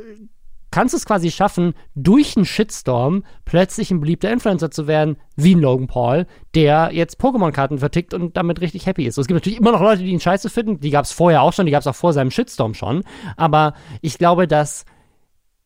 kannst 0.72 0.94
du 0.94 0.98
es 0.98 1.06
quasi 1.06 1.32
schaffen, 1.32 1.74
durch 1.96 2.36
einen 2.36 2.46
Shitstorm 2.46 3.24
plötzlich 3.46 3.92
ein 3.92 4.02
beliebter 4.02 4.30
Influencer 4.30 4.72
zu 4.72 4.88
werden, 4.88 5.16
wie 5.38 5.56
ein 5.56 5.62
Logan 5.62 5.88
Paul, 5.88 6.26
der 6.54 6.90
jetzt 6.92 7.22
Pokémon-Karten 7.22 7.78
vertickt 7.78 8.14
und 8.14 8.36
damit 8.36 8.60
richtig 8.60 8.86
happy 8.86 9.06
ist. 9.06 9.16
So, 9.16 9.22
es 9.22 9.28
gibt 9.28 9.36
natürlich 9.36 9.60
immer 9.60 9.72
noch 9.72 9.80
Leute, 9.80 10.04
die 10.04 10.10
ihn 10.10 10.20
scheiße 10.20 10.50
finden, 10.50 10.82
die 10.82 10.90
gab 10.90 11.06
es 11.06 11.14
vorher 11.14 11.44
auch 11.44 11.54
schon, 11.54 11.66
die 11.66 11.72
gab 11.72 11.80
es 11.80 11.88
auch 11.88 11.96
vor 11.96 12.12
seinem 12.12 12.32
Shitstorm 12.32 12.74
schon, 12.74 13.04
aber 13.38 13.74
ich 14.02 14.18
glaube, 14.18 14.48
dass, 14.48 14.86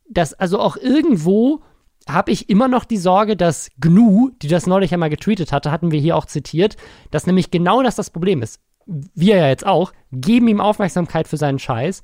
dass 0.10 0.34
also 0.34 0.60
auch 0.60 0.78
irgendwo 0.78 1.62
habe 2.08 2.32
ich 2.32 2.50
immer 2.50 2.68
noch 2.68 2.86
die 2.86 2.98
Sorge, 2.98 3.36
dass 3.36 3.70
GNU, 3.80 4.32
die 4.42 4.48
das 4.48 4.68
neulich 4.68 4.94
einmal 4.94 5.10
getweetet 5.10 5.52
hatte, 5.52 5.72
hatten 5.72 5.92
wir 5.92 6.00
hier 6.00 6.18
auch 6.18 6.26
zitiert, 6.26 6.76
dass 7.12 7.26
nämlich 7.26 7.52
genau 7.52 7.84
das 7.84 7.96
das 7.96 8.10
Problem 8.10 8.42
ist. 8.42 8.60
Wir 8.86 9.38
ja 9.38 9.48
jetzt 9.48 9.66
auch, 9.66 9.92
geben 10.12 10.48
ihm 10.48 10.62
Aufmerksamkeit 10.62 11.28
für 11.28 11.38
seinen 11.38 11.60
Scheiß, 11.60 12.02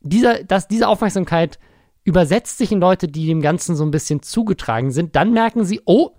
dieser, 0.00 0.44
dass 0.44 0.68
diese 0.68 0.88
Aufmerksamkeit 0.88 1.58
übersetzt 2.04 2.58
sich 2.58 2.72
in 2.72 2.80
Leute, 2.80 3.08
die 3.08 3.26
dem 3.26 3.42
Ganzen 3.42 3.76
so 3.76 3.84
ein 3.84 3.90
bisschen 3.90 4.22
zugetragen 4.22 4.90
sind, 4.90 5.14
dann 5.14 5.32
merken 5.32 5.64
sie, 5.64 5.80
oh, 5.84 6.12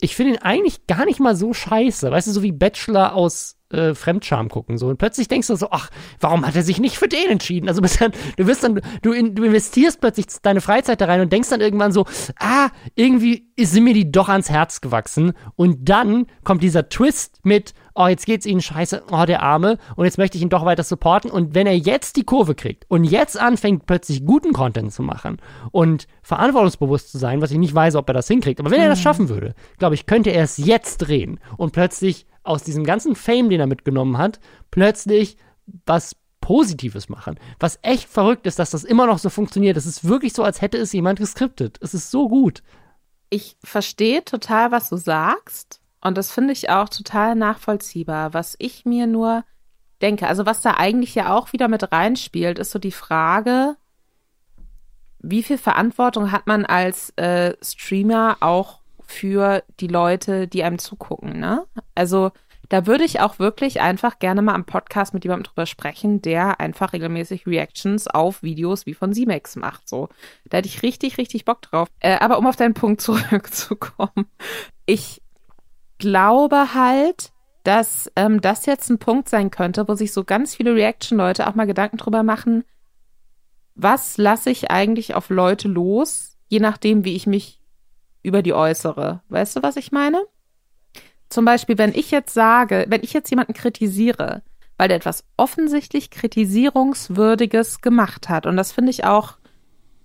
ich 0.00 0.14
finde 0.14 0.34
ihn 0.34 0.42
eigentlich 0.42 0.86
gar 0.86 1.04
nicht 1.04 1.20
mal 1.20 1.36
so 1.36 1.52
scheiße. 1.54 2.10
Weißt 2.10 2.26
du, 2.26 2.32
so 2.32 2.42
wie 2.42 2.52
Bachelor 2.52 3.14
aus 3.14 3.56
äh, 3.70 3.94
Fremdscham 3.94 4.48
gucken. 4.48 4.76
So. 4.76 4.88
Und 4.88 4.98
plötzlich 4.98 5.28
denkst 5.28 5.46
du 5.48 5.56
so, 5.56 5.68
ach, 5.70 5.90
warum 6.20 6.46
hat 6.46 6.54
er 6.54 6.62
sich 6.62 6.78
nicht 6.80 6.98
für 6.98 7.08
den 7.08 7.30
entschieden? 7.30 7.68
Also 7.68 7.80
dann, 7.98 8.12
du 8.36 8.46
wirst 8.46 8.62
dann, 8.62 8.80
du, 9.02 9.12
in, 9.12 9.34
du 9.34 9.44
investierst 9.44 10.00
plötzlich 10.00 10.26
deine 10.42 10.60
Freizeit 10.60 11.00
da 11.00 11.06
rein 11.06 11.20
und 11.20 11.32
denkst 11.32 11.48
dann 11.48 11.60
irgendwann 11.60 11.92
so, 11.92 12.06
ah, 12.38 12.68
irgendwie 12.94 13.48
sind 13.58 13.84
mir 13.84 13.94
die 13.94 14.10
doch 14.10 14.28
ans 14.28 14.50
Herz 14.50 14.80
gewachsen. 14.80 15.32
Und 15.54 15.88
dann 15.88 16.26
kommt 16.44 16.62
dieser 16.62 16.88
Twist 16.88 17.40
mit, 17.44 17.72
oh, 17.96 18.06
jetzt 18.06 18.26
geht's 18.26 18.46
ihnen 18.46 18.60
scheiße, 18.60 19.04
oh, 19.10 19.24
der 19.24 19.42
Arme, 19.42 19.78
und 19.96 20.04
jetzt 20.04 20.18
möchte 20.18 20.36
ich 20.36 20.42
ihn 20.42 20.48
doch 20.48 20.64
weiter 20.64 20.84
supporten. 20.84 21.30
Und 21.30 21.54
wenn 21.54 21.66
er 21.66 21.76
jetzt 21.76 22.16
die 22.16 22.24
Kurve 22.24 22.54
kriegt 22.54 22.84
und 22.88 23.04
jetzt 23.04 23.38
anfängt, 23.38 23.86
plötzlich 23.86 24.24
guten 24.24 24.52
Content 24.52 24.92
zu 24.92 25.02
machen 25.02 25.38
und 25.72 26.06
verantwortungsbewusst 26.22 27.10
zu 27.10 27.18
sein, 27.18 27.40
was 27.40 27.50
ich 27.50 27.58
nicht 27.58 27.74
weiß, 27.74 27.96
ob 27.96 28.08
er 28.08 28.14
das 28.14 28.28
hinkriegt, 28.28 28.60
aber 28.60 28.70
wenn 28.70 28.80
er 28.80 28.88
das 28.88 28.98
mhm. 28.98 29.04
schaffen 29.04 29.28
würde, 29.28 29.54
glaube 29.78 29.94
ich, 29.94 30.06
könnte 30.06 30.30
er 30.30 30.44
es 30.44 30.58
jetzt 30.58 30.98
drehen 30.98 31.40
und 31.56 31.72
plötzlich 31.72 32.26
aus 32.44 32.62
diesem 32.62 32.84
ganzen 32.84 33.16
Fame, 33.16 33.50
den 33.50 33.60
er 33.60 33.66
mitgenommen 33.66 34.18
hat, 34.18 34.38
plötzlich 34.70 35.36
was 35.84 36.14
Positives 36.40 37.08
machen. 37.08 37.40
Was 37.58 37.80
echt 37.82 38.08
verrückt 38.08 38.46
ist, 38.46 38.60
dass 38.60 38.70
das 38.70 38.84
immer 38.84 39.06
noch 39.06 39.18
so 39.18 39.30
funktioniert. 39.30 39.76
Es 39.76 39.86
ist 39.86 40.04
wirklich 40.04 40.32
so, 40.32 40.44
als 40.44 40.60
hätte 40.60 40.78
es 40.78 40.92
jemand 40.92 41.18
geskriptet. 41.18 41.76
Es 41.80 41.92
ist 41.92 42.12
so 42.12 42.28
gut. 42.28 42.62
Ich 43.30 43.56
verstehe 43.64 44.24
total, 44.24 44.70
was 44.70 44.88
du 44.88 44.96
sagst. 44.96 45.80
Und 46.00 46.16
das 46.16 46.30
finde 46.30 46.52
ich 46.52 46.70
auch 46.70 46.88
total 46.88 47.34
nachvollziehbar. 47.34 48.34
Was 48.34 48.56
ich 48.58 48.84
mir 48.84 49.06
nur 49.06 49.44
denke, 50.02 50.28
also 50.28 50.46
was 50.46 50.60
da 50.60 50.72
eigentlich 50.72 51.14
ja 51.14 51.34
auch 51.34 51.52
wieder 51.52 51.68
mit 51.68 51.90
reinspielt, 51.92 52.58
ist 52.58 52.70
so 52.70 52.78
die 52.78 52.92
Frage, 52.92 53.76
wie 55.18 55.42
viel 55.42 55.58
Verantwortung 55.58 56.32
hat 56.32 56.46
man 56.46 56.64
als 56.64 57.10
äh, 57.16 57.54
Streamer 57.62 58.36
auch 58.40 58.80
für 59.04 59.62
die 59.80 59.86
Leute, 59.86 60.48
die 60.48 60.62
einem 60.62 60.78
zugucken, 60.78 61.38
ne? 61.38 61.64
Also 61.94 62.32
da 62.68 62.86
würde 62.86 63.04
ich 63.04 63.20
auch 63.20 63.38
wirklich 63.38 63.80
einfach 63.80 64.18
gerne 64.18 64.42
mal 64.42 64.54
am 64.54 64.64
Podcast 64.64 65.14
mit 65.14 65.24
jemandem 65.24 65.44
drüber 65.44 65.66
sprechen, 65.66 66.20
der 66.20 66.60
einfach 66.60 66.92
regelmäßig 66.92 67.46
Reactions 67.46 68.08
auf 68.08 68.42
Videos 68.42 68.86
wie 68.86 68.94
von 68.94 69.12
Simex 69.12 69.54
macht. 69.56 69.88
So, 69.88 70.08
da 70.46 70.58
hätte 70.58 70.68
ich 70.68 70.82
richtig, 70.82 71.18
richtig 71.18 71.44
Bock 71.44 71.62
drauf. 71.62 71.88
Äh, 72.00 72.18
aber 72.18 72.38
um 72.38 72.46
auf 72.46 72.56
deinen 72.56 72.74
Punkt 72.74 73.00
zurückzukommen, 73.00 74.26
ich 74.84 75.22
glaube 75.98 76.74
halt, 76.74 77.32
dass 77.64 78.10
ähm, 78.14 78.40
das 78.40 78.66
jetzt 78.66 78.90
ein 78.90 78.98
Punkt 78.98 79.28
sein 79.28 79.50
könnte, 79.50 79.88
wo 79.88 79.94
sich 79.94 80.12
so 80.12 80.24
ganz 80.24 80.54
viele 80.54 80.74
Reaction-Leute 80.74 81.46
auch 81.46 81.54
mal 81.54 81.66
Gedanken 81.66 81.96
drüber 81.96 82.22
machen, 82.22 82.64
was 83.74 84.16
lasse 84.16 84.50
ich 84.50 84.70
eigentlich 84.70 85.14
auf 85.14 85.30
Leute 85.30 85.68
los, 85.68 86.36
je 86.48 86.60
nachdem, 86.60 87.04
wie 87.04 87.16
ich 87.16 87.26
mich 87.26 87.60
über 88.22 88.42
die 88.42 88.54
äußere. 88.54 89.22
Weißt 89.28 89.56
du, 89.56 89.62
was 89.62 89.76
ich 89.76 89.92
meine? 89.92 90.22
Zum 91.28 91.44
Beispiel, 91.44 91.76
wenn 91.76 91.94
ich 91.94 92.10
jetzt 92.10 92.32
sage, 92.32 92.86
wenn 92.88 93.02
ich 93.02 93.12
jetzt 93.12 93.30
jemanden 93.30 93.52
kritisiere, 93.52 94.42
weil 94.78 94.88
der 94.88 94.98
etwas 94.98 95.24
offensichtlich 95.36 96.10
kritisierungswürdiges 96.10 97.80
gemacht 97.80 98.28
hat, 98.28 98.46
und 98.46 98.56
das 98.56 98.72
finde 98.72 98.90
ich 98.90 99.04
auch 99.04 99.38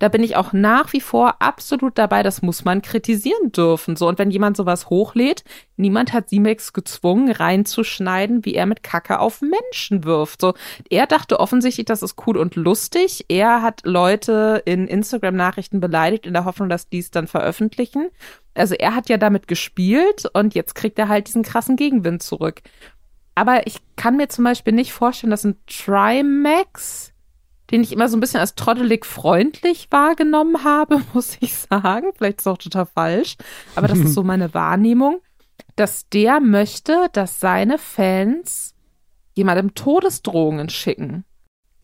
da 0.02 0.08
bin 0.08 0.24
ich 0.24 0.36
auch 0.36 0.52
nach 0.52 0.94
wie 0.94 1.00
vor 1.00 1.44
absolut 1.44 1.96
dabei, 2.00 2.24
das 2.24 2.42
muss 2.42 2.66
man 2.66 2.82
kritisieren 2.82 3.52
dürfen. 3.52 3.96
So, 3.96 4.08
und 4.08 4.18
wenn 4.18 4.32
jemand 4.32 4.58
sowas 4.58 4.90
hochlädt, 4.90 5.44
niemand 5.78 6.12
hat 6.12 6.30
Simex 6.30 6.74
gezwungen, 6.74 7.32
reinzuschneiden, 7.32 8.44
wie 8.44 8.56
er 8.56 8.66
mit 8.66 8.82
Kacke 8.82 9.20
auf 9.20 9.42
Menschen 9.42 10.04
wirft. 10.04 10.42
So, 10.42 10.56
er 10.90 11.06
dachte 11.06 11.40
offensichtlich, 11.40 11.86
das 11.86 12.02
ist 12.02 12.16
cool 12.26 12.38
und 12.38 12.56
lustig. 12.56 13.26
Er 13.28 13.62
hat 13.62 13.82
Leute 13.84 14.64
in 14.66 14.88
Instagram-Nachrichten 14.88 15.80
beleidigt, 15.80 16.26
in 16.26 16.34
der 16.34 16.46
Hoffnung, 16.46 16.68
dass 16.68 16.90
die 16.90 16.98
es 16.98 17.12
dann 17.12 17.28
veröffentlichen. 17.28 18.10
Also 18.56 18.74
er 18.74 18.96
hat 18.96 19.08
ja 19.08 19.18
damit 19.18 19.48
gespielt 19.48 20.26
und 20.34 20.56
jetzt 20.56 20.74
kriegt 20.74 20.98
er 20.98 21.10
halt 21.10 21.28
diesen 21.28 21.44
krassen 21.44 21.76
Gegenwind 21.76 22.24
zurück. 22.24 22.64
Aber 23.36 23.68
ich 23.68 23.78
kann 23.98 24.18
mir 24.18 24.30
zum 24.30 24.46
Beispiel 24.46 24.74
nicht 24.74 24.94
vorstellen, 24.94 25.30
dass 25.30 25.44
ein 25.44 25.58
Trimax 25.68 27.11
den 27.72 27.84
ich 27.84 27.92
immer 27.92 28.10
so 28.10 28.18
ein 28.18 28.20
bisschen 28.20 28.40
als 28.40 28.56
trottelig 28.56 29.06
freundlich 29.06 29.88
wahrgenommen 29.90 30.64
habe, 30.64 31.02
muss 31.14 31.38
ich 31.40 31.56
sagen. 31.56 32.12
Vielleicht 32.18 32.40
ist 32.40 32.48
es 32.48 32.52
auch 32.52 32.58
total 32.58 32.86
falsch, 32.86 33.36
aber 33.76 33.88
das 33.88 34.00
ist 34.00 34.14
so 34.14 34.24
meine 34.26 34.54
Wahrnehmung, 34.54 35.22
dass 35.76 36.10
der 36.10 36.40
möchte, 36.40 37.10
dass 37.14 37.40
seine 37.40 37.78
Fans 37.78 38.76
jemandem 39.34 39.74
Todesdrohungen 39.74 40.70
schicken. 40.70 41.24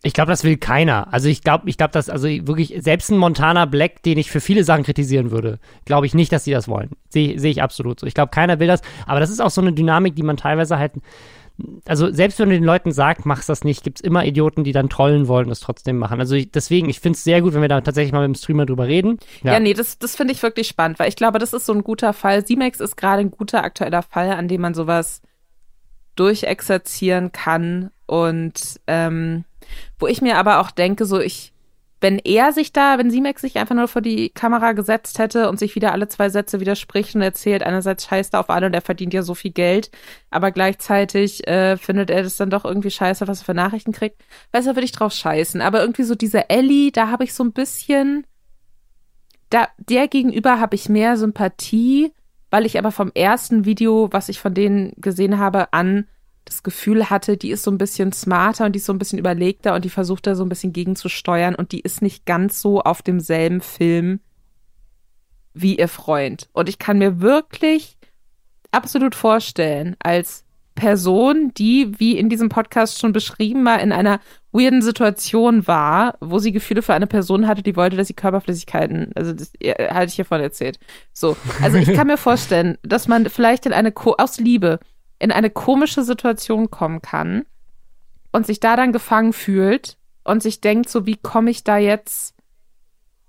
Ich 0.03 0.13
glaube, 0.13 0.29
das 0.31 0.43
will 0.43 0.57
keiner. 0.57 1.11
Also 1.11 1.27
ich 1.27 1.41
glaube, 1.41 1.67
ich 1.69 1.77
glaube, 1.77 1.91
dass 1.91 2.09
also 2.09 2.27
wirklich 2.27 2.75
selbst 2.79 3.09
ein 3.09 3.17
Montana 3.17 3.65
Black, 3.65 4.03
den 4.03 4.17
ich 4.17 4.29
für 4.29 4.39
viele 4.39 4.63
Sachen 4.63 4.83
kritisieren 4.83 5.31
würde, 5.31 5.59
glaube 5.85 6.05
ich 6.05 6.13
nicht, 6.13 6.31
dass 6.31 6.43
sie 6.43 6.51
das 6.51 6.67
wollen. 6.67 6.91
Sehe 7.09 7.39
seh 7.39 7.49
ich 7.49 7.63
absolut 7.63 7.99
so. 7.99 8.05
Ich 8.05 8.13
glaube, 8.13 8.29
keiner 8.29 8.59
will 8.59 8.67
das. 8.67 8.81
Aber 9.07 9.19
das 9.19 9.31
ist 9.31 9.41
auch 9.41 9.49
so 9.49 9.59
eine 9.59 9.73
Dynamik, 9.73 10.15
die 10.15 10.23
man 10.23 10.38
teilweise 10.38 10.77
halt 10.77 10.93
also 11.85 12.11
selbst 12.11 12.39
wenn 12.39 12.49
du 12.49 12.55
den 12.55 12.63
Leuten 12.63 12.91
sagst, 12.91 13.25
machst 13.25 13.49
das 13.49 13.63
nicht, 13.63 13.83
gibt 13.83 13.99
es 13.99 14.03
immer 14.03 14.25
Idioten, 14.25 14.63
die 14.63 14.71
dann 14.71 14.89
trollen 14.89 15.27
wollen 15.27 15.47
und 15.47 15.51
es 15.51 15.59
trotzdem 15.59 15.97
machen. 15.97 16.19
Also 16.19 16.35
ich, 16.35 16.51
deswegen, 16.51 16.89
ich 16.89 16.99
finde 16.99 17.17
es 17.17 17.23
sehr 17.23 17.41
gut, 17.41 17.53
wenn 17.53 17.61
wir 17.61 17.69
da 17.69 17.81
tatsächlich 17.81 18.11
mal 18.11 18.27
mit 18.27 18.35
dem 18.35 18.39
Streamer 18.39 18.65
drüber 18.65 18.87
reden. 18.87 19.17
Ja, 19.43 19.53
ja 19.53 19.59
nee, 19.59 19.73
das, 19.73 19.97
das 19.97 20.15
finde 20.15 20.33
ich 20.33 20.43
wirklich 20.43 20.67
spannend, 20.67 20.99
weil 20.99 21.09
ich 21.09 21.15
glaube, 21.15 21.39
das 21.39 21.53
ist 21.53 21.65
so 21.65 21.73
ein 21.73 21.83
guter 21.83 22.13
Fall. 22.13 22.45
Simex 22.45 22.79
ist 22.79 22.95
gerade 22.95 23.21
ein 23.21 23.31
guter 23.31 23.63
aktueller 23.63 24.03
Fall, 24.03 24.31
an 24.31 24.47
dem 24.47 24.61
man 24.61 24.73
sowas 24.73 25.21
durchexerzieren 26.15 27.31
kann 27.31 27.91
und 28.05 28.79
ähm, 28.87 29.43
wo 29.99 30.07
ich 30.07 30.21
mir 30.21 30.37
aber 30.37 30.59
auch 30.59 30.71
denke, 30.71 31.05
so 31.05 31.19
ich 31.19 31.53
wenn 31.99 32.19
er 32.19 32.53
sich 32.53 32.73
da, 32.73 32.97
wenn 32.97 33.09
Simex 33.09 33.41
sich 33.41 33.57
einfach 33.57 33.75
nur 33.75 33.87
vor 33.87 34.01
die 34.01 34.29
Kamera 34.29 34.73
gesetzt 34.73 35.17
hätte 35.17 35.49
und 35.49 35.57
sich 35.57 35.75
wieder 35.75 35.93
alle 35.93 36.07
zwei 36.07 36.29
Sätze 36.29 36.59
widerspricht 36.59 37.15
und 37.15 37.21
erzählt, 37.21 37.63
einerseits 37.63 38.05
scheißt 38.05 38.35
er 38.35 38.41
auf 38.41 38.49
alle 38.49 38.67
und 38.67 38.73
er 38.73 38.81
verdient 38.81 39.13
ja 39.13 39.23
so 39.23 39.33
viel 39.33 39.51
Geld, 39.51 39.89
aber 40.29 40.51
gleichzeitig 40.51 41.47
äh, 41.47 41.77
findet 41.77 42.09
er 42.11 42.21
das 42.21 42.37
dann 42.37 42.51
doch 42.51 42.65
irgendwie 42.65 42.91
scheiße, 42.91 43.27
was 43.27 43.41
er 43.41 43.45
für 43.45 43.53
Nachrichten 43.55 43.93
kriegt. 43.93 44.21
Weißt 44.51 44.67
du, 44.67 44.75
würde 44.75 44.85
ich 44.85 44.91
drauf 44.91 45.13
scheißen. 45.13 45.61
Aber 45.61 45.81
irgendwie 45.81 46.03
so 46.03 46.13
diese 46.13 46.49
Ellie, 46.49 46.91
da 46.91 47.09
habe 47.09 47.23
ich 47.23 47.33
so 47.33 47.43
ein 47.43 47.53
bisschen, 47.53 48.27
da, 49.49 49.67
der 49.77 50.07
gegenüber 50.07 50.59
habe 50.59 50.75
ich 50.75 50.89
mehr 50.89 51.17
Sympathie, 51.17 52.13
weil 52.51 52.65
ich 52.65 52.77
aber 52.77 52.91
vom 52.91 53.11
ersten 53.13 53.65
Video, 53.65 54.09
was 54.11 54.29
ich 54.29 54.39
von 54.39 54.53
denen 54.53 54.93
gesehen 54.97 55.39
habe, 55.39 55.73
an 55.73 56.07
das 56.47 56.63
Gefühl 56.63 57.09
hatte, 57.09 57.37
die 57.37 57.51
ist 57.51 57.63
so 57.63 57.71
ein 57.71 57.77
bisschen 57.77 58.11
smarter 58.13 58.65
und 58.65 58.73
die 58.73 58.77
ist 58.77 58.85
so 58.85 58.93
ein 58.93 58.99
bisschen 58.99 59.19
überlegter 59.19 59.75
und 59.75 59.85
die 59.85 59.89
versucht 59.89 60.27
da 60.27 60.35
so 60.35 60.43
ein 60.43 60.49
bisschen 60.49 60.73
gegenzusteuern 60.73 61.55
und 61.55 61.71
die 61.71 61.81
ist 61.81 62.01
nicht 62.01 62.25
ganz 62.25 62.61
so 62.61 62.81
auf 62.81 63.01
demselben 63.01 63.61
Film 63.61 64.19
wie 65.53 65.77
ihr 65.77 65.87
Freund. 65.87 66.49
Und 66.53 66.69
ich 66.69 66.79
kann 66.79 66.99
mir 66.99 67.19
wirklich 67.19 67.97
absolut 68.71 69.15
vorstellen, 69.15 69.95
als 69.99 70.45
Person, 70.75 71.51
die, 71.57 71.99
wie 71.99 72.17
in 72.17 72.29
diesem 72.29 72.49
Podcast 72.49 72.99
schon 72.99 73.11
beschrieben, 73.11 73.63
mal 73.63 73.77
in 73.77 73.91
einer 73.91 74.19
weirden 74.51 74.81
Situation 74.81 75.67
war, 75.67 76.15
wo 76.21 76.39
sie 76.39 76.51
Gefühle 76.51 76.83
für 76.83 76.93
eine 76.93 77.07
Person 77.07 77.47
hatte, 77.47 77.63
die 77.63 77.75
wollte, 77.75 77.97
dass 77.97 78.07
sie 78.07 78.13
Körperflüssigkeiten, 78.13 79.11
also 79.15 79.33
das 79.33 79.51
hatte 79.59 80.05
ich 80.05 80.13
hiervon 80.13 80.39
erzählt. 80.39 80.79
So, 81.13 81.35
also 81.61 81.77
ich 81.77 81.91
kann 81.93 82.07
mir 82.07 82.17
vorstellen, 82.17 82.77
dass 82.83 83.07
man 83.07 83.27
vielleicht 83.29 83.65
in 83.65 83.73
eine, 83.73 83.91
Ko 83.91 84.15
aus 84.17 84.37
Liebe, 84.37 84.79
in 85.20 85.32
eine 85.32 85.49
komische 85.49 86.03
Situation 86.03 86.70
kommen 86.70 87.01
kann 87.01 87.45
und 88.32 88.45
sich 88.45 88.59
da 88.59 88.76
dann 88.76 88.91
gefangen 88.91 89.34
fühlt 89.34 89.97
und 90.24 90.43
sich 90.43 90.61
denkt, 90.61 90.89
so 90.89 91.05
wie 91.05 91.18
komme 91.18 91.49
ich 91.49 91.63
da 91.63 91.78
jetzt 91.78 92.36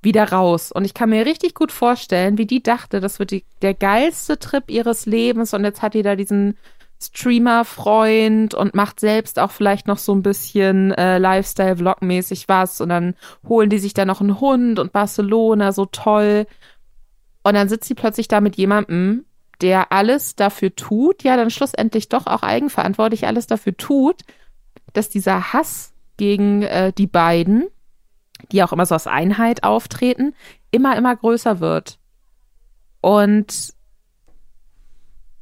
wieder 0.03 0.31
raus? 0.31 0.71
Und 0.73 0.85
ich 0.85 0.95
kann 0.95 1.11
mir 1.11 1.27
richtig 1.27 1.55
gut 1.55 1.73
vorstellen, 1.73 2.39
wie 2.39 2.47
die 2.47 2.63
dachte, 2.63 3.01
das 3.01 3.19
wird 3.19 3.31
die, 3.31 3.45
der 3.63 3.75
geilste 3.75 4.39
Trip 4.39 4.71
ihres 4.71 5.07
Lebens 5.07 5.55
und 5.55 5.65
jetzt 5.65 5.83
hat 5.83 5.95
die 5.95 6.03
da 6.03 6.17
diesen 6.17 6.57
Streamer-Freund 7.01 8.55
und 8.55 8.75
macht 8.75 8.99
selbst 8.99 9.39
auch 9.39 9.53
vielleicht 9.53 9.87
noch 9.87 9.99
so 9.99 10.13
ein 10.13 10.23
bisschen 10.23 10.93
äh, 10.93 11.19
Lifestyle-Vlog-mäßig 11.19 12.49
was 12.49 12.81
und 12.81 12.89
dann 12.89 13.15
holen 13.49 13.71
die 13.71 13.79
sich 13.79 13.95
da 13.95 14.05
noch 14.05 14.21
einen 14.21 14.41
Hund 14.41 14.79
und 14.79 14.93
Barcelona, 14.93 15.73
so 15.73 15.87
toll. 15.87 16.47
Und 17.45 17.55
dann 17.55 17.69
sitzt 17.69 17.87
sie 17.87 17.95
plötzlich 17.95 18.27
da 18.27 18.41
mit 18.41 18.57
jemandem, 18.57 19.25
der 19.61 19.93
alles 19.93 20.37
dafür 20.37 20.75
tut, 20.75 21.23
ja, 21.23 21.37
dann 21.37 21.51
schlussendlich 21.51 22.09
doch 22.09 22.27
auch 22.27 22.43
eigenverantwortlich 22.43 23.27
alles 23.27 23.47
dafür 23.47 23.77
tut, 23.77 24.23
dass 24.93 25.09
dieser 25.09 25.53
Hass 25.53 25.93
gegen 26.17 26.63
äh, 26.63 26.93
die 26.93 27.07
beiden, 27.07 27.67
die 28.53 28.63
auch 28.63 28.73
immer 28.73 28.87
so 28.87 28.95
aus 28.95 29.07
Einheit 29.07 29.65
auftreten, 29.65 30.35
immer, 30.71 30.97
immer 30.97 31.15
größer 31.17 31.61
wird. 31.61 31.99
Und 33.01 33.75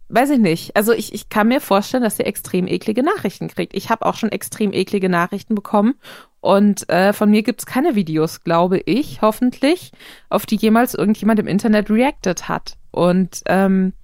weiß 0.09 0.31
ich 0.31 0.39
nicht. 0.39 0.77
Also 0.77 0.93
ich, 0.93 1.13
ich 1.13 1.29
kann 1.29 1.49
mir 1.49 1.61
vorstellen, 1.61 2.03
dass 2.03 2.17
sie 2.17 2.25
extrem 2.25 2.67
eklige 2.67 3.03
Nachrichten 3.03 3.49
kriegt. 3.49 3.75
Ich 3.75 3.91
habe 3.91 4.07
auch 4.07 4.15
schon 4.15 4.31
extrem 4.31 4.73
eklige 4.73 5.09
Nachrichten 5.09 5.55
bekommen 5.55 5.95
und 6.41 6.89
äh, 6.89 7.13
von 7.13 7.29
mir 7.29 7.43
gibt's 7.43 7.67
keine 7.67 7.97
Videos, 7.97 8.45
glaube 8.45 8.79
ich, 8.79 9.21
hoffentlich, 9.21 9.91
auf 10.29 10.47
die 10.47 10.55
jemals 10.55 10.95
irgendjemand 10.95 11.41
im 11.41 11.49
Internet 11.49 11.91
reacted 11.91 12.49
hat. 12.49 12.77
Und 12.93 13.43
ähm, 13.47 13.95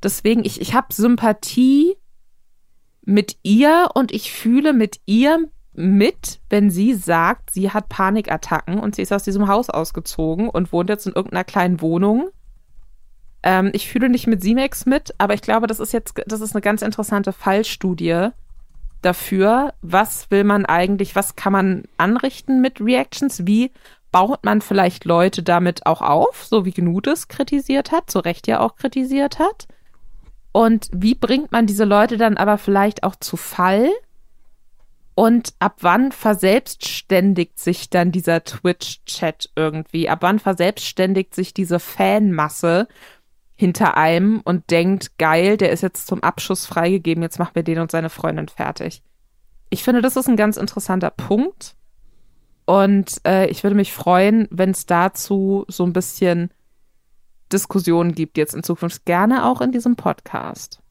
deswegen, 0.00 0.44
ich, 0.44 0.60
ich 0.60 0.74
habe 0.74 0.94
Sympathie 0.94 1.96
mit 3.04 3.36
ihr 3.42 3.88
und 3.94 4.12
ich 4.12 4.32
fühle 4.32 4.72
mit 4.72 5.00
ihr 5.06 5.48
mit, 5.72 6.40
wenn 6.50 6.70
sie 6.70 6.94
sagt, 6.94 7.50
sie 7.50 7.70
hat 7.70 7.88
Panikattacken 7.88 8.78
und 8.78 8.94
sie 8.94 9.02
ist 9.02 9.12
aus 9.12 9.24
diesem 9.24 9.48
Haus 9.48 9.68
ausgezogen 9.68 10.48
und 10.48 10.72
wohnt 10.72 10.88
jetzt 10.88 11.06
in 11.06 11.14
irgendeiner 11.14 11.44
kleinen 11.44 11.80
Wohnung. 11.80 12.28
Ähm, 13.42 13.70
ich 13.72 13.88
fühle 13.90 14.08
nicht 14.08 14.26
mit 14.26 14.42
Simex 14.42 14.86
mit, 14.86 15.14
aber 15.18 15.34
ich 15.34 15.42
glaube, 15.42 15.66
das 15.66 15.80
ist 15.80 15.92
jetzt, 15.92 16.14
das 16.26 16.40
ist 16.40 16.54
eine 16.54 16.60
ganz 16.60 16.82
interessante 16.82 17.32
Fallstudie 17.32 18.28
dafür, 19.02 19.74
was 19.82 20.30
will 20.30 20.44
man 20.44 20.64
eigentlich, 20.64 21.16
was 21.16 21.36
kann 21.36 21.52
man 21.52 21.82
anrichten 21.96 22.60
mit 22.60 22.80
Reactions, 22.80 23.46
wie 23.46 23.72
baut 24.12 24.44
man 24.44 24.60
vielleicht 24.60 25.04
Leute 25.04 25.42
damit 25.42 25.86
auch 25.86 26.02
auf, 26.02 26.44
so 26.44 26.64
wie 26.64 26.72
Gnut 26.72 27.06
es 27.06 27.28
kritisiert 27.28 27.90
hat, 27.90 28.10
zu 28.10 28.20
Recht 28.20 28.46
ja 28.46 28.60
auch 28.60 28.76
kritisiert 28.76 29.38
hat. 29.38 29.66
Und 30.52 30.88
wie 30.92 31.14
bringt 31.14 31.50
man 31.50 31.66
diese 31.66 31.84
Leute 31.84 32.18
dann 32.18 32.36
aber 32.36 32.58
vielleicht 32.58 33.04
auch 33.04 33.16
zu 33.16 33.36
Fall? 33.38 33.88
Und 35.14 35.54
ab 35.58 35.76
wann 35.80 36.12
verselbstständigt 36.12 37.58
sich 37.58 37.90
dann 37.90 38.12
dieser 38.12 38.44
Twitch-Chat 38.44 39.50
irgendwie? 39.56 40.08
Ab 40.08 40.18
wann 40.22 40.38
verselbstständigt 40.38 41.34
sich 41.34 41.54
diese 41.54 41.80
Fanmasse 41.80 42.88
hinter 43.62 43.96
einem 43.96 44.40
und 44.40 44.72
denkt, 44.72 45.18
geil, 45.18 45.56
der 45.56 45.70
ist 45.70 45.82
jetzt 45.82 46.08
zum 46.08 46.20
Abschuss 46.20 46.66
freigegeben, 46.66 47.22
jetzt 47.22 47.38
machen 47.38 47.54
wir 47.54 47.62
den 47.62 47.78
und 47.78 47.92
seine 47.92 48.10
Freundin 48.10 48.48
fertig? 48.48 49.04
Ich 49.70 49.84
finde, 49.84 50.02
das 50.02 50.16
ist 50.16 50.28
ein 50.28 50.36
ganz 50.36 50.56
interessanter 50.56 51.10
Punkt. 51.10 51.76
Und 52.64 53.20
äh, 53.24 53.46
ich 53.46 53.62
würde 53.62 53.76
mich 53.76 53.92
freuen, 53.92 54.48
wenn 54.50 54.70
es 54.70 54.86
dazu 54.86 55.64
so 55.68 55.84
ein 55.84 55.92
bisschen 55.92 56.50
Diskussionen 57.52 58.16
gibt 58.16 58.36
jetzt 58.36 58.52
in 58.52 58.64
Zukunft. 58.64 59.04
Gerne 59.04 59.46
auch 59.46 59.60
in 59.60 59.70
diesem 59.70 59.94
Podcast. 59.94 60.81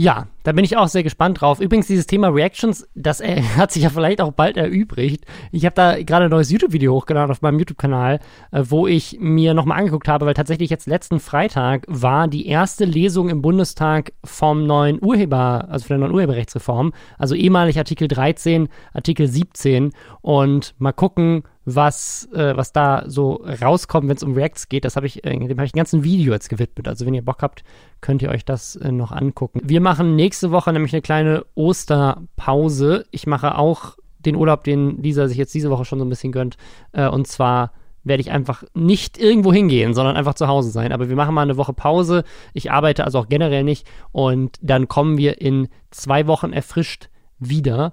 Ja, 0.00 0.28
da 0.44 0.52
bin 0.52 0.64
ich 0.64 0.76
auch 0.76 0.86
sehr 0.86 1.02
gespannt 1.02 1.40
drauf. 1.40 1.58
Übrigens, 1.58 1.88
dieses 1.88 2.06
Thema 2.06 2.28
Reactions, 2.28 2.86
das 2.94 3.20
äh, 3.20 3.42
hat 3.56 3.72
sich 3.72 3.82
ja 3.82 3.90
vielleicht 3.90 4.20
auch 4.20 4.30
bald 4.30 4.56
erübrigt. 4.56 5.24
Ich 5.50 5.64
habe 5.64 5.74
da 5.74 6.00
gerade 6.00 6.26
ein 6.26 6.30
neues 6.30 6.52
YouTube-Video 6.52 6.94
hochgeladen 6.94 7.32
auf 7.32 7.42
meinem 7.42 7.58
YouTube-Kanal, 7.58 8.20
äh, 8.52 8.62
wo 8.68 8.86
ich 8.86 9.16
mir 9.18 9.54
nochmal 9.54 9.80
angeguckt 9.80 10.06
habe, 10.06 10.24
weil 10.24 10.34
tatsächlich 10.34 10.70
jetzt 10.70 10.86
letzten 10.86 11.18
Freitag 11.18 11.84
war 11.88 12.28
die 12.28 12.46
erste 12.46 12.84
Lesung 12.84 13.28
im 13.28 13.42
Bundestag 13.42 14.12
vom 14.22 14.68
neuen 14.68 15.02
Urheber, 15.04 15.66
also 15.68 15.88
von 15.88 15.98
der 15.98 16.06
neuen 16.06 16.14
Urheberrechtsreform, 16.14 16.92
also 17.18 17.34
ehemalig 17.34 17.76
Artikel 17.76 18.06
13, 18.06 18.68
Artikel 18.92 19.26
17 19.26 19.90
und 20.20 20.76
mal 20.78 20.92
gucken, 20.92 21.42
was, 21.74 22.28
äh, 22.32 22.56
was 22.56 22.72
da 22.72 23.04
so 23.06 23.44
rauskommt, 23.60 24.08
wenn 24.08 24.16
es 24.16 24.22
um 24.22 24.32
Reacts 24.32 24.70
geht. 24.70 24.86
Das 24.86 24.96
habe 24.96 25.06
ich, 25.06 25.24
äh, 25.24 25.30
dem 25.30 25.58
habe 25.58 25.66
ich 25.66 25.74
ein 25.74 25.78
ganzen 25.78 26.02
Video 26.02 26.32
jetzt 26.32 26.48
gewidmet. 26.48 26.88
Also 26.88 27.04
wenn 27.04 27.12
ihr 27.12 27.24
Bock 27.24 27.42
habt, 27.42 27.62
könnt 28.00 28.22
ihr 28.22 28.30
euch 28.30 28.44
das 28.44 28.76
äh, 28.76 28.90
noch 28.90 29.12
angucken. 29.12 29.60
Wir 29.62 29.82
machen 29.82 30.16
nächste 30.16 30.50
Woche 30.50 30.72
nämlich 30.72 30.94
eine 30.94 31.02
kleine 31.02 31.44
Osterpause. 31.54 33.04
Ich 33.10 33.26
mache 33.26 33.58
auch 33.58 33.98
den 34.18 34.34
Urlaub, 34.34 34.64
den 34.64 35.02
Lisa 35.02 35.28
sich 35.28 35.36
jetzt 35.36 35.54
diese 35.54 35.70
Woche 35.70 35.84
schon 35.84 35.98
so 35.98 36.06
ein 36.06 36.08
bisschen 36.08 36.32
gönnt. 36.32 36.56
Äh, 36.92 37.08
und 37.08 37.26
zwar 37.26 37.72
werde 38.02 38.22
ich 38.22 38.30
einfach 38.30 38.64
nicht 38.72 39.18
irgendwo 39.18 39.52
hingehen, 39.52 39.92
sondern 39.92 40.16
einfach 40.16 40.34
zu 40.34 40.48
Hause 40.48 40.70
sein. 40.70 40.92
Aber 40.92 41.10
wir 41.10 41.16
machen 41.16 41.34
mal 41.34 41.42
eine 41.42 41.58
Woche 41.58 41.74
Pause. 41.74 42.24
Ich 42.54 42.70
arbeite 42.70 43.04
also 43.04 43.18
auch 43.18 43.28
generell 43.28 43.64
nicht. 43.64 43.86
Und 44.10 44.56
dann 44.62 44.88
kommen 44.88 45.18
wir 45.18 45.42
in 45.42 45.68
zwei 45.90 46.26
Wochen 46.26 46.54
erfrischt 46.54 47.10
wieder. 47.38 47.92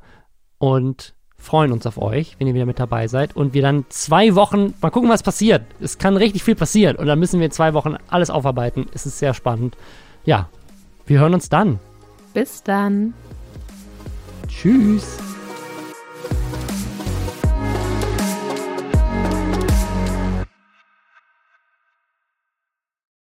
Und 0.59 1.13
freuen 1.45 1.71
uns 1.71 1.85
auf 1.85 2.01
euch, 2.01 2.35
wenn 2.39 2.47
ihr 2.47 2.55
wieder 2.55 2.65
mit 2.65 2.79
dabei 2.79 3.07
seid 3.07 3.35
und 3.35 3.53
wir 3.53 3.61
dann 3.61 3.85
zwei 3.89 4.35
Wochen, 4.35 4.73
mal 4.81 4.89
gucken, 4.89 5.09
was 5.09 5.23
passiert. 5.23 5.63
Es 5.79 5.97
kann 5.97 6.17
richtig 6.17 6.43
viel 6.43 6.55
passieren 6.55 6.95
und 6.95 7.05
dann 7.05 7.19
müssen 7.19 7.39
wir 7.39 7.51
zwei 7.51 7.73
Wochen 7.73 7.95
alles 8.09 8.29
aufarbeiten. 8.29 8.87
Es 8.93 9.05
ist 9.05 9.19
sehr 9.19 9.33
spannend. 9.33 9.77
Ja, 10.25 10.49
wir 11.05 11.19
hören 11.19 11.35
uns 11.35 11.47
dann. 11.47 11.79
Bis 12.33 12.63
dann. 12.63 13.13
Tschüss. 14.47 15.34